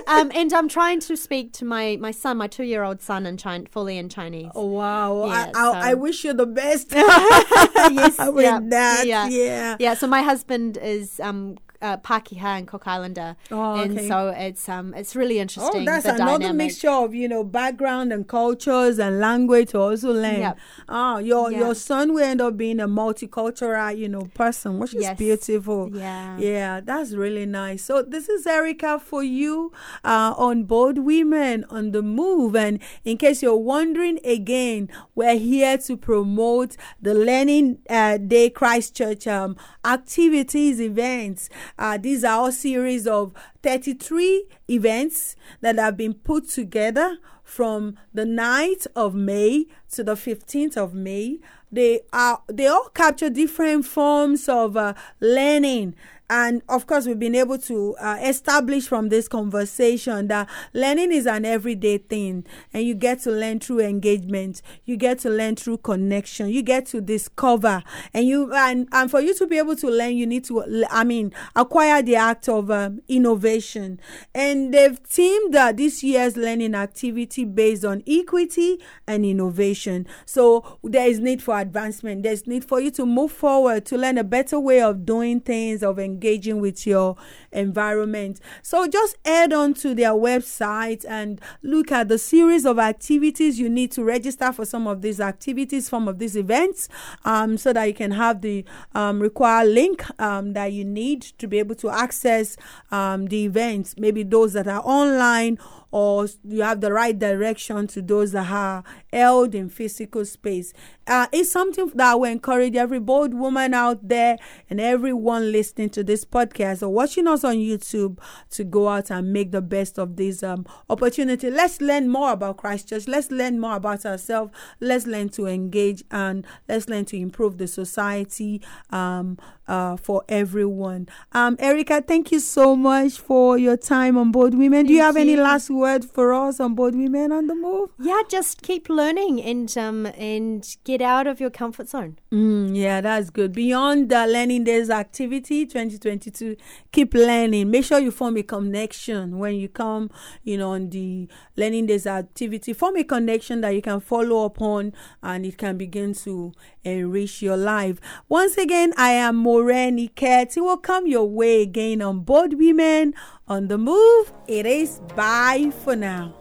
drama. 0.07 0.21
um, 0.21 0.31
and 0.33 0.53
I'm 0.53 0.67
trying 0.67 0.99
to 1.01 1.15
speak 1.17 1.53
to 1.53 1.65
my, 1.65 1.97
my 1.99 2.11
son, 2.11 2.37
my 2.37 2.47
two 2.47 2.63
year 2.63 2.83
old 2.83 3.01
son, 3.01 3.25
in 3.25 3.37
Chin- 3.37 3.67
fully 3.67 3.97
in 3.97 4.09
Chinese. 4.09 4.51
Oh, 4.55 4.65
wow. 4.65 5.25
Yeah, 5.27 5.33
I, 5.33 5.47
I, 5.49 5.51
so- 5.51 5.73
I 5.73 5.93
wish 5.93 6.23
you 6.23 6.33
the 6.33 6.45
best 6.45 6.91
yes, 6.91 8.17
with 8.17 8.43
yeah, 8.43 8.59
that. 8.63 9.03
yeah. 9.05 9.27
Yeah. 9.27 9.77
Yeah, 9.79 9.93
so 9.93 10.07
my 10.07 10.21
husband 10.21 10.77
is 10.77 11.19
um 11.19 11.57
uh, 11.81 11.97
Pākehā 11.97 12.57
and 12.59 12.67
Cook 12.67 12.87
Islander, 12.87 13.35
Oh, 13.51 13.75
and 13.81 13.99
so 14.01 14.29
it's 14.29 14.67
um 14.69 14.93
it's 14.93 15.15
really 15.15 15.39
interesting. 15.39 15.81
Oh, 15.81 15.85
that's 15.85 16.05
the 16.05 16.15
another 16.15 16.39
dynamic. 16.39 16.57
mixture 16.67 16.89
of 16.89 17.13
you 17.15 17.27
know 17.27 17.43
background 17.43 18.13
and 18.13 18.27
cultures 18.27 18.99
and 18.99 19.19
language 19.19 19.69
to 19.71 19.79
also 19.79 20.11
learn. 20.13 20.39
Yep. 20.41 20.57
Ah, 20.89 21.17
your 21.17 21.51
Yeah. 21.51 21.59
your 21.59 21.75
son 21.75 22.13
will 22.13 22.23
end 22.23 22.41
up 22.41 22.57
being 22.57 22.79
a 22.79 22.87
multicultural 22.87 23.97
you 23.97 24.09
know 24.09 24.25
person, 24.33 24.79
which 24.79 24.93
is 24.93 25.01
Yes. 25.03 25.17
beautiful. 25.17 25.89
Yeah. 25.93 26.37
yeah, 26.37 26.79
that's 26.81 27.13
really 27.13 27.45
nice. 27.45 27.83
So 27.83 28.01
this 28.01 28.29
is 28.29 28.45
Erica 28.47 28.99
for 28.99 29.23
you 29.23 29.71
uh, 30.03 30.33
on 30.37 30.63
Bold 30.65 30.97
Women 30.99 31.65
on 31.69 31.91
the 31.91 32.01
Move, 32.01 32.55
and 32.55 32.79
in 33.03 33.17
case 33.17 33.41
you're 33.41 33.55
wondering 33.57 34.19
again, 34.23 34.89
we're 35.15 35.37
here 35.37 35.77
to 35.79 35.97
promote 35.97 36.75
the 37.01 37.13
Learning 37.13 37.79
uh, 37.89 38.17
Day 38.17 38.49
Christchurch 38.49 39.27
um, 39.27 39.55
activities 39.85 40.79
events. 40.81 41.49
Uh, 41.77 41.97
these 41.97 42.23
are 42.23 42.39
all 42.39 42.51
series 42.51 43.07
of 43.07 43.33
33 43.63 44.45
events 44.69 45.35
that 45.61 45.77
have 45.77 45.97
been 45.97 46.13
put 46.13 46.49
together 46.49 47.17
from 47.43 47.97
the 48.13 48.23
9th 48.23 48.87
of 48.95 49.13
May 49.13 49.65
to 49.91 50.03
the 50.03 50.15
15th 50.15 50.77
of 50.77 50.93
May. 50.93 51.39
They 51.71 52.01
are 52.13 52.41
they 52.47 52.67
all 52.67 52.89
capture 52.93 53.29
different 53.29 53.85
forms 53.85 54.47
of 54.49 54.75
uh, 54.75 54.93
learning 55.19 55.95
and 56.31 56.61
of 56.69 56.87
course 56.87 57.05
we've 57.05 57.19
been 57.19 57.35
able 57.35 57.57
to 57.57 57.93
uh, 57.99 58.17
establish 58.21 58.87
from 58.87 59.09
this 59.09 59.27
conversation 59.27 60.29
that 60.29 60.47
learning 60.73 61.11
is 61.11 61.27
an 61.27 61.43
everyday 61.43 61.97
thing. 61.97 62.45
And 62.73 62.85
you 62.85 62.95
get 62.95 63.19
to 63.23 63.31
learn 63.31 63.59
through 63.59 63.81
engagement. 63.81 64.61
You 64.85 64.95
get 64.95 65.19
to 65.19 65.29
learn 65.29 65.57
through 65.57 65.79
connection. 65.79 66.47
You 66.47 66.61
get 66.61 66.85
to 66.87 67.01
discover. 67.01 67.83
And 68.13 68.25
you 68.25 68.53
and, 68.53 68.87
and 68.93 69.11
for 69.11 69.19
you 69.19 69.35
to 69.35 69.45
be 69.45 69.57
able 69.57 69.75
to 69.75 69.89
learn 69.89 70.15
you 70.15 70.25
need 70.25 70.45
to 70.45 70.85
i 70.89 71.03
mean 71.03 71.33
acquire 71.53 72.01
the 72.01 72.15
act 72.15 72.47
of 72.47 72.71
um, 72.71 73.01
innovation. 73.09 73.99
And 74.33 74.73
they've 74.73 75.01
teamed 75.09 75.53
uh, 75.53 75.73
this 75.73 76.01
year's 76.01 76.37
learning 76.37 76.75
activity 76.75 77.43
based 77.43 77.83
on 77.83 78.03
equity 78.07 78.79
and 79.05 79.25
innovation. 79.25 80.07
So 80.25 80.79
there 80.81 81.09
is 81.09 81.19
need 81.19 81.43
for 81.43 81.59
advancement. 81.59 82.23
There's 82.23 82.47
need 82.47 82.63
for 82.63 82.79
you 82.79 82.91
to 82.91 83.05
move 83.05 83.33
forward 83.33 83.85
to 83.87 83.97
learn 83.97 84.17
a 84.17 84.23
better 84.23 84.61
way 84.61 84.81
of 84.81 85.05
doing 85.05 85.41
things 85.41 85.83
of 85.83 85.99
engaging 86.21 86.61
with 86.61 86.85
your 86.85 87.15
environment 87.51 88.39
so 88.61 88.87
just 88.87 89.17
head 89.25 89.53
on 89.53 89.73
to 89.73 89.93
their 89.93 90.11
website 90.11 91.05
and 91.07 91.41
look 91.61 91.91
at 91.91 92.07
the 92.07 92.17
series 92.17 92.65
of 92.65 92.79
activities 92.79 93.59
you 93.59 93.69
need 93.69 93.91
to 93.91 94.03
register 94.03 94.51
for 94.51 94.65
some 94.65 94.87
of 94.87 95.01
these 95.01 95.19
activities 95.19 95.87
some 95.87 96.07
of 96.07 96.19
these 96.19 96.35
events 96.35 96.87
um, 97.25 97.57
so 97.57 97.73
that 97.73 97.85
you 97.85 97.93
can 97.93 98.11
have 98.11 98.41
the 98.41 98.63
um, 98.95 99.19
required 99.19 99.69
link 99.69 100.03
um, 100.19 100.53
that 100.53 100.71
you 100.71 100.85
need 100.85 101.21
to 101.21 101.47
be 101.47 101.59
able 101.59 101.75
to 101.75 101.89
access 101.89 102.55
um, 102.91 103.27
the 103.27 103.43
events 103.45 103.95
maybe 103.97 104.23
those 104.23 104.53
that 104.53 104.67
are 104.67 104.81
online 104.85 105.57
or 105.91 106.27
you 106.43 106.61
have 106.61 106.81
the 106.81 106.91
right 106.91 107.17
direction 107.17 107.85
to 107.85 108.01
those 108.01 108.31
that 108.31 108.49
are 108.49 108.83
held 109.11 109.53
in 109.53 109.69
physical 109.69 110.23
space. 110.25 110.73
Uh, 111.05 111.27
it's 111.31 111.51
something 111.51 111.91
that 111.95 112.13
will 112.13 112.29
encourage 112.29 112.75
every 112.75 112.99
bold 112.99 113.33
woman 113.33 113.73
out 113.73 114.07
there 114.07 114.37
and 114.69 114.79
everyone 114.79 115.51
listening 115.51 115.89
to 115.89 116.03
this 116.03 116.23
podcast 116.23 116.81
or 116.81 116.89
watching 116.89 117.27
us 117.27 117.40
on 117.43 117.55
YouTube 117.55 118.17
to 118.51 118.63
go 118.63 118.87
out 118.87 119.11
and 119.11 119.31
make 119.33 119.51
the 119.51 119.61
best 119.61 119.97
of 119.97 120.15
this 120.15 120.43
um, 120.43 120.65
opportunity. 120.89 121.49
Let's 121.49 121.81
learn 121.81 122.09
more 122.09 122.31
about 122.31 122.57
Christchurch. 122.57 123.07
Let's 123.07 123.31
learn 123.31 123.59
more 123.59 123.75
about 123.75 124.05
ourselves. 124.05 124.51
Let's 124.79 125.05
learn 125.07 125.29
to 125.29 125.47
engage 125.47 126.03
and 126.11 126.45
let's 126.67 126.87
learn 126.87 127.05
to 127.05 127.17
improve 127.17 127.57
the 127.57 127.67
society 127.67 128.61
um, 128.89 129.37
uh, 129.71 129.95
for 129.95 130.21
everyone. 130.27 131.07
Um, 131.31 131.55
Erica, 131.57 132.03
thank 132.05 132.29
you 132.29 132.41
so 132.41 132.75
much 132.75 133.13
for 133.13 133.57
your 133.57 133.77
time 133.77 134.17
on 134.17 134.29
Bold 134.29 134.53
Women. 134.53 134.85
Do 134.85 134.91
you 134.91 134.99
Thank 134.99 135.15
have 135.15 135.17
any 135.17 135.37
last 135.37 135.69
word 135.69 136.03
for 136.03 136.33
us 136.33 136.59
on 136.59 136.75
Bold 136.75 136.93
Women 136.93 137.31
on 137.31 137.47
the 137.47 137.55
Move? 137.55 137.89
Yeah, 137.97 138.21
just 138.27 138.61
keep 138.63 138.89
learning 138.89 139.41
and 139.41 139.77
um 139.77 140.07
and 140.07 140.75
get 140.83 141.01
out 141.01 141.25
of 141.25 141.39
your 141.39 141.49
comfort 141.49 141.87
zone. 141.87 142.19
Mm, 142.33 142.75
yeah, 142.75 142.99
that's 142.99 143.29
good. 143.29 143.53
Beyond 143.53 144.09
the 144.09 144.27
Learning 144.27 144.65
Days 144.65 144.89
activity 144.89 145.65
2022, 145.65 146.57
keep 146.91 147.13
learning. 147.13 147.71
Make 147.71 147.85
sure 147.85 147.99
you 147.99 148.11
form 148.11 148.35
a 148.35 148.43
connection 148.43 149.39
when 149.39 149.55
you 149.55 149.69
come, 149.69 150.09
you 150.43 150.57
know, 150.57 150.71
on 150.71 150.89
the 150.89 151.29
Learning 151.55 151.85
Days 151.85 152.05
activity. 152.07 152.73
Form 152.73 152.97
a 152.97 153.05
connection 153.05 153.61
that 153.61 153.73
you 153.73 153.81
can 153.81 154.01
follow 154.01 154.45
up 154.45 154.59
on 154.61 154.91
and 155.23 155.45
it 155.45 155.57
can 155.57 155.77
begin 155.77 156.13
to 156.13 156.51
enrich 156.83 157.41
your 157.41 157.55
life. 157.55 158.01
Once 158.27 158.57
again, 158.57 158.93
I 158.97 159.11
am 159.11 159.41
Morenike 159.41 159.60
Iket. 159.65 160.57
It 160.57 160.61
will 160.61 160.77
come 160.77 161.07
your 161.07 161.29
way 161.29 161.61
again 161.61 162.01
on 162.01 162.21
Bold 162.21 162.53
Women 162.55 163.13
on 163.47 163.67
the 163.67 163.77
Move. 163.77 164.33
It 164.47 164.65
is 164.65 164.99
bye 165.15 165.71
for 165.83 165.95
now. 165.95 166.33